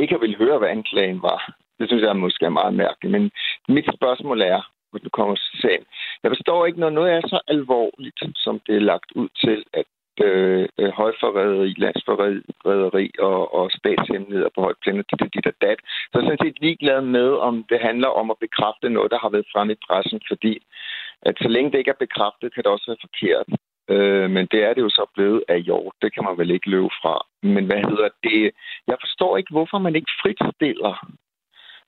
ikke 0.00 0.12
har 0.14 0.20
ville 0.24 0.40
høre, 0.44 0.58
hvad 0.58 0.68
anklagen 0.68 1.22
var. 1.22 1.40
Det 1.78 1.88
synes 1.88 2.02
jeg 2.02 2.16
måske 2.16 2.44
er 2.44 2.58
meget 2.60 2.74
mærkeligt. 2.74 3.12
Men 3.12 3.30
mit 3.68 3.88
spørgsmål 3.96 4.40
er, 4.40 4.60
hvis 4.90 5.02
du 5.02 5.10
kommer 5.10 5.34
til 5.34 5.60
sagen. 5.60 5.84
Jeg 6.22 6.30
forstår 6.30 6.66
ikke, 6.66 6.80
når 6.80 6.90
noget 6.90 7.12
er 7.12 7.20
så 7.20 7.40
alvorligt, 7.48 8.20
som 8.36 8.60
det 8.66 8.76
er 8.76 8.88
lagt 8.92 9.10
ud 9.14 9.28
til, 9.44 9.64
at 9.72 9.86
øh, 10.26 10.68
øh 10.80 10.90
højforræderi, 11.00 11.74
landsforræderi 11.84 13.10
og, 13.18 13.54
og 13.54 13.70
statshemmeligheder 13.70 14.50
på 14.54 14.60
højt 14.60 14.80
plan, 14.82 14.96
dit, 14.96 15.34
dit 15.34 15.46
og 15.46 15.56
dat. 15.60 15.78
Så 16.10 16.14
er 16.18 16.22
sådan 16.22 16.44
set 16.44 16.60
ligeglad 16.60 17.00
med, 17.00 17.28
om 17.48 17.64
det 17.70 17.80
handler 17.80 18.08
om 18.08 18.30
at 18.30 18.42
bekræfte 18.44 18.88
noget, 18.88 19.10
der 19.10 19.18
har 19.18 19.28
været 19.28 19.52
frem 19.52 19.70
i 19.70 19.82
pressen, 19.86 20.20
fordi 20.30 20.54
at 21.22 21.34
så 21.42 21.48
længe 21.48 21.70
det 21.70 21.78
ikke 21.78 21.94
er 21.94 22.04
bekræftet, 22.06 22.54
kan 22.54 22.62
det 22.62 22.72
også 22.72 22.86
være 22.90 23.06
forkert. 23.06 23.48
Øh, 23.94 24.30
men 24.30 24.44
det 24.52 24.60
er 24.64 24.74
det 24.74 24.82
jo 24.86 24.88
så 24.88 25.04
blevet 25.14 25.42
af 25.48 25.58
jord. 25.58 25.92
Det 26.02 26.14
kan 26.14 26.24
man 26.24 26.38
vel 26.38 26.50
ikke 26.50 26.70
løbe 26.70 26.90
fra. 27.02 27.26
Men 27.42 27.66
hvad 27.66 27.82
hedder 27.90 28.08
det? 28.22 28.50
Jeg 28.86 28.96
forstår 29.00 29.36
ikke, 29.36 29.52
hvorfor 29.52 29.78
man 29.78 29.96
ikke 29.96 30.12
fritstiller 30.22 30.94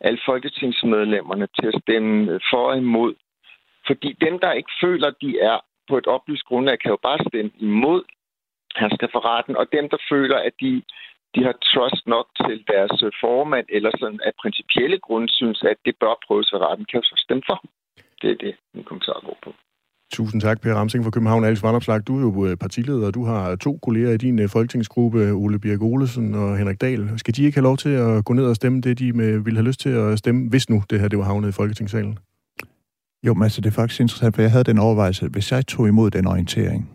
alle 0.01 0.21
folketingsmedlemmerne 0.27 1.49
til 1.61 1.67
at 1.67 1.81
stemme 1.83 2.41
for 2.51 2.65
og 2.71 2.77
imod. 2.77 3.15
Fordi 3.87 4.13
dem, 4.21 4.39
der 4.39 4.53
ikke 4.53 4.73
føler, 4.83 5.11
de 5.11 5.41
er 5.41 5.59
på 5.89 5.99
et 5.99 6.07
oplyst 6.07 6.45
grundlag, 6.45 6.79
kan 6.79 6.91
jo 6.91 6.99
bare 7.03 7.19
stemme 7.29 7.51
imod 7.59 8.03
retten. 9.31 9.57
og 9.57 9.67
dem, 9.73 9.89
der 9.89 9.97
føler, 10.11 10.37
at 10.37 10.53
de, 10.61 10.83
de 11.35 11.45
har 11.45 11.55
trust 11.73 12.07
nok 12.07 12.27
til 12.47 12.65
deres 12.69 13.03
øh, 13.03 13.13
formand, 13.21 13.67
eller 13.69 13.91
sådan 14.01 14.21
af 14.25 14.33
principielle 14.43 14.99
grunde 14.99 15.29
synes, 15.29 15.63
at 15.63 15.77
det 15.85 15.95
bør 16.01 16.15
prøves 16.27 16.53
ved 16.53 16.61
retten, 16.61 16.87
kan 16.87 17.01
jo 17.01 17.03
så 17.03 17.15
stemme 17.25 17.43
for. 17.47 17.59
Det 18.23 18.31
er 18.31 18.35
det, 18.35 18.55
min 18.75 18.85
kommentar 18.85 19.21
går 19.27 19.39
på. 19.43 19.55
Tusind 20.13 20.41
tak, 20.41 20.61
Per 20.61 20.75
Ramsing 20.75 21.05
fra 21.05 21.11
København. 21.11 21.45
Alex 21.45 21.63
Vandopslag, 21.63 22.01
du 22.07 22.17
er 22.17 22.21
jo 22.21 22.47
øh, 22.47 22.57
partileder, 22.57 23.07
og 23.07 23.15
du 23.15 23.25
har 23.25 23.57
to 23.57 23.79
kolleger 23.83 24.11
i 24.11 24.17
din 24.17 24.39
øh, 24.39 24.49
folketingsgruppe, 24.49 25.31
Ole 25.33 25.59
Birk 25.59 25.83
Olesen 25.83 26.35
og 26.35 26.59
Henrik 26.59 26.81
Dahl. 26.81 27.13
Skal 27.17 27.37
de 27.37 27.43
ikke 27.45 27.57
have 27.57 27.63
lov 27.63 27.77
til 27.77 27.89
at 27.89 28.25
gå 28.25 28.33
ned 28.33 28.45
og 28.45 28.57
stemme 28.57 28.81
det, 28.81 28.99
de 28.99 29.09
øh, 29.09 29.47
ville 29.47 29.59
have 29.59 29.67
lyst 29.67 29.81
til 29.81 29.89
at 29.89 30.19
stemme, 30.19 30.49
hvis 30.49 30.71
nu 30.71 30.83
det 30.91 31.01
her 31.01 31.09
det 31.09 31.19
var 31.19 31.25
havnet 31.25 31.49
i 31.49 31.53
Folketingssalen? 31.53 32.19
Jo, 33.27 33.35
men 33.35 33.43
altså, 33.43 33.61
det 33.61 33.67
er 33.67 33.75
faktisk 33.75 34.01
interessant, 34.01 34.35
for 34.35 34.43
jeg 34.43 34.51
havde 34.51 34.65
den 34.65 34.79
overvejelse, 34.79 35.29
hvis 35.29 35.53
jeg 35.53 35.67
tog 35.67 35.89
imod 35.89 36.11
den 36.11 36.27
orientering, 36.27 36.91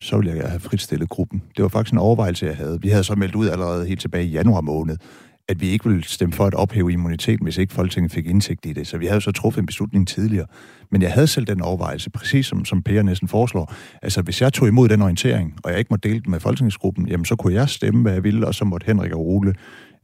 så 0.00 0.16
ville 0.16 0.36
jeg 0.36 0.50
have 0.50 0.60
fritstillet 0.60 1.08
gruppen. 1.08 1.42
Det 1.56 1.62
var 1.62 1.68
faktisk 1.68 1.92
en 1.92 1.98
overvejelse, 1.98 2.46
jeg 2.46 2.56
havde. 2.56 2.80
Vi 2.82 2.88
havde 2.88 3.04
så 3.04 3.14
meldt 3.14 3.34
ud 3.34 3.48
allerede 3.48 3.86
helt 3.86 4.00
tilbage 4.00 4.24
i 4.24 4.30
januar 4.30 4.60
måned, 4.60 4.96
at 5.48 5.60
vi 5.60 5.68
ikke 5.68 5.88
ville 5.88 6.04
stemme 6.04 6.32
for 6.32 6.46
at 6.46 6.54
ophæve 6.54 6.92
immuniteten, 6.92 7.44
hvis 7.44 7.58
ikke 7.58 7.72
Folketinget 7.72 8.12
fik 8.12 8.26
indsigt 8.26 8.66
i 8.66 8.72
det. 8.72 8.86
Så 8.86 8.98
vi 8.98 9.06
havde 9.06 9.20
så 9.20 9.32
truffet 9.32 9.60
en 9.60 9.66
beslutning 9.66 10.08
tidligere. 10.08 10.46
Men 10.90 11.02
jeg 11.02 11.12
havde 11.12 11.26
selv 11.26 11.46
den 11.46 11.60
overvejelse, 11.60 12.10
præcis 12.10 12.46
som, 12.46 12.64
som 12.64 12.82
Per 12.82 13.02
næsten 13.02 13.28
foreslår. 13.28 13.74
Altså, 14.02 14.22
hvis 14.22 14.40
jeg 14.40 14.52
tog 14.52 14.68
imod 14.68 14.88
den 14.88 15.02
orientering, 15.02 15.54
og 15.64 15.70
jeg 15.70 15.78
ikke 15.78 15.88
må 15.90 15.96
dele 15.96 16.20
den 16.20 16.30
med 16.30 16.40
Folketingsgruppen, 16.40 17.08
jamen 17.08 17.24
så 17.24 17.36
kunne 17.36 17.54
jeg 17.54 17.68
stemme, 17.68 18.02
hvad 18.02 18.12
jeg 18.12 18.24
ville, 18.24 18.46
og 18.46 18.54
så 18.54 18.64
måtte 18.64 18.84
Henrik 18.86 19.12
og 19.12 19.20
Ole 19.20 19.54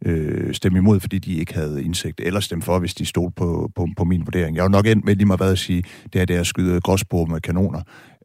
øh, 0.07 0.55
stemme 0.55 0.78
imod, 0.78 1.01
fordi 1.01 1.18
de 1.18 1.34
ikke 1.34 1.55
havde 1.55 1.84
indsigt, 1.84 2.20
eller 2.20 2.41
stemme 2.41 2.62
for, 2.62 2.78
hvis 2.78 2.95
de 2.95 3.07
stod 3.07 3.30
på, 3.30 3.70
på, 3.76 3.88
på 3.97 4.05
min 4.05 4.20
vurdering. 4.26 4.57
Jeg 4.57 4.62
var 4.62 4.68
nok 4.68 4.86
endt 4.86 5.05
med 5.05 5.16
lige 5.16 5.26
meget 5.26 5.41
hvad 5.41 5.53
at 5.53 5.59
sige, 5.59 5.84
det 6.12 6.20
er 6.20 6.24
det 6.24 6.34
at 6.34 6.47
skyde 6.47 6.80
gråsbord 6.80 7.28
med 7.28 7.41
kanoner. 7.41 7.82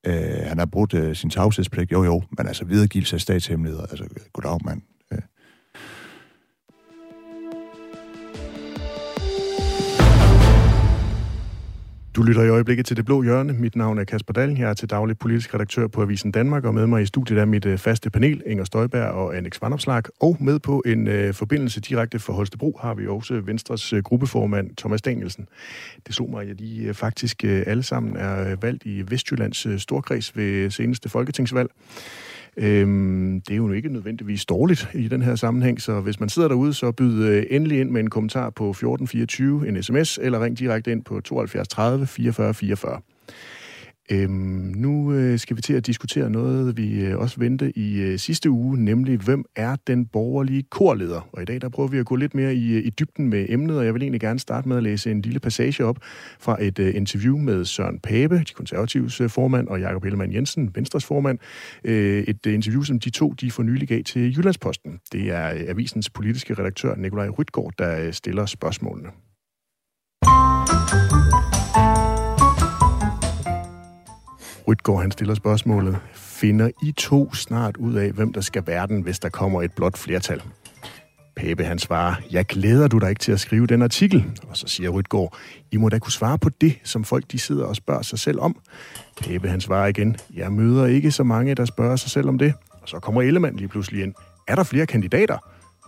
Øh, 0.07 0.13
han 0.47 0.59
har 0.59 0.65
brugt 0.65 0.93
øh, 0.93 1.15
sin 1.15 1.29
tavshedspligt, 1.29 1.91
jo 1.91 2.03
jo, 2.03 2.21
men 2.37 2.47
altså 2.47 2.65
videregivelse 2.65 3.15
af 3.15 3.21
statshemmeligheder, 3.21 3.85
altså 3.85 4.05
goddag 4.33 4.59
mand, 4.65 4.81
Du 12.15 12.23
lytter 12.23 12.43
i 12.43 12.49
øjeblikket 12.49 12.85
til 12.85 12.97
Det 12.97 13.05
Blå 13.05 13.23
Hjørne. 13.23 13.53
Mit 13.53 13.75
navn 13.75 13.99
er 13.99 14.03
Kasper 14.03 14.33
Dahl. 14.33 14.57
Jeg 14.57 14.69
er 14.69 14.73
til 14.73 14.89
daglig 14.89 15.17
politisk 15.17 15.53
redaktør 15.53 15.87
på 15.87 16.01
Avisen 16.01 16.31
Danmark, 16.31 16.65
og 16.65 16.73
med 16.73 16.87
mig 16.87 17.01
i 17.01 17.05
studiet 17.05 17.39
er 17.39 17.45
mit 17.45 17.65
øh, 17.65 17.77
faste 17.77 18.09
panel, 18.09 18.43
Inger 18.45 18.63
Støjberg 18.63 19.09
og 19.09 19.37
Annex 19.37 19.61
Vandopslag. 19.61 20.03
Og 20.19 20.37
med 20.39 20.59
på 20.59 20.83
en 20.85 21.07
øh, 21.07 21.33
forbindelse 21.33 21.81
direkte 21.81 22.19
fra 22.19 22.33
Holstebro 22.33 22.79
har 22.81 22.93
vi 22.93 23.07
også 23.07 23.33
Venstres 23.33 23.93
øh, 23.93 24.03
gruppeformand, 24.03 24.75
Thomas 24.77 25.01
Danielsen. 25.01 25.47
Det 26.07 26.15
slog 26.15 26.29
mig, 26.29 26.49
at 26.49 26.59
de 26.59 26.83
øh, 26.83 26.93
faktisk 26.93 27.43
øh, 27.45 27.63
alle 27.67 27.83
sammen 27.83 28.17
er 28.17 28.51
øh, 28.51 28.63
valgt 28.63 28.85
i 28.85 29.03
Vestjyllands 29.11 29.65
øh, 29.65 29.79
storkreds 29.79 30.37
ved 30.37 30.69
seneste 30.69 31.09
folketingsvalg. 31.09 31.69
Øhm, 32.57 33.41
det 33.41 33.53
er 33.53 33.57
jo 33.57 33.71
ikke 33.71 33.93
nødvendigvis 33.93 34.45
dårligt 34.45 34.89
i 34.93 35.07
den 35.07 35.21
her 35.21 35.35
sammenhæng, 35.35 35.81
så 35.81 36.01
hvis 36.01 36.19
man 36.19 36.29
sidder 36.29 36.47
derude, 36.47 36.73
så 36.73 36.91
byd 36.91 37.23
øh, 37.23 37.43
endelig 37.49 37.79
ind 37.79 37.89
med 37.89 38.01
en 38.01 38.09
kommentar 38.09 38.49
på 38.49 38.69
1424, 38.69 39.67
en 39.67 39.83
sms, 39.83 40.19
eller 40.21 40.43
ring 40.43 40.59
direkte 40.59 40.91
ind 40.91 41.03
på 41.03 41.21
72 41.21 41.67
30 41.67 42.07
44 42.07 42.53
44. 42.53 42.99
Øhm, 44.11 44.73
nu 44.75 45.13
øh, 45.13 45.39
skal 45.39 45.57
vi 45.57 45.61
til 45.61 45.73
at 45.73 45.85
diskutere 45.85 46.29
noget, 46.29 46.77
vi 46.77 47.05
øh, 47.05 47.17
også 47.17 47.39
vendte 47.39 47.77
i 47.77 48.01
øh, 48.01 48.19
sidste 48.19 48.49
uge, 48.49 48.83
nemlig 48.83 49.17
hvem 49.17 49.45
er 49.55 49.75
den 49.87 50.05
borgerlige 50.05 50.63
korleder? 50.63 51.29
Og 51.31 51.41
i 51.41 51.45
dag 51.45 51.61
der 51.61 51.69
prøver 51.69 51.89
vi 51.89 51.97
at 51.97 52.05
gå 52.05 52.15
lidt 52.15 52.35
mere 52.35 52.55
i, 52.55 52.73
øh, 52.73 52.85
i 52.85 52.89
dybden 52.89 53.29
med 53.29 53.45
emnet, 53.49 53.77
og 53.77 53.85
jeg 53.85 53.93
vil 53.93 54.01
egentlig 54.01 54.21
gerne 54.21 54.39
starte 54.39 54.67
med 54.67 54.77
at 54.77 54.83
læse 54.83 55.11
en 55.11 55.21
lille 55.21 55.39
passage 55.39 55.85
op 55.85 55.97
fra 56.39 56.63
et 56.63 56.79
øh, 56.79 56.95
interview 56.95 57.37
med 57.37 57.65
Søren 57.65 57.99
Pape, 57.99 58.37
de 58.37 58.53
konservatives 58.53 59.21
øh, 59.21 59.29
formand, 59.29 59.67
og 59.67 59.79
Jakob 59.79 60.03
Ellemann 60.03 60.33
Jensen, 60.33 60.71
Venstres 60.75 61.05
formand. 61.05 61.39
Øh, 61.83 62.23
et 62.23 62.47
øh, 62.47 62.53
interview, 62.53 62.81
som 62.81 62.99
de 62.99 63.09
to 63.09 63.33
de 63.41 63.51
for 63.51 63.63
nylig 63.63 63.87
gav 63.87 64.03
til 64.03 64.37
Jyllandsposten. 64.37 64.99
Det 65.11 65.31
er 65.31 65.53
øh, 65.53 65.61
avisens 65.67 66.09
politiske 66.09 66.53
redaktør 66.53 66.95
Nikolaj 66.95 67.29
Rytgaard, 67.29 67.71
der 67.77 68.05
øh, 68.05 68.13
stiller 68.13 68.45
spørgsmålene. 68.45 69.09
Rytgaard, 74.67 75.01
han 75.01 75.11
stiller 75.11 75.33
spørgsmålet. 75.33 75.97
Finder 76.13 76.69
I 76.83 76.91
to 76.91 77.33
snart 77.33 77.77
ud 77.77 77.93
af, 77.93 78.11
hvem 78.11 78.33
der 78.33 78.41
skal 78.41 78.67
være 78.67 78.87
den, 78.87 79.01
hvis 79.01 79.19
der 79.19 79.29
kommer 79.29 79.61
et 79.61 79.71
blot 79.71 79.97
flertal? 79.97 80.41
Pape 81.35 81.63
han 81.63 81.79
svarer, 81.79 82.15
jeg 82.31 82.45
glæder 82.45 82.87
du 82.87 82.97
dig 82.97 83.09
ikke 83.09 83.19
til 83.19 83.31
at 83.31 83.39
skrive 83.39 83.67
den 83.67 83.81
artikel. 83.81 84.25
Og 84.49 84.57
så 84.57 84.67
siger 84.67 84.89
Rytgaard, 84.89 85.37
I 85.71 85.77
må 85.77 85.89
da 85.89 85.99
kunne 85.99 86.11
svare 86.11 86.37
på 86.37 86.49
det, 86.49 86.79
som 86.83 87.03
folk 87.03 87.31
de 87.31 87.39
sidder 87.39 87.65
og 87.65 87.75
spørger 87.75 88.01
sig 88.01 88.19
selv 88.19 88.39
om. 88.39 88.57
Pape 89.21 89.49
han 89.49 89.61
svarer 89.61 89.87
igen, 89.87 90.17
jeg 90.33 90.51
møder 90.51 90.85
ikke 90.85 91.11
så 91.11 91.23
mange, 91.23 91.55
der 91.55 91.65
spørger 91.65 91.95
sig 91.95 92.11
selv 92.11 92.29
om 92.29 92.37
det. 92.37 92.53
Og 92.81 92.89
så 92.89 92.99
kommer 92.99 93.21
Ellemann 93.21 93.57
lige 93.57 93.67
pludselig 93.67 94.03
ind. 94.03 94.13
Er 94.47 94.55
der 94.55 94.63
flere 94.63 94.85
kandidater? 94.85 95.37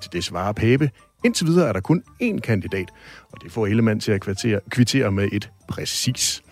Til 0.02 0.14
det 0.14 0.24
svarer 0.24 0.52
Pape, 0.52 0.90
indtil 1.26 1.48
videre 1.48 1.70
er 1.70 1.74
der 1.74 1.80
kun 1.80 2.04
én 2.24 2.40
kandidat. 2.40 2.90
Og 3.32 3.42
det 3.44 3.52
får 3.52 3.68
Ellemann 3.68 4.00
til 4.00 4.12
at 4.12 4.22
kvittere, 4.22 4.60
kvittere 4.70 5.12
med 5.12 5.30
et 5.32 5.50
præcis. 5.68 6.44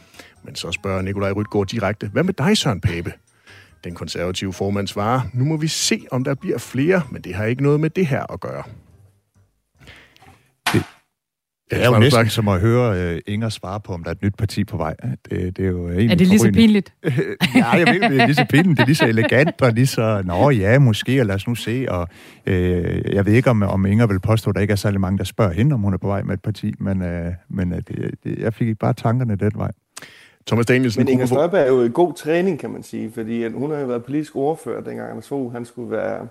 Men 0.45 0.55
så 0.55 0.71
spørger 0.71 1.01
Nikolaj 1.01 1.31
Rytgaard 1.31 1.67
direkte, 1.67 2.07
hvad 2.07 2.23
med 2.23 2.33
dig, 2.33 2.57
Søren 2.57 2.81
Pape? 2.81 3.13
Den 3.83 3.95
konservative 3.95 4.53
formand 4.53 4.87
svarer, 4.87 5.21
nu 5.33 5.45
må 5.45 5.57
vi 5.57 5.67
se, 5.67 6.05
om 6.11 6.23
der 6.23 6.35
bliver 6.35 6.57
flere, 6.57 7.01
men 7.11 7.21
det 7.21 7.35
har 7.35 7.45
ikke 7.45 7.63
noget 7.63 7.79
med 7.79 7.89
det 7.89 8.07
her 8.07 8.33
at 8.33 8.39
gøre. 8.39 8.63
Det 11.71 11.83
er 11.83 11.89
jo 11.89 11.99
næsten 11.99 12.29
som 12.29 12.47
at 12.47 12.59
høre 12.59 13.15
uh, 13.15 13.19
Inger 13.27 13.49
svare 13.49 13.79
på, 13.79 13.93
om 13.93 14.03
der 14.03 14.09
er 14.09 14.15
et 14.15 14.21
nyt 14.21 14.35
parti 14.37 14.63
på 14.63 14.77
vej. 14.77 14.95
Det, 15.29 15.57
det 15.57 15.65
er 15.65 15.69
jo 15.69 15.87
Er 15.87 16.15
det 16.15 16.27
lige 16.27 16.39
så 16.39 16.51
pinligt? 16.51 16.93
ja, 17.55 17.69
jeg 17.69 17.87
ved, 17.87 18.09
det 18.09 18.21
er 18.21 18.25
lige 18.25 18.35
så 18.35 18.45
pinligt. 18.49 18.77
Det 18.77 18.83
er 18.83 18.85
lige 18.85 18.95
så 18.95 19.07
elegant, 19.07 19.61
og 19.61 19.71
lige 19.71 19.87
så, 19.87 20.21
nå 20.25 20.49
ja, 20.49 20.79
måske, 20.79 21.19
og 21.21 21.25
lad 21.25 21.35
os 21.35 21.47
nu 21.47 21.55
se. 21.55 21.85
Og, 21.89 22.09
uh, 22.47 22.53
jeg 23.13 23.25
ved 23.25 23.33
ikke, 23.33 23.49
om, 23.49 23.61
om 23.61 23.85
Inger 23.85 24.07
vil 24.07 24.19
påstå, 24.19 24.49
at 24.49 24.55
der 24.55 24.61
ikke 24.61 24.71
er 24.71 24.75
særlig 24.75 25.01
mange, 25.01 25.17
der 25.17 25.23
spørger 25.23 25.53
hende, 25.53 25.73
om 25.73 25.81
hun 25.81 25.93
er 25.93 25.97
på 25.97 26.07
vej 26.07 26.21
med 26.21 26.33
et 26.33 26.41
parti, 26.41 26.73
men, 26.79 27.01
uh, 27.01 27.33
men 27.49 27.71
uh, 27.71 27.77
det, 27.77 28.11
det, 28.23 28.39
jeg 28.39 28.53
fik 28.53 28.67
ikke 28.67 28.79
bare 28.79 28.93
tankerne 28.93 29.35
den 29.35 29.51
vej. 29.55 29.71
Thomas 30.47 30.65
Danielsen... 30.65 30.99
Men 30.99 31.07
Inger 31.07 31.25
Støjberg 31.25 31.61
er 31.61 31.67
jo 31.67 31.83
i 31.83 31.89
god 31.93 32.13
træning, 32.13 32.59
kan 32.59 32.69
man 32.69 32.83
sige, 32.83 33.11
fordi 33.11 33.43
at 33.43 33.51
hun 33.51 33.71
har 33.71 33.79
jo 33.79 33.85
været 33.87 34.03
politisk 34.03 34.35
ordfører, 34.35 34.81
dengang 34.83 35.09
Anders 35.09 35.27
Fogh, 35.27 35.51
han 35.51 35.65
skulle 35.65 35.91
være 35.91 36.27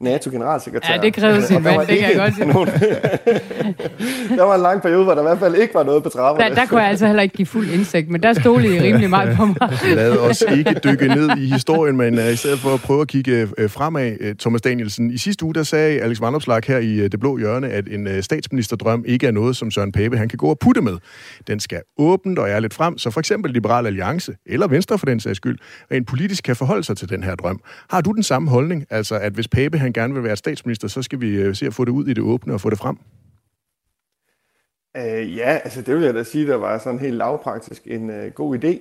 NATO-generalsekretær. 0.00 0.94
Ja, 0.94 1.00
det 1.00 1.14
krævede 1.14 1.46
sin 1.46 1.62
mand, 1.62 1.80
det 1.80 1.98
kan 1.98 2.08
jeg 2.08 2.16
godt 2.16 2.34
sige. 2.36 2.46
Nogen... 2.46 2.68
der 4.38 4.42
var 4.42 4.54
en 4.54 4.60
lang 4.60 4.82
periode, 4.82 5.04
hvor 5.04 5.14
der 5.14 5.20
i 5.20 5.24
hvert 5.24 5.38
fald 5.38 5.54
ikke 5.54 5.74
var 5.74 5.82
noget 5.82 6.02
på 6.02 6.08
trapperne. 6.08 6.48
Der, 6.48 6.54
der 6.54 6.66
kunne 6.66 6.80
jeg 6.80 6.88
altså 6.88 7.06
heller 7.06 7.22
ikke 7.22 7.36
give 7.36 7.46
fuld 7.46 7.70
indsigt, 7.70 8.10
men 8.10 8.22
der 8.22 8.32
stod 8.32 8.62
I 8.62 8.80
rimelig 8.80 9.10
meget 9.10 9.36
på 9.36 9.46
mig. 9.46 9.56
Lad 9.94 10.18
os 10.18 10.44
ikke 10.56 10.74
dykke 10.84 11.08
ned 11.08 11.38
i 11.38 11.46
historien, 11.52 11.96
men 11.96 12.18
uh, 12.18 12.32
i 12.32 12.36
stedet 12.36 12.58
for 12.58 12.74
at 12.74 12.80
prøve 12.80 13.00
at 13.00 13.08
kigge 13.08 13.42
uh, 13.42 13.70
fremad, 13.70 14.16
uh, 14.20 14.36
Thomas 14.38 14.62
Danielsen. 14.62 15.10
I 15.10 15.18
sidste 15.18 15.44
uge, 15.44 15.54
der 15.54 15.62
sagde 15.62 16.00
Alex 16.00 16.20
Vandopslag 16.20 16.62
her 16.66 16.78
i 16.78 17.00
uh, 17.00 17.06
Det 17.06 17.20
Blå 17.20 17.38
Hjørne, 17.38 17.68
at 17.68 17.88
en 17.88 18.06
uh, 18.06 18.20
statsministerdrøm 18.20 19.04
ikke 19.06 19.26
er 19.26 19.30
noget, 19.30 19.56
som 19.56 19.70
Søren 19.70 19.92
Pape 19.92 20.16
han 20.16 20.28
kan 20.28 20.36
gå 20.36 20.46
og 20.46 20.58
putte 20.58 20.80
med. 20.80 20.96
Den 21.46 21.60
skal 21.60 21.80
åbent 21.98 22.38
og 22.38 22.48
ærligt 22.48 22.74
frem, 22.74 22.98
så 22.98 23.10
for 23.10 23.20
eksempel 23.20 23.52
Liberal 23.52 23.86
Alliance, 23.86 24.32
eller 24.46 24.66
Venstre 24.66 24.98
for 24.98 25.06
den 25.06 25.20
sags 25.20 25.36
skyld, 25.36 25.58
rent 25.92 26.06
politisk 26.06 26.44
kan 26.44 26.56
forholde 26.56 26.84
sig 26.84 26.96
til 26.96 27.08
den 27.08 27.22
her 27.22 27.34
drøm. 27.34 27.60
Har 27.90 28.00
du 28.00 28.12
den 28.12 28.22
samme 28.22 28.50
holdning, 28.50 28.84
altså 28.90 29.14
at 29.14 29.32
hvis 29.32 29.48
Pape 29.48 29.78
han 29.86 29.92
gerne 29.92 30.14
vil 30.14 30.22
være 30.22 30.36
statsminister, 30.36 30.88
så 30.88 31.02
skal 31.02 31.20
vi 31.20 31.36
øh, 31.36 31.54
se 31.54 31.66
at 31.66 31.74
få 31.74 31.84
det 31.84 31.92
ud 31.92 32.06
i 32.06 32.12
det 32.14 32.22
åbne 32.24 32.54
og 32.54 32.60
få 32.60 32.70
det 32.70 32.78
frem? 32.78 32.96
Øh, 34.96 35.36
ja, 35.36 35.60
altså 35.64 35.82
det 35.82 35.94
vil 35.94 36.04
jeg 36.04 36.14
da 36.14 36.22
sige, 36.22 36.46
der 36.46 36.56
var 36.56 36.78
sådan 36.78 36.98
helt 36.98 37.14
lavpraktisk 37.16 37.82
en 37.86 38.10
øh, 38.10 38.32
god 38.32 38.58
idé. 38.58 38.78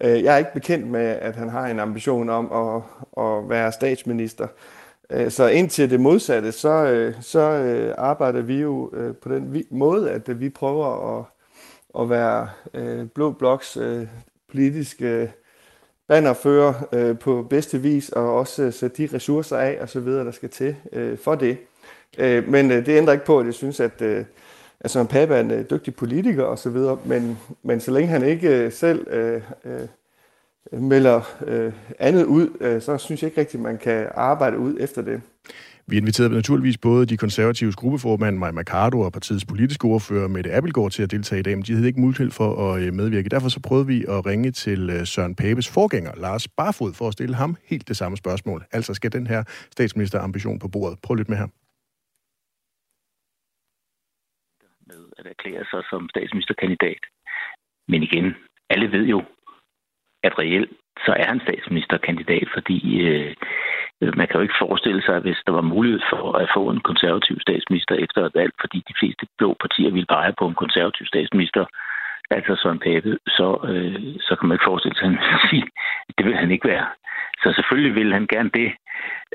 Øh, 0.00 0.22
jeg 0.22 0.34
er 0.34 0.38
ikke 0.38 0.52
bekendt 0.54 0.86
med, 0.86 1.00
at 1.06 1.36
han 1.36 1.48
har 1.48 1.66
en 1.66 1.78
ambition 1.80 2.28
om 2.28 2.52
at, 2.52 2.82
at 3.24 3.48
være 3.48 3.72
statsminister. 3.72 4.46
Øh, 5.10 5.30
så 5.30 5.48
indtil 5.48 5.90
det 5.90 6.00
modsatte, 6.00 6.52
så, 6.52 6.86
øh, 6.86 7.14
så 7.20 7.40
øh, 7.40 7.94
arbejder 7.98 8.40
vi 8.42 8.60
jo 8.60 8.90
øh, 8.94 9.14
på 9.16 9.34
den 9.34 9.52
vi- 9.52 9.66
måde, 9.70 10.10
at 10.10 10.28
øh, 10.28 10.40
vi 10.40 10.48
prøver 10.48 11.18
at, 11.18 11.24
at 12.02 12.10
være 12.10 12.48
øh, 12.74 13.06
Blå 13.06 13.30
Bloks 13.32 13.76
øh, 13.76 14.06
politiske 14.50 15.32
bannerfører 16.12 16.72
øh, 16.92 17.18
på 17.18 17.46
bedste 17.50 17.78
vis, 17.78 18.08
og 18.08 18.34
også 18.34 18.62
øh, 18.62 18.72
sætte 18.72 19.02
de 19.02 19.14
ressourcer 19.14 19.56
af 19.56 19.78
og 19.80 19.88
så 19.88 20.00
videre, 20.00 20.24
der 20.24 20.30
skal 20.30 20.48
til 20.48 20.76
øh, 20.92 21.18
for 21.18 21.34
det. 21.34 21.56
Øh, 22.18 22.48
men 22.48 22.70
øh, 22.70 22.86
det 22.86 22.96
ændrer 22.96 23.12
ikke 23.12 23.24
på, 23.24 23.38
at 23.38 23.46
jeg 23.46 23.54
synes, 23.54 23.80
at, 23.80 24.02
øh, 24.02 24.24
at 24.80 24.90
Søren 24.90 25.06
Pape 25.06 25.34
er 25.34 25.40
en 25.40 25.50
øh, 25.50 25.64
dygtig 25.70 25.94
politiker 25.94 26.44
og 26.44 26.58
så 26.58 26.70
videre, 26.70 26.98
men, 27.04 27.38
men 27.62 27.80
så 27.80 27.90
længe 27.90 28.08
han 28.08 28.24
ikke 28.24 28.48
øh, 28.48 28.72
selv 28.72 29.06
øh, 29.10 29.42
øh, 29.64 30.82
melder 30.82 31.20
øh, 31.46 31.72
andet 31.98 32.24
ud, 32.24 32.48
øh, 32.60 32.82
så 32.82 32.98
synes 32.98 33.22
jeg 33.22 33.28
ikke 33.28 33.40
rigtigt, 33.40 33.60
at 33.60 33.64
man 33.64 33.78
kan 33.78 34.06
arbejde 34.14 34.58
ud 34.58 34.76
efter 34.80 35.02
det. 35.02 35.20
Vi 35.86 35.96
inviterede 35.96 36.34
naturligvis 36.34 36.78
både 36.78 37.06
de 37.06 37.16
konservatives 37.16 37.76
gruppeformand 37.76 38.38
Maja 38.38 38.52
Mercado 38.52 39.00
og 39.00 39.12
partiets 39.12 39.44
politiske 39.44 39.84
ordfører 39.84 40.28
Mette 40.28 40.52
Appelgaard, 40.52 40.90
til 40.90 41.02
at 41.02 41.10
deltage 41.10 41.40
i 41.40 41.42
dag, 41.42 41.56
men 41.56 41.64
de 41.64 41.72
havde 41.72 41.86
ikke 41.86 42.00
mulighed 42.00 42.30
for 42.30 42.50
at 42.64 42.82
øh, 42.82 42.92
medvirke. 42.92 43.28
Derfor 43.28 43.48
så 43.48 43.60
prøvede 43.68 43.86
vi 43.86 43.98
at 44.08 44.26
ringe 44.26 44.50
til 44.50 44.90
øh, 44.90 45.06
Søren 45.06 45.34
Papes 45.34 45.68
forgænger, 45.74 46.12
Lars 46.16 46.48
Barfod, 46.48 46.94
for 46.94 47.08
at 47.08 47.12
stille 47.12 47.34
ham 47.34 47.56
helt 47.70 47.88
det 47.88 47.96
samme 47.96 48.16
spørgsmål. 48.16 48.64
Altså 48.72 48.94
skal 48.94 49.12
den 49.12 49.26
her 49.26 49.42
statsministerambition 49.70 50.58
på 50.58 50.68
bordet? 50.68 50.98
Prøv 51.02 51.14
lidt 51.14 51.28
med 51.28 51.36
her. 51.36 51.48
Med 54.86 55.02
at 55.18 55.26
erklære 55.26 55.64
sig 55.70 55.82
som 55.90 56.08
statsministerkandidat. 56.08 57.02
Men 57.88 58.02
igen, 58.02 58.34
alle 58.70 58.92
ved 58.92 59.04
jo, 59.06 59.22
at 60.22 60.38
reelt 60.38 60.70
så 61.06 61.12
er 61.12 61.26
han 61.26 61.40
statsministerkandidat, 61.40 62.48
fordi 62.54 63.00
øh, 63.00 63.36
Øh, 64.02 64.16
man 64.18 64.26
kan 64.26 64.36
jo 64.38 64.42
ikke 64.46 64.62
forestille 64.64 65.02
sig, 65.02 65.18
hvis 65.20 65.40
der 65.46 65.52
var 65.52 65.70
mulighed 65.74 66.00
for 66.12 66.32
at 66.42 66.48
få 66.56 66.62
en 66.70 66.80
konservativ 66.90 67.36
statsminister 67.40 67.94
efter 67.94 68.20
et 68.24 68.34
valg, 68.34 68.52
fordi 68.60 68.78
de 68.88 68.94
fleste 69.00 69.26
blå 69.38 69.56
partier 69.60 69.90
ville 69.90 70.12
pege 70.16 70.32
på 70.38 70.44
en 70.46 70.54
konservativ 70.62 71.06
statsminister, 71.06 71.64
altså 72.30 72.52
Søren 72.56 72.78
Pape, 72.86 73.18
så, 73.36 73.48
øh, 73.70 74.14
så 74.26 74.32
kan 74.36 74.48
man 74.48 74.54
ikke 74.54 74.70
forestille 74.70 74.96
sig, 74.96 75.06
at 75.06 75.14
han 75.30 75.38
sige, 75.50 75.66
det 76.18 76.26
vil 76.26 76.36
han 76.36 76.50
ikke 76.50 76.68
være. 76.68 76.86
Så 77.42 77.52
selvfølgelig 77.56 77.94
vil 77.94 78.12
han 78.12 78.26
gerne 78.34 78.50
det, 78.60 78.70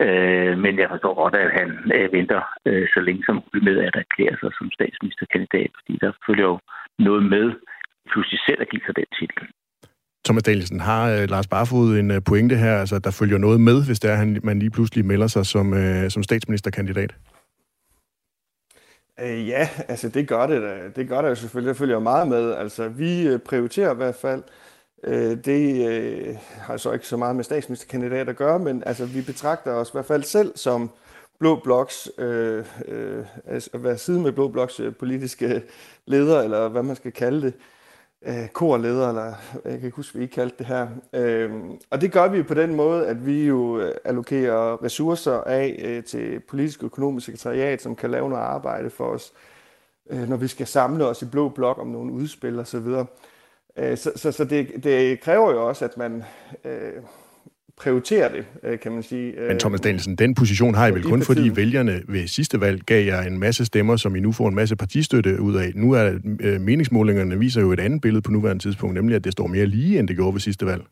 øh, 0.05 0.57
men 0.63 0.80
jeg 0.80 0.89
forstår 0.89 1.13
godt, 1.22 1.36
at 1.36 1.51
han 1.59 1.70
øh, 1.95 2.13
venter 2.13 2.41
øh, 2.65 2.88
så 2.93 2.99
længe 2.99 3.24
som 3.26 3.36
muligt 3.36 3.65
med 3.70 3.78
at 3.88 3.95
erklære 3.95 4.38
sig 4.39 4.51
som 4.57 4.72
statsministerkandidat, 4.72 5.72
fordi 5.78 5.93
der 6.01 6.11
følger 6.28 6.45
jo 6.45 6.59
noget 6.99 7.24
med 7.24 7.45
pludselig 8.11 8.39
selv 8.45 8.61
at 8.61 8.70
give 8.70 8.86
sig 8.86 8.95
den 8.95 9.09
titel. 9.20 9.47
Thomas 10.28 10.44
Danielsen, 10.44 10.80
har 10.80 11.10
øh, 11.10 11.30
Lars 11.30 11.48
Barfod 11.48 11.98
en 11.98 12.12
øh, 12.12 12.24
pointe 12.24 12.56
her, 12.56 12.80
altså 12.80 13.00
der 13.00 13.12
følger 13.12 13.38
noget 13.38 13.62
med, 13.62 13.86
hvis 13.86 14.00
det 14.00 14.12
er, 14.12 14.16
han, 14.16 14.40
man 14.44 14.60
lige 14.60 14.70
pludselig 14.70 15.06
melder 15.06 15.28
sig 15.28 15.46
som, 15.46 15.74
øh, 15.74 16.12
som 16.12 16.24
statsministerkandidat? 16.24 17.16
Øh, 19.20 19.48
ja, 19.48 19.70
altså 19.88 20.10
det 20.10 20.28
gør 20.28 20.48
det 20.48 20.62
da. 20.62 20.78
Det 20.96 21.08
gør 21.08 21.22
det 21.22 21.30
jo 21.30 21.36
selvfølgelig. 21.36 21.70
Det 21.70 21.78
følger 21.78 21.96
jo 21.96 22.00
meget 22.00 22.28
med. 22.28 22.54
Altså 22.54 22.88
vi 22.88 23.28
øh, 23.28 23.40
prioriterer 23.40 23.94
i 23.94 23.96
hvert 23.96 24.16
fald. 24.16 24.44
Øh, 25.04 25.38
det 25.46 25.88
øh, 25.88 26.36
har 26.58 26.78
så 26.78 26.92
ikke 26.92 27.08
så 27.08 27.18
meget 27.18 27.36
med 27.36 27.44
statsministerkandidat 27.44 28.30
at 28.30 28.36
gøre, 28.36 28.60
men 28.60 28.84
altså 28.86 29.06
vi 29.06 29.22
betragter 29.22 29.72
os 29.72 29.90
i 29.90 29.92
hvert 29.94 30.06
fald 30.06 30.24
selv 30.24 30.52
som 30.56 30.90
Blå 31.40 31.62
Bloks, 31.64 32.10
øh, 32.18 32.66
øh, 32.88 33.26
altså 33.46 33.70
at 33.74 33.84
være 33.84 33.98
side 33.98 34.20
med 34.20 34.32
Blå 34.32 34.48
Bloks 34.48 34.80
øh, 34.80 34.96
politiske 34.96 35.62
leder, 36.06 36.42
eller 36.42 36.68
hvad 36.68 36.84
man 36.84 36.96
skal 36.96 37.12
kalde 37.12 37.42
det 37.42 37.54
øh, 38.26 38.47
korleder, 38.47 39.09
eller 39.09 39.34
jeg 39.53 39.80
kan 39.80 39.84
ikke 39.84 39.95
huske, 39.95 40.18
hvad 40.18 40.28
I 40.28 40.32
kaldte 40.32 40.57
det 40.57 40.65
her. 40.65 40.88
Øh, 41.13 41.51
og 41.89 42.01
det 42.01 42.11
gør 42.11 42.28
vi 42.28 42.43
på 42.43 42.53
den 42.53 42.76
måde, 42.76 43.07
at 43.07 43.26
vi 43.26 43.45
jo 43.45 43.80
øh, 43.80 43.95
allokerer 44.05 44.84
ressourcer 44.84 45.41
af 45.41 45.80
øh, 45.84 46.03
til 46.03 46.39
politisk 46.39 46.84
økonomisk 46.84 47.26
sekretariat, 47.26 47.82
som 47.82 47.95
kan 47.95 48.11
lave 48.11 48.30
noget 48.30 48.43
arbejde 48.43 48.89
for 48.89 49.05
os, 49.05 49.34
øh, 50.09 50.30
når 50.30 50.38
vi 50.38 50.47
skal 50.47 50.68
samle 50.68 51.05
os 51.05 51.22
i 51.22 51.26
blå 51.26 51.49
blok 51.49 51.78
om 51.78 51.88
nogle 51.88 52.11
udspil 52.11 52.59
osv. 52.59 52.80
Så, 52.80 53.05
øh, 53.78 53.97
så, 53.97 54.11
så, 54.15 54.32
så 54.32 54.45
det, 54.45 54.84
det 54.84 55.22
kræver 55.22 55.51
jo 55.51 55.68
også, 55.68 55.86
at 55.86 55.97
man 55.97 56.24
øh, 56.63 57.03
prioritere 57.78 58.32
det, 58.32 58.46
øh, 58.64 58.80
kan 58.80 58.92
man 58.92 59.04
sige. 59.04 59.34
Men 59.48 59.60
Thomas 59.60 59.82
Danielsen, 59.82 60.16
den 60.16 60.36
position 60.36 60.76
har 60.76 60.88
I 60.88 60.92
vel 60.92 61.04
kun, 61.04 61.22
fordi 61.22 61.52
vælgerne 61.56 62.02
ved 62.08 62.28
sidste 62.28 62.62
valg 62.62 62.86
gav 62.86 63.06
jer 63.06 63.22
en 63.22 63.40
masse 63.40 63.66
stemmer, 63.66 63.96
som 63.96 64.16
I 64.16 64.20
nu 64.20 64.32
får 64.32 64.48
en 64.48 64.56
masse 64.56 64.76
partistøtte 64.76 65.42
ud 65.42 65.56
af. 65.56 65.72
Nu 65.76 65.92
er 65.92 66.20
øh, 66.40 66.62
meningsmålingerne 66.62 67.40
viser 67.40 67.62
jo 67.62 67.72
et 67.72 67.80
andet 67.80 68.02
billede 68.02 68.22
på 68.22 68.32
nuværende 68.32 68.64
tidspunkt, 68.64 68.96
nemlig 68.96 69.16
at 69.16 69.24
det 69.24 69.32
står 69.32 69.48
mere 69.48 69.66
lige, 69.66 70.00
end 70.00 70.08
det 70.08 70.16
gjorde 70.16 70.34
ved 70.34 70.42
sidste 70.42 70.66
valg. 70.66 70.84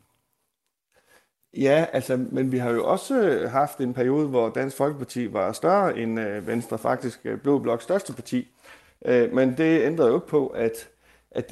Ja, 1.58 1.86
altså, 1.94 2.20
men 2.32 2.52
vi 2.52 2.58
har 2.58 2.72
jo 2.72 2.86
også 2.86 3.48
haft 3.52 3.78
en 3.78 3.94
periode, 3.94 4.28
hvor 4.28 4.50
Dansk 4.50 4.78
Folkeparti 4.78 5.34
var 5.34 5.52
større 5.52 5.98
end 5.98 6.20
øh, 6.20 6.48
Venstre, 6.48 6.78
faktisk 6.78 7.26
Blå 7.44 7.60
Blok 7.60 7.82
største 7.82 8.14
parti. 8.14 8.48
men 9.34 9.58
det 9.58 9.86
ændrede 9.86 10.10
jo 10.10 10.16
ikke 10.16 10.28
på, 10.28 10.48
at 10.48 10.90
at, 11.36 11.52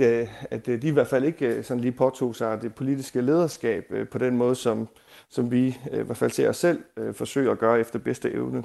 at 0.52 0.66
de 0.66 0.88
i 0.88 0.92
hvert 0.92 1.08
fald 1.08 1.24
ikke 1.24 1.64
sådan 1.64 1.82
lige 1.82 1.92
påtog 1.92 2.36
sig 2.36 2.62
det 2.62 2.76
politiske 2.76 3.22
lederskab 3.22 3.94
på 4.12 4.18
den 4.18 4.38
måde, 4.38 4.56
som, 4.56 4.88
som 5.30 5.52
vi 5.52 5.78
øh, 5.92 6.00
i 6.00 6.04
hvert 6.04 6.18
fald 6.18 6.32
ser 6.32 6.50
os 6.50 6.58
selv 6.58 6.84
øh, 6.98 7.14
forsøge 7.14 7.52
at 7.52 7.60
gøre 7.60 7.80
efter 7.80 8.00
bedste 8.00 8.32
evne. 8.32 8.64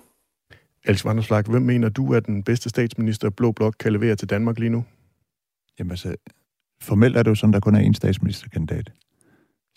Alex 0.84 1.04
Vanderslag, 1.04 1.42
hvem 1.42 1.62
mener 1.62 1.88
du 1.88 2.12
er 2.12 2.20
den 2.20 2.42
bedste 2.42 2.68
statsminister, 2.68 3.30
Blå 3.30 3.52
Blok 3.52 3.74
kan 3.80 3.92
levere 3.92 4.16
til 4.16 4.30
Danmark 4.30 4.58
lige 4.58 4.70
nu? 4.70 4.84
Jamen 5.78 5.90
altså, 5.90 6.14
formelt 6.82 7.16
er 7.16 7.22
det 7.22 7.30
jo 7.30 7.34
sådan, 7.34 7.52
der 7.52 7.60
kun 7.60 7.74
er 7.74 7.90
én 7.90 7.92
statsministerkandidat. 7.92 8.92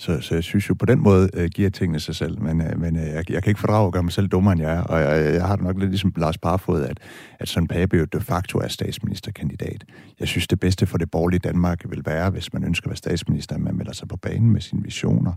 Så, 0.02 0.22
så 0.22 0.36
jeg 0.36 0.44
synes 0.44 0.70
jo, 0.70 0.74
på 0.74 0.86
den 0.86 1.04
måde 1.04 1.30
øh, 1.34 1.50
giver 1.50 1.70
tingene 1.70 2.00
sig 2.00 2.16
selv, 2.16 2.42
men, 2.42 2.62
øh, 2.62 2.80
men 2.80 2.96
øh, 2.96 3.04
jeg, 3.04 3.32
jeg 3.32 3.44
kan 3.44 3.50
ikke 3.52 3.60
fordrage 3.60 3.88
at 3.88 3.94
gøre 3.94 4.04
mig 4.04 4.12
selv 4.12 4.28
dummere, 4.28 4.52
end 4.52 4.62
jeg 4.62 4.74
er, 4.74 4.82
og 4.82 5.00
jeg, 5.00 5.34
jeg 5.34 5.48
har 5.48 5.56
det 5.56 5.66
nok 5.66 5.80
lidt 5.80 5.90
ligesom 5.90 6.14
Lars 6.18 6.38
Barfod, 6.38 6.84
at, 6.84 7.00
at 7.40 7.50
sådan 7.50 7.68
Pape 7.68 7.98
jo 7.98 8.06
de 8.06 8.22
facto 8.22 8.60
er 8.60 8.68
statsministerkandidat. 8.68 9.84
Jeg 10.20 10.28
synes, 10.28 10.48
det 10.48 10.60
bedste 10.60 10.86
for 10.86 10.98
det 10.98 11.12
borgerlige 11.12 11.40
Danmark 11.40 11.90
vil 11.90 12.02
være, 12.06 12.30
hvis 12.30 12.54
man 12.54 12.64
ønsker 12.64 12.88
at 12.88 12.90
være 12.90 12.98
statsminister, 12.98 13.56
at 13.56 13.62
man 13.62 13.78
melder 13.78 13.94
sig 13.94 14.08
på 14.08 14.18
banen 14.18 14.52
med 14.52 14.62
sine 14.62 14.84
visioner, 14.84 15.34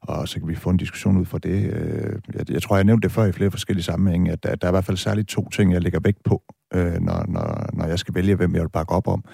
og 0.00 0.28
så 0.28 0.38
kan 0.38 0.48
vi 0.48 0.54
få 0.54 0.70
en 0.70 0.76
diskussion 0.76 1.16
ud 1.16 1.24
fra 1.24 1.38
det. 1.38 1.72
Øh, 1.72 2.12
jeg, 2.34 2.50
jeg 2.50 2.62
tror, 2.62 2.76
jeg 2.76 2.84
nævnte 2.84 3.08
det 3.08 3.14
før 3.14 3.24
i 3.24 3.32
flere 3.32 3.50
forskellige 3.50 3.84
sammenhænge, 3.84 4.32
at 4.32 4.42
der, 4.42 4.54
der 4.54 4.66
er 4.66 4.70
i 4.70 4.72
hvert 4.72 4.84
fald 4.84 4.96
særligt 4.96 5.28
to 5.28 5.48
ting, 5.48 5.72
jeg 5.72 5.82
lægger 5.82 6.00
vægt 6.04 6.24
på, 6.24 6.42
øh, 6.74 7.00
når, 7.00 7.24
når, 7.28 7.70
når 7.72 7.86
jeg 7.86 7.98
skal 7.98 8.14
vælge, 8.14 8.34
hvem 8.34 8.54
jeg 8.54 8.62
vil 8.62 8.68
bakke 8.68 8.92
op 8.92 9.08
om. 9.08 9.24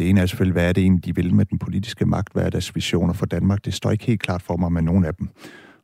Det 0.00 0.08
ene 0.08 0.20
er 0.20 0.26
selvfølgelig, 0.26 0.52
hvad 0.52 0.68
er 0.68 0.72
det 0.72 0.82
egentlig, 0.82 1.04
de 1.04 1.14
vil 1.14 1.34
med 1.34 1.44
den 1.44 1.58
politiske 1.58 2.06
magt? 2.06 2.32
Hvad 2.32 2.42
er 2.42 2.50
deres 2.50 2.74
visioner 2.74 3.12
for 3.12 3.26
Danmark? 3.26 3.64
Det 3.64 3.74
står 3.74 3.90
ikke 3.90 4.04
helt 4.04 4.22
klart 4.22 4.42
for 4.42 4.56
mig 4.56 4.72
med 4.72 4.82
nogen 4.82 5.04
af 5.04 5.14
dem. 5.14 5.28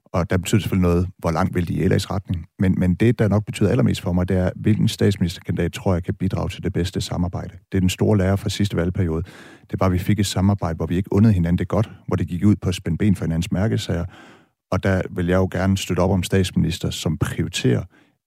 Og 0.04 0.30
der 0.30 0.36
betyder 0.36 0.60
selvfølgelig 0.60 0.90
noget, 0.90 1.08
hvor 1.18 1.30
langt 1.30 1.54
vil 1.54 1.68
de 1.68 1.74
i 1.74 1.86
LA's 1.86 2.10
retning. 2.10 2.46
Men, 2.58 2.74
men 2.78 2.94
det, 2.94 3.18
der 3.18 3.28
nok 3.28 3.44
betyder 3.44 3.70
allermest 3.70 4.00
for 4.00 4.12
mig, 4.12 4.28
det 4.28 4.36
er, 4.36 4.50
hvilken 4.56 4.88
statsministerkandidat 4.88 5.72
tror 5.72 5.94
jeg 5.94 6.04
kan 6.04 6.14
bidrage 6.14 6.48
til 6.48 6.62
det 6.62 6.72
bedste 6.72 7.00
samarbejde. 7.00 7.54
Det 7.72 7.78
er 7.78 7.80
den 7.80 7.88
store 7.88 8.18
lærer 8.18 8.36
fra 8.36 8.48
sidste 8.48 8.76
valgperiode. 8.76 9.22
Det 9.70 9.80
var, 9.80 9.86
at 9.86 9.92
vi 9.92 9.98
fik 9.98 10.20
et 10.20 10.26
samarbejde, 10.26 10.76
hvor 10.76 10.86
vi 10.86 10.96
ikke 10.96 11.12
undede 11.12 11.34
hinanden 11.34 11.58
det 11.58 11.68
godt, 11.68 11.90
hvor 12.06 12.16
det 12.16 12.28
gik 12.28 12.44
ud 12.44 12.56
på 12.56 12.68
at 12.68 12.74
spænde 12.74 12.98
ben 12.98 13.16
for 13.16 13.24
hinandens 13.24 13.52
mærkesager. 13.52 14.04
Og 14.70 14.82
der 14.82 15.02
vil 15.10 15.26
jeg 15.26 15.36
jo 15.36 15.48
gerne 15.52 15.76
støtte 15.76 16.00
op 16.00 16.10
om 16.10 16.22
statsminister, 16.22 16.90
som 16.90 17.18
prioriterer, 17.18 17.82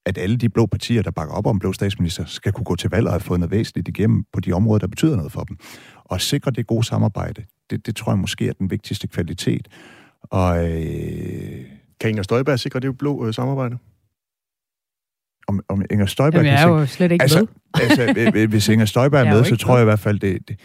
at 0.05 0.17
alle 0.17 0.37
de 0.37 0.49
blå 0.49 0.65
partier, 0.65 1.01
der 1.01 1.11
bakker 1.11 1.33
op 1.33 1.47
om 1.47 1.59
blå 1.59 1.73
statsminister, 1.73 2.25
skal 2.25 2.51
kunne 2.51 2.65
gå 2.65 2.75
til 2.75 2.89
valg 2.89 3.07
og 3.07 3.13
have 3.13 3.19
fået 3.19 3.39
noget 3.39 3.51
væsentligt 3.51 3.87
igennem 3.87 4.23
på 4.33 4.39
de 4.39 4.53
områder, 4.53 4.79
der 4.79 4.87
betyder 4.87 5.15
noget 5.15 5.31
for 5.31 5.43
dem. 5.43 5.57
Og 6.05 6.21
sikre 6.21 6.51
det 6.51 6.67
gode 6.67 6.83
samarbejde, 6.83 7.43
det, 7.69 7.85
det 7.85 7.95
tror 7.95 8.11
jeg 8.11 8.19
måske 8.19 8.47
er 8.47 8.53
den 8.53 8.71
vigtigste 8.71 9.07
kvalitet. 9.07 9.67
Og 10.23 10.69
øh, 10.71 11.65
kan 11.99 12.09
Inger 12.09 12.23
Støjberg 12.23 12.59
sikre 12.59 12.79
det 12.79 12.97
blå 12.97 13.27
øh, 13.27 13.33
samarbejde? 13.33 13.77
Om, 15.47 15.61
om 15.69 15.85
Inger 15.91 16.05
Støjberg 16.05 16.43
Jamen, 16.43 16.53
jeg 16.53 16.63
er 16.63 16.67
jo 16.67 16.85
slet 16.85 17.11
ikke 17.11 17.23
altså, 17.23 17.39
med. 17.39 17.47
altså, 17.81 18.47
hvis 18.47 18.69
Inger 18.69 18.85
Støjberg 18.85 19.27
er 19.27 19.33
med, 19.33 19.43
så 19.43 19.55
tror 19.55 19.75
jeg 19.75 19.81
i 19.81 19.85
hvert 19.85 19.99
fald, 19.99 20.19
det, 20.19 20.47
det, 20.47 20.59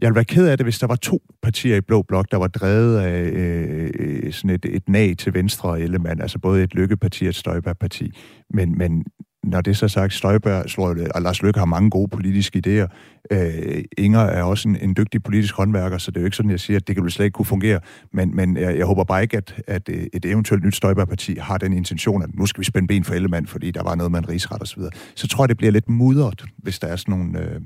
jeg 0.00 0.08
ville 0.08 0.14
være 0.14 0.24
ked 0.24 0.48
af 0.48 0.58
det, 0.58 0.66
hvis 0.66 0.78
der 0.78 0.86
var 0.86 0.96
to 0.96 1.22
partier 1.42 1.76
i 1.76 1.80
Blå 1.80 2.02
Blok, 2.02 2.30
der 2.30 2.36
var 2.36 2.46
drevet 2.46 2.98
af 2.98 3.22
øh, 3.22 3.90
øh 3.98 4.32
sådan 4.32 4.50
et, 4.50 4.64
et 4.64 4.88
nag 4.88 5.16
til 5.16 5.34
venstre 5.34 5.68
og 5.68 5.80
Ellemann, 5.80 6.20
altså 6.20 6.38
både 6.38 6.62
et 6.62 6.74
Lykkeparti 6.74 7.24
og 7.24 7.28
et 7.28 7.34
Støjbergparti. 7.34 8.10
Men, 8.50 8.78
men 8.78 9.04
når 9.46 9.60
det 9.60 9.70
er 9.70 9.74
så 9.74 9.88
sagt, 9.88 10.12
Støjberg 10.12 10.70
slår, 10.70 10.96
og 11.14 11.22
Lars 11.22 11.42
Løkke 11.42 11.58
har 11.58 11.66
mange 11.66 11.90
gode 11.90 12.08
politiske 12.08 12.62
idéer. 12.66 12.86
Øh, 13.30 13.84
Inger 13.98 14.20
er 14.20 14.42
også 14.42 14.68
en, 14.68 14.76
en 14.76 14.94
dygtig 14.96 15.22
politisk 15.22 15.54
håndværker, 15.54 15.98
så 15.98 16.10
det 16.10 16.16
er 16.16 16.20
jo 16.20 16.24
ikke 16.24 16.36
sådan, 16.36 16.50
jeg 16.50 16.60
siger, 16.60 16.76
at 16.76 16.88
det 16.88 16.96
kan 16.96 17.10
slet 17.10 17.24
ikke 17.24 17.34
kunne 17.34 17.46
fungere. 17.46 17.80
Men, 18.12 18.36
men 18.36 18.56
jeg, 18.56 18.78
jeg 18.78 18.86
håber 18.86 19.04
bare 19.04 19.22
ikke, 19.22 19.36
at, 19.36 19.62
at 19.66 19.88
øh, 19.88 20.06
et 20.12 20.24
eventuelt 20.24 20.64
nyt 20.64 20.76
Støjberg-parti 20.76 21.36
har 21.40 21.58
den 21.58 21.72
intention, 21.72 22.22
at 22.22 22.28
nu 22.34 22.46
skal 22.46 22.60
vi 22.60 22.64
spænde 22.64 22.88
ben 22.88 23.04
for 23.04 23.14
Ellemann, 23.14 23.46
fordi 23.46 23.70
der 23.70 23.82
var 23.82 23.94
noget 23.94 24.12
med 24.12 24.18
en 24.18 24.28
rigsret 24.28 24.62
osv. 24.62 24.80
Så, 24.80 24.90
så 25.14 25.28
tror 25.28 25.44
jeg, 25.44 25.48
det 25.48 25.56
bliver 25.56 25.72
lidt 25.72 25.88
mudret, 25.88 26.44
hvis 26.56 26.78
der 26.78 26.86
er 26.86 26.96
sådan 26.96 27.14
nogle, 27.14 27.40
øh, 27.40 27.60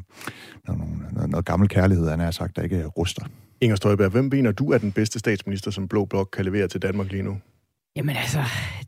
nogle, 0.69 0.85
noget, 1.13 1.31
noget 1.31 1.47
gammel 1.47 1.69
kærlighed, 1.69 2.11
han 2.11 2.21
har 2.21 2.31
sagt, 2.31 2.57
der 2.57 2.63
ikke 2.63 2.87
ruster. 2.87 3.25
Inger 3.61 3.77
Støjberg, 3.77 4.11
hvem 4.11 4.29
mener 4.33 4.53
du 4.53 4.73
er 4.73 4.79
den 4.79 4.93
bedste 4.93 5.19
statsminister, 5.19 5.71
som 5.71 5.89
Blå 5.89 6.05
Blok 6.05 6.29
kan 6.33 6.45
levere 6.45 6.69
til 6.69 6.83
Danmark 6.83 7.13
lige 7.13 7.23
nu? 7.23 7.37
Jamen 8.01 8.17
altså, 8.17 8.39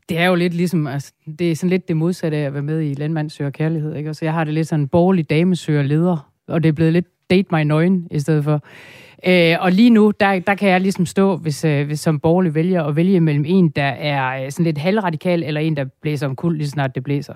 det 0.09 0.17
er 0.17 0.25
jo 0.25 0.35
lidt 0.35 0.53
ligesom, 0.53 0.87
altså, 0.87 1.13
det 1.39 1.51
er 1.51 1.55
sådan 1.55 1.69
lidt 1.69 1.87
det 1.87 1.97
modsatte 1.97 2.37
af 2.37 2.41
at 2.41 2.53
være 2.53 2.61
med 2.61 2.81
i 2.81 2.93
Landmand 2.93 3.29
søger 3.29 3.51
kærlighed, 3.51 3.95
ikke? 3.95 4.09
Og 4.09 4.15
Så 4.15 4.25
jeg 4.25 4.33
har 4.33 4.43
det 4.43 4.53
lidt 4.53 4.67
sådan 4.67 4.87
borgerlig 4.87 5.29
dame 5.29 5.55
søger 5.55 5.83
leder, 5.83 6.31
og 6.47 6.63
det 6.63 6.69
er 6.69 6.73
blevet 6.73 6.93
lidt 6.93 7.05
date 7.29 7.47
my 7.51 7.63
nøgen 7.63 8.07
i 8.11 8.19
stedet 8.19 8.43
for. 8.43 8.61
Øh, 9.25 9.55
og 9.59 9.71
lige 9.71 9.89
nu, 9.89 10.11
der, 10.19 10.39
der 10.39 10.55
kan 10.55 10.69
jeg 10.69 10.81
ligesom 10.81 11.05
stå, 11.05 11.37
hvis, 11.37 11.65
øh, 11.65 11.85
hvis 11.85 11.99
som 11.99 12.19
borgerlig 12.19 12.55
vælger, 12.55 12.83
at 12.83 12.95
vælge 12.95 13.19
mellem 13.19 13.45
en, 13.47 13.69
der 13.69 13.83
er 13.83 14.45
øh, 14.45 14.51
sådan 14.51 14.65
lidt 14.65 14.77
halvradikal, 14.77 15.43
eller 15.43 15.61
en, 15.61 15.77
der 15.77 15.85
blæser 16.01 16.27
om 16.27 16.35
kul, 16.35 16.57
lige 16.57 16.69
snart 16.69 16.95
det 16.95 17.03
blæser. 17.03 17.33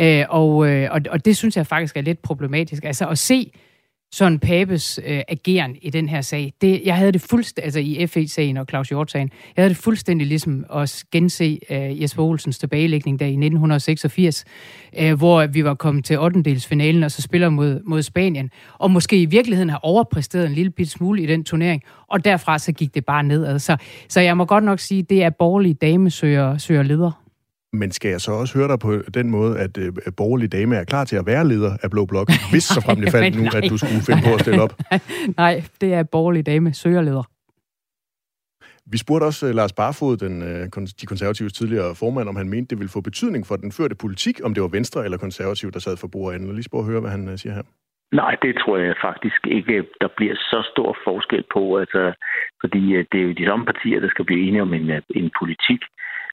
Øh, 0.00 0.24
og, 0.28 0.68
øh, 0.68 0.88
og, 0.90 1.00
og 1.10 1.24
det 1.24 1.36
synes 1.36 1.56
jeg 1.56 1.66
faktisk 1.66 1.96
er 1.96 2.00
lidt 2.00 2.22
problematisk. 2.22 2.84
Altså 2.84 3.06
at 3.08 3.18
se 3.18 3.52
Søren 4.12 4.38
Papes 4.38 5.00
øh, 5.06 5.20
ageren 5.28 5.76
i 5.82 5.90
den 5.90 6.08
her 6.08 6.20
sag. 6.20 6.52
Det, 6.60 6.82
jeg 6.84 6.96
havde 6.96 7.12
det 7.12 7.20
fuldstændig, 7.20 7.64
altså 7.64 7.80
i 7.80 8.06
FE-sagen 8.06 8.56
og 8.56 8.66
Claus 8.68 8.88
Hjort-sagen, 8.88 9.30
jeg 9.56 9.62
havde 9.62 9.74
det 9.74 9.76
fuldstændig 9.76 10.26
ligesom 10.26 10.64
at 10.74 11.04
gense 11.12 11.58
øh, 11.70 12.02
Jesper 12.02 12.22
Olsens 12.22 12.58
tilbagelægning 12.58 13.20
der 13.20 13.26
i 13.26 13.28
1986, 13.28 14.44
øh, 14.98 15.14
hvor 15.14 15.46
vi 15.46 15.64
var 15.64 15.74
kommet 15.74 16.04
til 16.04 16.18
8. 16.18 16.60
finalen 16.60 17.02
og 17.02 17.10
så 17.10 17.22
spiller 17.22 17.48
mod, 17.48 17.80
mod 17.84 18.02
Spanien, 18.02 18.50
og 18.78 18.90
måske 18.90 19.22
i 19.22 19.26
virkeligheden 19.26 19.70
har 19.70 19.80
overpræsteret 19.82 20.46
en 20.46 20.52
lille 20.52 20.70
bit 20.70 20.90
smule 20.90 21.22
i 21.22 21.26
den 21.26 21.44
turnering, 21.44 21.82
og 22.08 22.24
derfra 22.24 22.58
så 22.58 22.72
gik 22.72 22.94
det 22.94 23.04
bare 23.04 23.22
nedad. 23.22 23.58
Så, 23.58 23.76
så 24.08 24.20
jeg 24.20 24.36
må 24.36 24.44
godt 24.44 24.64
nok 24.64 24.78
sige, 24.78 25.02
det 25.02 25.22
er 25.22 25.30
borgerlige 25.30 25.74
damesøger 25.74 26.58
søger 26.58 26.82
leder. 26.82 27.23
Men 27.80 27.92
skal 27.92 28.10
jeg 28.10 28.20
så 28.20 28.32
også 28.32 28.58
høre 28.58 28.68
dig 28.68 28.78
på 28.78 28.92
den 29.14 29.30
måde, 29.30 29.58
at 29.58 29.78
øh, 29.78 29.92
borgerlige 30.16 30.48
dame 30.48 30.76
er 30.76 30.84
klar 30.84 31.04
til 31.04 31.16
at 31.16 31.26
være 31.26 31.48
leder 31.48 31.76
af 31.82 31.90
Blå 31.90 32.06
Blok, 32.06 32.28
hvis 32.52 32.64
så 32.64 32.80
frem 32.86 33.00
det 33.00 33.10
faldt 33.12 33.36
nu, 33.40 33.44
at 33.58 33.64
du 33.70 33.76
skulle 33.78 34.02
finde 34.08 34.22
på 34.28 34.34
at 34.34 34.40
stille 34.40 34.62
op? 34.62 34.74
nej, 35.42 35.62
det 35.80 35.94
er 35.94 36.02
borgerlige 36.02 36.42
dame, 36.42 36.74
søgerleder. 36.74 37.24
Vi 38.92 38.98
spurgte 38.98 39.24
også 39.24 39.46
uh, 39.46 39.54
Lars 39.54 39.72
Barfod, 39.72 40.16
den, 40.16 40.34
uh, 40.42 40.82
de 41.00 41.06
konservatives 41.06 41.52
tidligere 41.52 41.94
formand, 41.94 42.28
om 42.28 42.36
han 42.36 42.48
mente, 42.48 42.70
det 42.70 42.78
ville 42.78 42.94
få 42.96 43.00
betydning 43.00 43.46
for 43.46 43.56
den 43.56 43.72
førte 43.72 43.94
politik, 43.94 44.36
om 44.44 44.54
det 44.54 44.62
var 44.62 44.68
Venstre 44.68 45.04
eller 45.04 45.18
konservativ, 45.18 45.72
der 45.72 45.78
sad 45.78 45.96
for 45.96 46.08
bordenden. 46.08 46.54
Lige 46.54 46.62
spørge 46.70 46.84
at 46.84 46.90
høre, 46.90 47.00
hvad 47.00 47.10
han 47.10 47.28
uh, 47.28 47.36
siger 47.36 47.54
her. 47.54 47.66
Nej, 48.12 48.36
det 48.42 48.52
tror 48.60 48.76
jeg 48.76 48.94
faktisk 49.08 49.40
ikke, 49.46 49.84
der 50.00 50.08
bliver 50.16 50.34
så 50.34 50.68
stor 50.72 50.96
forskel 51.04 51.44
på, 51.54 51.78
altså, 51.78 52.02
fordi 52.60 52.82
det 53.12 53.18
er 53.20 53.26
jo 53.28 53.32
de 53.32 53.46
samme 53.46 53.64
partier, 53.64 54.00
der 54.00 54.08
skal 54.08 54.24
blive 54.24 54.46
enige 54.46 54.62
om 54.62 54.74
en, 54.74 54.90
en 55.20 55.30
politik. 55.40 55.80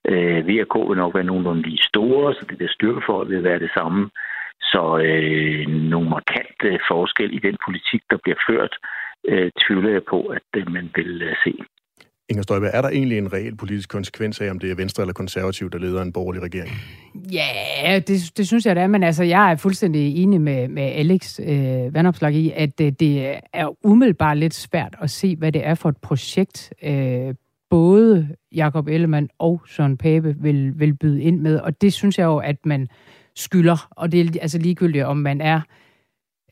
Øh, 0.10 0.48
VK 0.48 0.76
vil 0.90 0.98
nok 0.98 1.16
være 1.16 1.24
nogenlunde 1.24 1.62
lige 1.62 1.84
store, 1.92 2.34
så 2.34 2.46
det 2.50 2.60
der 2.60 2.68
styrkeforhold 2.70 3.28
vil 3.28 3.44
være 3.44 3.60
det 3.60 3.72
samme. 3.78 4.10
Så 4.62 4.84
øh, 5.08 5.68
nogle 5.68 6.10
markante 6.10 6.80
forskel 6.92 7.34
i 7.34 7.40
den 7.48 7.58
politik, 7.66 8.02
der 8.12 8.18
bliver 8.24 8.40
ført, 8.50 8.74
øh, 9.30 9.52
tvivler 9.64 9.92
jeg 9.92 10.04
på, 10.10 10.20
at 10.38 10.48
øh, 10.56 10.72
man 10.72 10.92
vil 10.96 11.22
øh, 11.22 11.36
se. 11.44 11.54
Inger 12.30 12.44
Støjberg, 12.44 12.72
er 12.74 12.82
der 12.82 12.90
egentlig 12.90 13.18
en 13.18 13.34
reel 13.34 13.56
politisk 13.56 13.90
konsekvens 13.90 14.42
af, 14.42 14.50
om 14.52 14.60
det 14.60 14.72
er 14.72 14.76
Venstre 14.76 15.04
eller 15.04 15.14
Konservativ, 15.14 15.70
der 15.70 15.78
leder 15.78 16.02
en 16.02 16.14
borgerlig 16.14 16.42
regering? 16.44 16.72
Ja, 17.32 18.00
det, 18.08 18.38
det 18.38 18.48
synes 18.48 18.66
jeg 18.66 18.76
da, 18.76 18.88
men 18.88 19.04
altså, 19.04 19.24
jeg 19.24 19.52
er 19.52 19.56
fuldstændig 19.56 20.24
enig 20.24 20.42
med, 20.42 20.68
med 20.68 20.84
Alex 20.84 21.40
øh, 21.40 21.94
Vandopslag 21.94 22.34
i, 22.34 22.52
at 22.56 22.82
øh, 22.82 22.92
det 23.00 23.40
er 23.54 23.86
umiddelbart 23.86 24.38
lidt 24.38 24.54
svært 24.54 24.96
at 25.02 25.10
se, 25.10 25.36
hvad 25.36 25.52
det 25.52 25.66
er 25.66 25.76
for 25.76 25.90
et 25.90 25.98
projekt, 25.98 26.74
øh, 26.84 27.34
både 27.72 28.30
Jakob 28.52 28.88
Ellemann 28.88 29.30
og 29.40 29.62
Søren 29.68 29.98
Pape 29.98 30.36
vil, 30.40 30.80
vil 30.80 30.94
byde 30.94 31.22
ind 31.22 31.40
med, 31.40 31.60
og 31.60 31.82
det 31.82 31.94
synes 31.94 32.18
jeg 32.18 32.26
jo, 32.26 32.38
at 32.38 32.66
man 32.66 32.88
skylder, 33.36 33.88
og 33.92 34.12
det 34.12 34.22
er 34.22 34.40
altså 34.42 34.58
ligegyldigt, 34.58 35.06
om 35.06 35.18
man 35.18 35.42
er 35.42 35.62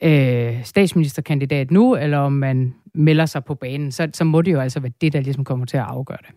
øh, 0.04 0.64
statsministerkandidat 0.64 1.72
nu, 1.72 1.96
eller 1.96 2.18
om 2.18 2.34
man 2.34 2.74
melder 2.96 3.26
sig 3.26 3.46
på 3.46 3.56
banen, 3.56 3.92
så, 3.92 4.10
så 4.14 4.24
må 4.24 4.42
det 4.42 4.52
jo 4.52 4.60
altså 4.60 4.80
være 4.80 4.92
det, 5.02 5.14
der 5.14 5.22
ligesom 5.22 5.44
kommer 5.44 5.66
til 5.66 5.78
at 5.78 5.84
afgøre 5.84 6.18
det. 6.28 6.36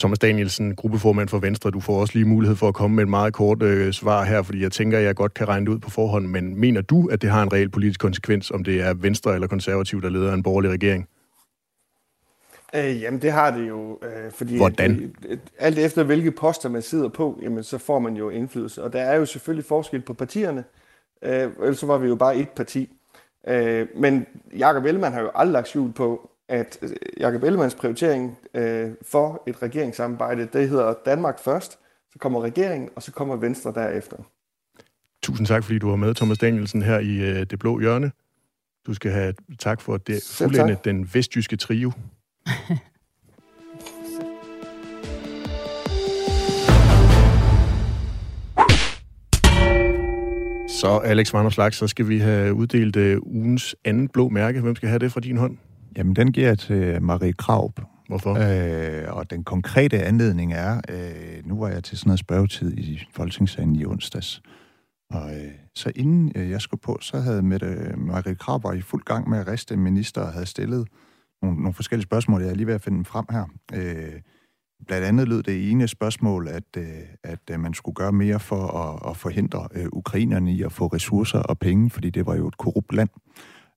Thomas 0.00 0.18
Danielsen, 0.18 0.76
gruppeformand 0.76 1.28
for 1.28 1.38
Venstre, 1.38 1.70
du 1.70 1.80
får 1.80 2.00
også 2.00 2.14
lige 2.14 2.24
mulighed 2.24 2.56
for 2.56 2.68
at 2.68 2.74
komme 2.74 2.96
med 2.96 3.02
et 3.02 3.08
meget 3.08 3.32
kort 3.32 3.62
øh, 3.62 3.92
svar 3.92 4.24
her, 4.24 4.42
fordi 4.42 4.62
jeg 4.62 4.72
tænker, 4.72 4.98
at 4.98 5.04
jeg 5.04 5.14
godt 5.14 5.34
kan 5.34 5.48
regne 5.48 5.66
det 5.66 5.72
ud 5.72 5.78
på 5.78 5.90
forhånd, 5.90 6.26
men 6.26 6.60
mener 6.60 6.80
du, 6.80 7.06
at 7.06 7.22
det 7.22 7.30
har 7.30 7.42
en 7.42 7.52
reel 7.52 7.68
politisk 7.68 8.00
konsekvens, 8.00 8.50
om 8.50 8.64
det 8.64 8.80
er 8.80 8.94
Venstre 8.94 9.34
eller 9.34 9.46
Konservativ, 9.46 10.02
der 10.02 10.08
leder 10.08 10.34
en 10.34 10.42
borgerlig 10.42 10.70
regering? 10.70 11.08
Øh, 12.74 13.02
jamen, 13.02 13.22
det 13.22 13.32
har 13.32 13.50
det 13.50 13.68
jo, 13.68 13.98
øh, 14.02 14.32
fordi 14.32 14.56
Hvordan? 14.56 15.14
At, 15.30 15.38
alt 15.58 15.78
efter 15.78 16.02
hvilke 16.02 16.30
poster 16.30 16.68
man 16.68 16.82
sidder 16.82 17.08
på, 17.08 17.38
jamen, 17.42 17.64
så 17.64 17.78
får 17.78 17.98
man 17.98 18.16
jo 18.16 18.30
indflydelse. 18.30 18.82
Og 18.82 18.92
der 18.92 19.00
er 19.00 19.16
jo 19.16 19.26
selvfølgelig 19.26 19.64
forskel 19.64 20.00
på 20.00 20.14
partierne, 20.14 20.64
øh, 21.22 21.50
ellers 21.62 21.78
så 21.78 21.86
var 21.86 21.98
vi 21.98 22.08
jo 22.08 22.16
bare 22.16 22.36
et 22.36 22.48
parti. 22.48 22.90
Øh, 23.48 23.86
men 23.96 24.26
Jakob 24.58 24.84
Ellemann 24.84 25.14
har 25.14 25.20
jo 25.20 25.30
aldrig 25.34 25.52
lagt 25.52 25.68
skjul 25.68 25.92
på, 25.92 26.30
at 26.48 26.78
øh, 26.82 26.90
Jakob 27.18 27.42
Ellemanns 27.42 27.74
prioritering 27.74 28.38
øh, 28.54 28.90
for 29.02 29.42
et 29.46 29.62
regeringssamarbejde, 29.62 30.48
det 30.52 30.68
hedder 30.68 30.94
Danmark 31.06 31.38
først, 31.38 31.78
så 32.12 32.18
kommer 32.18 32.42
regeringen, 32.42 32.90
og 32.96 33.02
så 33.02 33.12
kommer 33.12 33.36
Venstre 33.36 33.72
derefter. 33.74 34.16
Tusind 35.22 35.46
tak, 35.46 35.64
fordi 35.64 35.78
du 35.78 35.88
var 35.88 35.96
med, 35.96 36.14
Thomas 36.14 36.38
Danielsen, 36.38 36.82
her 36.82 36.98
i 36.98 37.16
øh, 37.16 37.46
Det 37.50 37.58
Blå 37.58 37.80
Hjørne. 37.80 38.12
Du 38.86 38.94
skal 38.94 39.10
have 39.10 39.34
tak 39.58 39.80
for 39.80 39.96
det 39.96 40.22
fuldende 40.38 40.76
den 40.84 41.10
vestjyske 41.14 41.56
trio. 41.56 41.92
Så 50.80 51.00
Alex 51.04 51.32
Vanderslag, 51.32 51.74
så 51.74 51.86
skal 51.86 52.08
vi 52.08 52.18
have 52.18 52.54
uddelt 52.54 52.96
uh, 52.96 53.16
ugens 53.34 53.76
anden 53.84 54.08
blå 54.08 54.28
mærke. 54.28 54.60
Hvem 54.60 54.76
skal 54.76 54.88
have 54.88 54.98
det 54.98 55.12
fra 55.12 55.20
din 55.20 55.36
hånd? 55.36 55.56
Jamen, 55.96 56.16
den 56.16 56.32
giver 56.32 56.46
jeg 56.46 56.58
til 56.58 57.02
Marie 57.02 57.32
Kraup. 57.32 57.80
Hvorfor? 58.08 58.34
Øh, 58.34 59.16
og 59.16 59.30
den 59.30 59.44
konkrete 59.44 60.02
anledning 60.02 60.52
er, 60.52 60.80
øh, 60.88 61.46
nu 61.46 61.58
var 61.58 61.68
jeg 61.68 61.84
til 61.84 61.98
sådan 61.98 62.08
noget 62.08 62.20
spørgetid 62.20 62.78
i 62.78 63.02
Folketingssalen 63.12 63.76
i 63.76 63.84
onsdags. 63.84 64.42
Og 65.10 65.30
øh, 65.30 65.50
så 65.74 65.92
inden 65.96 66.32
øh, 66.36 66.50
jeg 66.50 66.60
skulle 66.60 66.80
på, 66.80 66.98
så 67.00 67.20
havde 67.20 67.42
Mette 67.42 67.94
Marie 67.96 68.34
Kraup 68.34 68.64
var 68.64 68.72
i 68.72 68.80
fuld 68.80 69.02
gang 69.04 69.30
med 69.30 69.38
at 69.38 69.48
riste 69.48 69.76
minister 69.76 70.20
og 70.20 70.32
havde 70.32 70.46
stillet 70.46 70.88
nogle, 71.42 71.56
nogle 71.56 71.74
forskellige 71.74 72.04
spørgsmål. 72.04 72.42
Jeg 72.42 72.50
er 72.50 72.54
lige 72.54 72.66
ved 72.66 72.74
at 72.74 72.82
finde 72.82 72.96
dem 72.96 73.04
frem 73.04 73.24
her. 73.30 73.44
Øh, 73.74 74.20
blandt 74.86 75.06
andet 75.06 75.28
lød 75.28 75.42
det 75.42 75.70
ene 75.70 75.88
spørgsmål, 75.88 76.48
at, 76.48 76.76
øh, 76.76 76.84
at 77.24 77.40
øh, 77.50 77.60
man 77.60 77.74
skulle 77.74 77.94
gøre 77.94 78.12
mere 78.12 78.40
for 78.40 78.66
at, 78.66 79.10
at 79.10 79.16
forhindre 79.16 79.68
øh, 79.74 79.86
ukrainerne 79.92 80.52
i 80.52 80.62
at 80.62 80.72
få 80.72 80.86
ressourcer 80.86 81.38
og 81.38 81.58
penge, 81.58 81.90
fordi 81.90 82.10
det 82.10 82.26
var 82.26 82.34
jo 82.36 82.48
et 82.48 82.56
korrupt 82.56 82.92
land. 82.92 83.08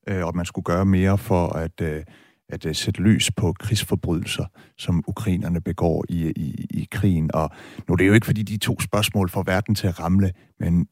Øh, 0.09 0.25
og 0.25 0.35
man 0.35 0.45
skulle 0.45 0.63
gøre 0.63 0.85
mere 0.85 1.17
for 1.17 1.47
at, 1.47 1.81
øh, 1.81 2.03
at 2.49 2.65
øh, 2.65 2.75
sætte 2.75 3.01
lys 3.01 3.31
på 3.31 3.53
krigsforbrydelser, 3.59 4.45
som 4.77 5.03
ukrainerne 5.07 5.61
begår 5.61 6.05
i, 6.09 6.31
i, 6.35 6.65
i 6.69 6.87
krigen. 6.91 7.31
Og 7.33 7.49
nu 7.87 7.93
er 7.93 7.97
det 7.97 8.07
jo 8.07 8.13
ikke, 8.13 8.25
fordi 8.25 8.41
de 8.43 8.57
to 8.57 8.79
spørgsmål 8.79 9.29
får 9.29 9.43
verden 9.43 9.75
til 9.75 9.87
at 9.87 9.99
ramle, 9.99 10.31
men 10.59 10.87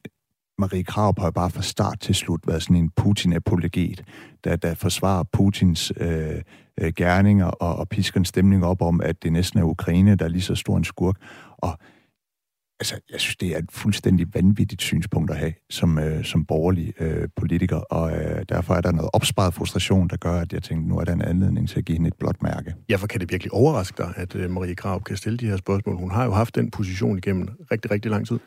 Marie 0.60 0.84
Kraup 0.84 1.20
har 1.20 1.32
bare 1.32 1.50
fra 1.50 1.62
start 1.62 2.00
til 2.00 2.16
slut 2.16 2.48
været 2.48 2.64
sådan 2.64 2.76
en 2.76 2.92
Putin-apologet, 2.96 4.04
der, 4.44 4.56
der 4.56 4.74
forsvarer 4.74 5.24
Putins 5.24 5.92
øh, 5.98 6.42
øh, 6.82 6.94
gerninger 6.96 7.46
og, 7.46 7.76
og 7.76 7.90
pisker 7.90 8.20
en 8.20 8.26
stemning 8.26 8.66
op 8.66 8.82
om, 8.82 9.02
at 9.02 9.24
det 9.24 9.34
næsten 9.34 9.60
er 9.60 9.64
Ukraine, 9.64 10.16
der 10.16 10.26
er 10.26 10.30
lige 10.30 10.42
så 10.42 10.56
stor 10.56 10.78
en 10.78 10.84
skurk. 10.84 11.16
Og 11.58 11.78
altså, 12.80 13.00
jeg 13.12 13.20
synes, 13.20 13.36
det 13.36 13.50
er 13.50 13.58
et 13.58 13.72
fuldstændig 13.72 14.28
vanvittigt 14.34 14.82
synspunkt 14.82 15.32
at 15.32 15.38
have 15.38 15.54
som, 15.70 16.00
øh, 16.00 16.24
som 16.24 16.46
borgerlig 16.46 16.94
øh, 17.00 17.28
politiker, 17.36 17.78
og 17.78 18.12
øh, 18.12 18.46
derfor 18.50 18.74
er 18.74 18.82
der 18.82 18.92
noget 18.92 19.10
opsparet 19.14 19.54
frustration, 19.54 20.08
der 20.08 20.18
gør, 20.18 20.42
at 20.42 20.54
jeg 20.54 20.64
tænkte, 20.64 20.90
nu 20.90 20.98
er 20.98 21.04
der 21.04 21.14
en 21.14 21.22
anledning 21.22 21.70
til 21.70 21.80
at 21.80 21.86
give 21.86 21.96
hende 21.96 22.08
et 22.08 22.16
blåt 22.20 22.44
mærke. 22.44 22.76
Ja, 22.90 22.96
for 22.96 23.08
kan 23.08 23.20
det 23.20 23.32
virkelig 23.32 23.54
overraske 23.54 24.04
dig, 24.04 24.14
at 24.16 24.36
øh, 24.36 24.52
Marie 24.52 24.76
Kraup 24.76 25.04
kan 25.04 25.18
stille 25.18 25.38
de 25.38 25.46
her 25.46 25.58
spørgsmål? 25.58 25.96
Hun 25.96 26.12
har 26.12 26.26
jo 26.26 26.32
haft 26.32 26.56
den 26.56 26.72
position 26.72 27.18
igennem 27.18 27.48
rigtig, 27.72 27.92
rigtig 27.92 28.12
lang 28.12 28.28
tid. 28.28 28.40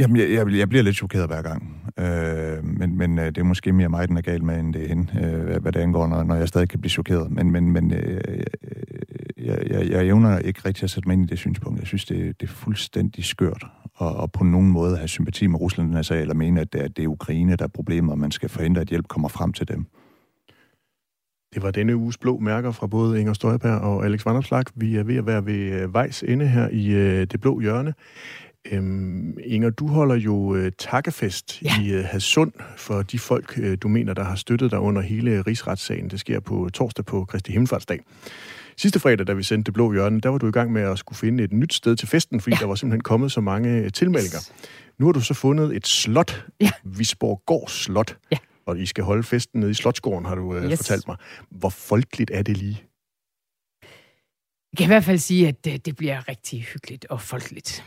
Jamen, 0.00 0.16
jeg, 0.16 0.30
jeg, 0.30 0.52
jeg 0.52 0.68
bliver 0.68 0.82
lidt 0.82 0.96
chokeret 0.96 1.26
hver 1.26 1.42
gang. 1.42 1.92
Øh, 1.98 2.64
men 2.64 2.96
men 2.96 3.18
øh, 3.18 3.26
det 3.26 3.38
er 3.38 3.44
måske 3.44 3.72
mere 3.72 3.88
mig, 3.88 4.08
den 4.08 4.16
er 4.16 4.20
gal 4.20 4.44
med, 4.44 4.60
end 4.60 4.74
det 4.74 4.84
er 4.84 4.88
hende, 4.88 5.20
øh, 5.24 5.44
hvad, 5.44 5.60
hvad 5.60 5.72
det 5.72 5.80
angår, 5.80 6.06
når, 6.06 6.22
når 6.22 6.34
jeg 6.34 6.48
stadig 6.48 6.68
kan 6.68 6.80
blive 6.80 6.90
chokeret. 6.90 7.30
Men, 7.30 7.50
men, 7.50 7.70
men 7.70 7.92
øh, 7.92 8.20
øh 8.28 8.42
jeg, 9.44 9.58
jeg, 9.70 9.90
jeg 9.90 10.06
evner 10.06 10.38
ikke 10.38 10.60
rigtig 10.64 10.84
at 10.84 10.90
sætte 10.90 11.08
mig 11.08 11.14
ind 11.14 11.24
i 11.24 11.26
det 11.26 11.38
synspunkt. 11.38 11.78
Jeg 11.78 11.86
synes, 11.86 12.04
det, 12.04 12.40
det 12.40 12.48
er 12.48 12.52
fuldstændig 12.52 13.24
skørt 13.24 13.64
og, 13.94 14.22
at 14.22 14.32
på 14.32 14.44
nogen 14.44 14.70
måde 14.70 14.96
have 14.96 15.08
sympati 15.08 15.46
med 15.46 15.60
Rusland 15.60 15.88
den 15.88 15.96
her 15.96 16.02
sag, 16.02 16.20
eller 16.20 16.34
mene, 16.34 16.60
at 16.60 16.72
det, 16.72 16.78
at 16.78 16.96
det 16.96 17.04
er 17.04 17.08
Ukraine, 17.08 17.56
der 17.56 17.64
er 17.64 17.68
problemet, 17.68 18.12
og 18.12 18.18
man 18.18 18.30
skal 18.30 18.48
forhindre, 18.48 18.80
at 18.80 18.88
hjælp 18.88 19.08
kommer 19.08 19.28
frem 19.28 19.52
til 19.52 19.68
dem. 19.68 19.86
Det 21.54 21.62
var 21.62 21.70
denne 21.70 21.96
uges 21.96 22.18
blå 22.18 22.38
mærker 22.38 22.70
fra 22.70 22.86
både 22.86 23.20
Inger 23.20 23.32
Støjberg 23.32 23.80
og 23.80 24.04
Alex 24.04 24.26
Vanderslag. 24.26 24.64
Vi 24.74 24.96
er 24.96 25.02
ved 25.02 25.16
at 25.16 25.26
være 25.26 25.46
ved 25.46 25.82
øh, 25.82 25.94
vejs 25.94 26.22
ende 26.22 26.46
her 26.46 26.68
i 26.68 26.90
øh, 26.90 27.26
det 27.26 27.40
blå 27.40 27.60
hjørne. 27.60 27.94
Øhm, 28.66 29.38
Inger, 29.44 29.70
du 29.70 29.86
holder 29.86 30.14
jo 30.14 30.54
øh, 30.54 30.72
takkefest 30.78 31.62
ja. 31.62 31.82
i 31.82 31.92
øh, 31.92 32.04
Hadsund 32.04 32.52
for 32.76 33.02
de 33.02 33.18
folk, 33.18 33.58
øh, 33.58 33.78
du 33.82 33.88
mener, 33.88 34.14
der 34.14 34.24
har 34.24 34.34
støttet 34.34 34.70
dig 34.70 34.78
under 34.78 35.02
hele 35.02 35.42
rigsretssagen. 35.42 36.10
Det 36.10 36.20
sker 36.20 36.40
på 36.40 36.70
torsdag 36.74 37.04
på 37.04 37.24
Kristi 37.24 37.52
Himmelfartsdag. 37.52 38.00
Sidste 38.76 39.00
fredag, 39.00 39.26
da 39.26 39.32
vi 39.32 39.42
sendte 39.42 39.66
Det 39.66 39.74
Blå 39.74 39.92
Hjørne, 39.92 40.20
der 40.20 40.28
var 40.28 40.38
du 40.38 40.48
i 40.48 40.50
gang 40.50 40.72
med 40.72 40.82
at 40.82 40.98
skulle 40.98 41.18
finde 41.18 41.44
et 41.44 41.52
nyt 41.52 41.74
sted 41.74 41.96
til 41.96 42.08
festen, 42.08 42.40
fordi 42.40 42.56
ja. 42.56 42.60
der 42.60 42.66
var 42.66 42.74
simpelthen 42.74 43.00
kommet 43.00 43.32
så 43.32 43.40
mange 43.40 43.70
øh, 43.70 43.92
tilmeldinger. 43.92 44.38
Yes. 44.38 44.52
Nu 44.98 45.06
har 45.06 45.12
du 45.12 45.20
så 45.20 45.34
fundet 45.34 45.76
et 45.76 45.86
slot, 45.86 46.46
ja. 46.60 46.70
Visborg 46.84 47.70
Slot, 47.70 48.16
ja. 48.32 48.36
og 48.66 48.78
I 48.78 48.86
skal 48.86 49.04
holde 49.04 49.22
festen 49.22 49.60
nede 49.60 49.70
i 49.70 49.74
Slotsgården, 49.74 50.24
har 50.24 50.34
du 50.34 50.56
øh, 50.56 50.70
yes. 50.70 50.78
fortalt 50.78 51.06
mig. 51.06 51.16
Hvor 51.50 51.68
folkeligt 51.68 52.30
er 52.34 52.42
det 52.42 52.56
lige? 52.56 52.82
Jeg 54.72 54.78
kan 54.78 54.84
i 54.84 54.86
hvert 54.86 55.04
fald 55.04 55.18
sige, 55.18 55.48
at 55.48 55.64
det, 55.64 55.86
det 55.86 55.96
bliver 55.96 56.28
rigtig 56.28 56.62
hyggeligt 56.62 57.06
og 57.10 57.20
folkeligt. 57.20 57.84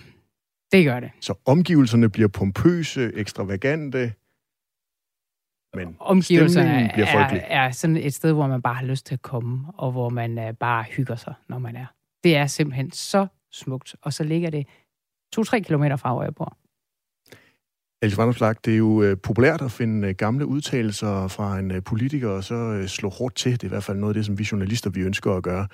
Det 0.73 0.85
gør 0.85 0.99
det. 0.99 1.11
Så 1.19 1.33
omgivelserne 1.45 2.09
bliver 2.09 2.27
pompøse, 2.27 3.11
ekstravagante, 3.13 4.13
men 5.73 5.95
omgivelserne 5.99 6.89
bliver 6.93 7.07
er, 7.07 7.65
er 7.67 7.71
sådan 7.71 7.97
et 7.97 8.13
sted, 8.13 8.33
hvor 8.33 8.47
man 8.47 8.61
bare 8.61 8.75
har 8.75 8.85
lyst 8.85 9.05
til 9.05 9.13
at 9.13 9.21
komme, 9.21 9.65
og 9.77 9.91
hvor 9.91 10.09
man 10.09 10.37
uh, 10.37 10.55
bare 10.59 10.83
hygger 10.83 11.15
sig, 11.15 11.33
når 11.49 11.59
man 11.59 11.75
er. 11.75 11.85
Det 12.23 12.35
er 12.35 12.47
simpelthen 12.47 12.91
så 12.91 13.27
smukt, 13.51 13.95
og 14.01 14.13
så 14.13 14.23
ligger 14.23 14.49
det 14.49 14.67
2-3 15.35 15.59
kilometer 15.59 15.95
fra, 15.95 16.13
hvor 16.13 16.23
jeg 16.23 16.35
bor. 16.35 16.57
Else 18.03 18.17
Vanderslag, 18.17 18.55
det 18.65 18.73
er 18.73 18.77
jo 18.77 19.03
øh, 19.03 19.17
populært 19.17 19.61
at 19.61 19.71
finde 19.71 20.07
øh, 20.07 20.15
gamle 20.15 20.45
udtalelser 20.45 21.27
fra 21.27 21.59
en 21.59 21.71
øh, 21.71 21.83
politiker, 21.83 22.29
og 22.29 22.43
så 22.43 22.83
slå 22.87 23.09
hårdt 23.09 23.35
til. 23.35 23.51
Det 23.51 23.63
er 23.63 23.67
i 23.67 23.69
hvert 23.69 23.83
fald 23.83 23.97
noget 23.97 24.13
af 24.13 24.13
det, 24.13 24.25
som 24.25 24.39
vi 24.39 24.47
journalister 24.51 24.89
vi 24.89 25.01
ønsker 25.01 25.31
at 25.31 25.43
gøre. 25.43 25.67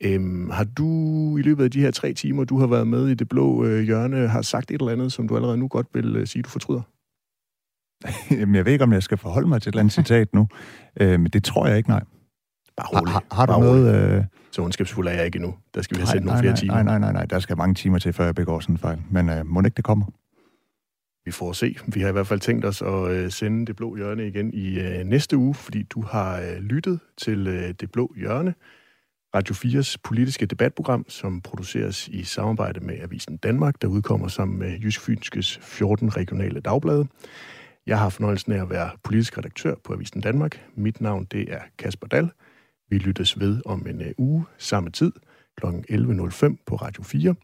Øhm, 0.00 0.50
har 0.50 0.64
du 0.64 0.88
i 1.36 1.42
løbet 1.42 1.64
af 1.64 1.70
de 1.70 1.80
her 1.80 1.90
tre 1.90 2.12
timer, 2.12 2.44
du 2.44 2.58
har 2.58 2.66
været 2.66 2.86
med 2.86 3.08
i 3.08 3.14
det 3.14 3.28
blå 3.28 3.66
hjørne, 3.66 4.28
har 4.28 4.42
sagt 4.42 4.70
et 4.70 4.80
eller 4.80 4.92
andet, 4.92 5.12
som 5.12 5.28
du 5.28 5.36
allerede 5.36 5.58
nu 5.58 5.68
godt 5.68 5.86
vil 5.94 6.26
sige, 6.26 6.42
du 6.42 6.48
fortryder? 6.48 6.82
Jamen, 8.40 8.54
jeg 8.54 8.64
ved 8.64 8.72
ikke, 8.72 8.84
om 8.84 8.92
jeg 8.92 9.02
skal 9.02 9.18
forholde 9.18 9.48
mig 9.48 9.62
til 9.62 9.68
et 9.68 9.72
eller 9.72 9.80
andet 9.80 9.94
citat 9.94 10.34
nu, 10.34 10.48
men 11.00 11.26
det 11.26 11.44
tror 11.44 11.66
jeg 11.66 11.76
ikke, 11.76 11.88
nej. 11.88 12.02
Bare 12.76 13.00
rolig. 13.00 13.12
Har, 13.12 13.24
har 13.32 13.46
du 13.46 13.52
noget... 13.52 14.16
Øh... 14.18 14.24
Så 14.50 14.62
ondskabsfuld 14.62 15.06
er 15.08 15.12
jeg 15.12 15.26
ikke 15.26 15.36
endnu. 15.36 15.54
Der 15.74 15.82
skal 15.82 15.96
vi 15.96 16.00
have 16.00 16.04
Nej, 16.04 16.12
sendt 16.12 16.26
nogle 16.26 16.34
nej, 16.34 16.42
flere 16.42 16.52
nej, 16.52 16.60
timer. 16.60 16.74
Nej, 16.74 16.82
nej, 16.82 16.98
nej, 16.98 17.12
nej. 17.12 17.24
Der 17.24 17.38
skal 17.38 17.56
mange 17.56 17.74
timer 17.74 17.98
til, 17.98 18.12
før 18.12 18.24
jeg 18.24 18.34
begår 18.34 18.60
sådan 18.60 18.74
en 18.74 18.78
fejl. 18.78 18.98
Men 19.10 19.28
øh, 19.28 19.46
må 19.46 19.60
ikke 19.60 19.76
det 19.76 19.84
kommer? 19.84 20.06
Vi 21.24 21.30
får 21.30 21.52
se. 21.52 21.76
Vi 21.86 22.00
har 22.00 22.08
i 22.08 22.12
hvert 22.12 22.26
fald 22.26 22.40
tænkt 22.40 22.64
os 22.64 22.82
at 22.82 23.10
øh, 23.10 23.30
sende 23.30 23.66
Det 23.66 23.76
Blå 23.76 23.96
Hjørne 23.96 24.28
igen 24.28 24.54
i 24.54 24.78
øh, 24.78 25.04
næste 25.04 25.36
uge, 25.36 25.54
fordi 25.54 25.82
du 25.82 26.02
har 26.02 26.40
øh, 26.40 26.56
lyttet 26.56 27.00
til 27.18 27.46
øh, 27.46 27.74
Det 27.80 27.92
Blå 27.92 28.14
Hjørne, 28.16 28.54
Radio 29.34 29.54
4's 29.54 29.96
politiske 30.04 30.46
debatprogram, 30.46 31.04
som 31.08 31.40
produceres 31.40 32.08
i 32.08 32.24
samarbejde 32.24 32.80
med 32.80 33.00
Avisen 33.00 33.36
Danmark, 33.36 33.82
der 33.82 33.88
udkommer 33.88 34.28
sammen 34.28 34.58
med 34.58 34.78
Jysk 34.78 35.00
Fynskes 35.00 35.58
14 35.62 36.16
regionale 36.16 36.60
dagblade. 36.60 37.06
Jeg 37.86 37.98
har 37.98 38.08
fornøjelsen 38.08 38.52
af 38.52 38.62
at 38.62 38.70
være 38.70 38.90
politisk 39.04 39.38
redaktør 39.38 39.74
på 39.84 39.92
Avisen 39.92 40.20
Danmark. 40.20 40.60
Mit 40.74 41.00
navn 41.00 41.24
det 41.24 41.52
er 41.52 41.60
Kasper 41.78 42.06
Dal. 42.06 42.30
Vi 42.90 42.98
lyttes 42.98 43.40
ved 43.40 43.62
om 43.66 43.86
en 43.86 44.02
øh, 44.02 44.12
uge, 44.18 44.44
samme 44.58 44.90
tid, 44.90 45.12
kl. 45.56 45.66
11.05 45.66 46.56
på 46.66 46.76
Radio 46.76 47.02
4. 47.02 47.34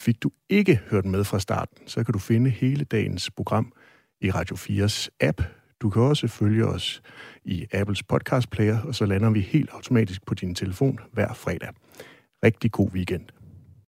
Fik 0.00 0.22
du 0.22 0.30
ikke 0.48 0.80
hørt 0.90 1.04
med 1.04 1.24
fra 1.24 1.40
starten, 1.40 1.88
så 1.88 2.04
kan 2.04 2.12
du 2.12 2.18
finde 2.18 2.50
hele 2.50 2.84
dagens 2.84 3.30
program 3.30 3.72
i 4.20 4.30
Radio 4.30 4.56
4's 4.56 5.08
app. 5.20 5.42
Du 5.80 5.90
kan 5.90 6.02
også 6.02 6.28
følge 6.28 6.66
os 6.66 7.02
i 7.44 7.66
Apples 7.72 8.02
podcast 8.02 8.50
player, 8.50 8.82
og 8.82 8.94
så 8.94 9.06
lander 9.06 9.30
vi 9.30 9.40
helt 9.40 9.70
automatisk 9.72 10.26
på 10.26 10.34
din 10.34 10.54
telefon 10.54 10.98
hver 11.12 11.32
fredag. 11.32 11.68
Rigtig 12.44 12.72
god 12.72 12.90
weekend. 12.92 13.39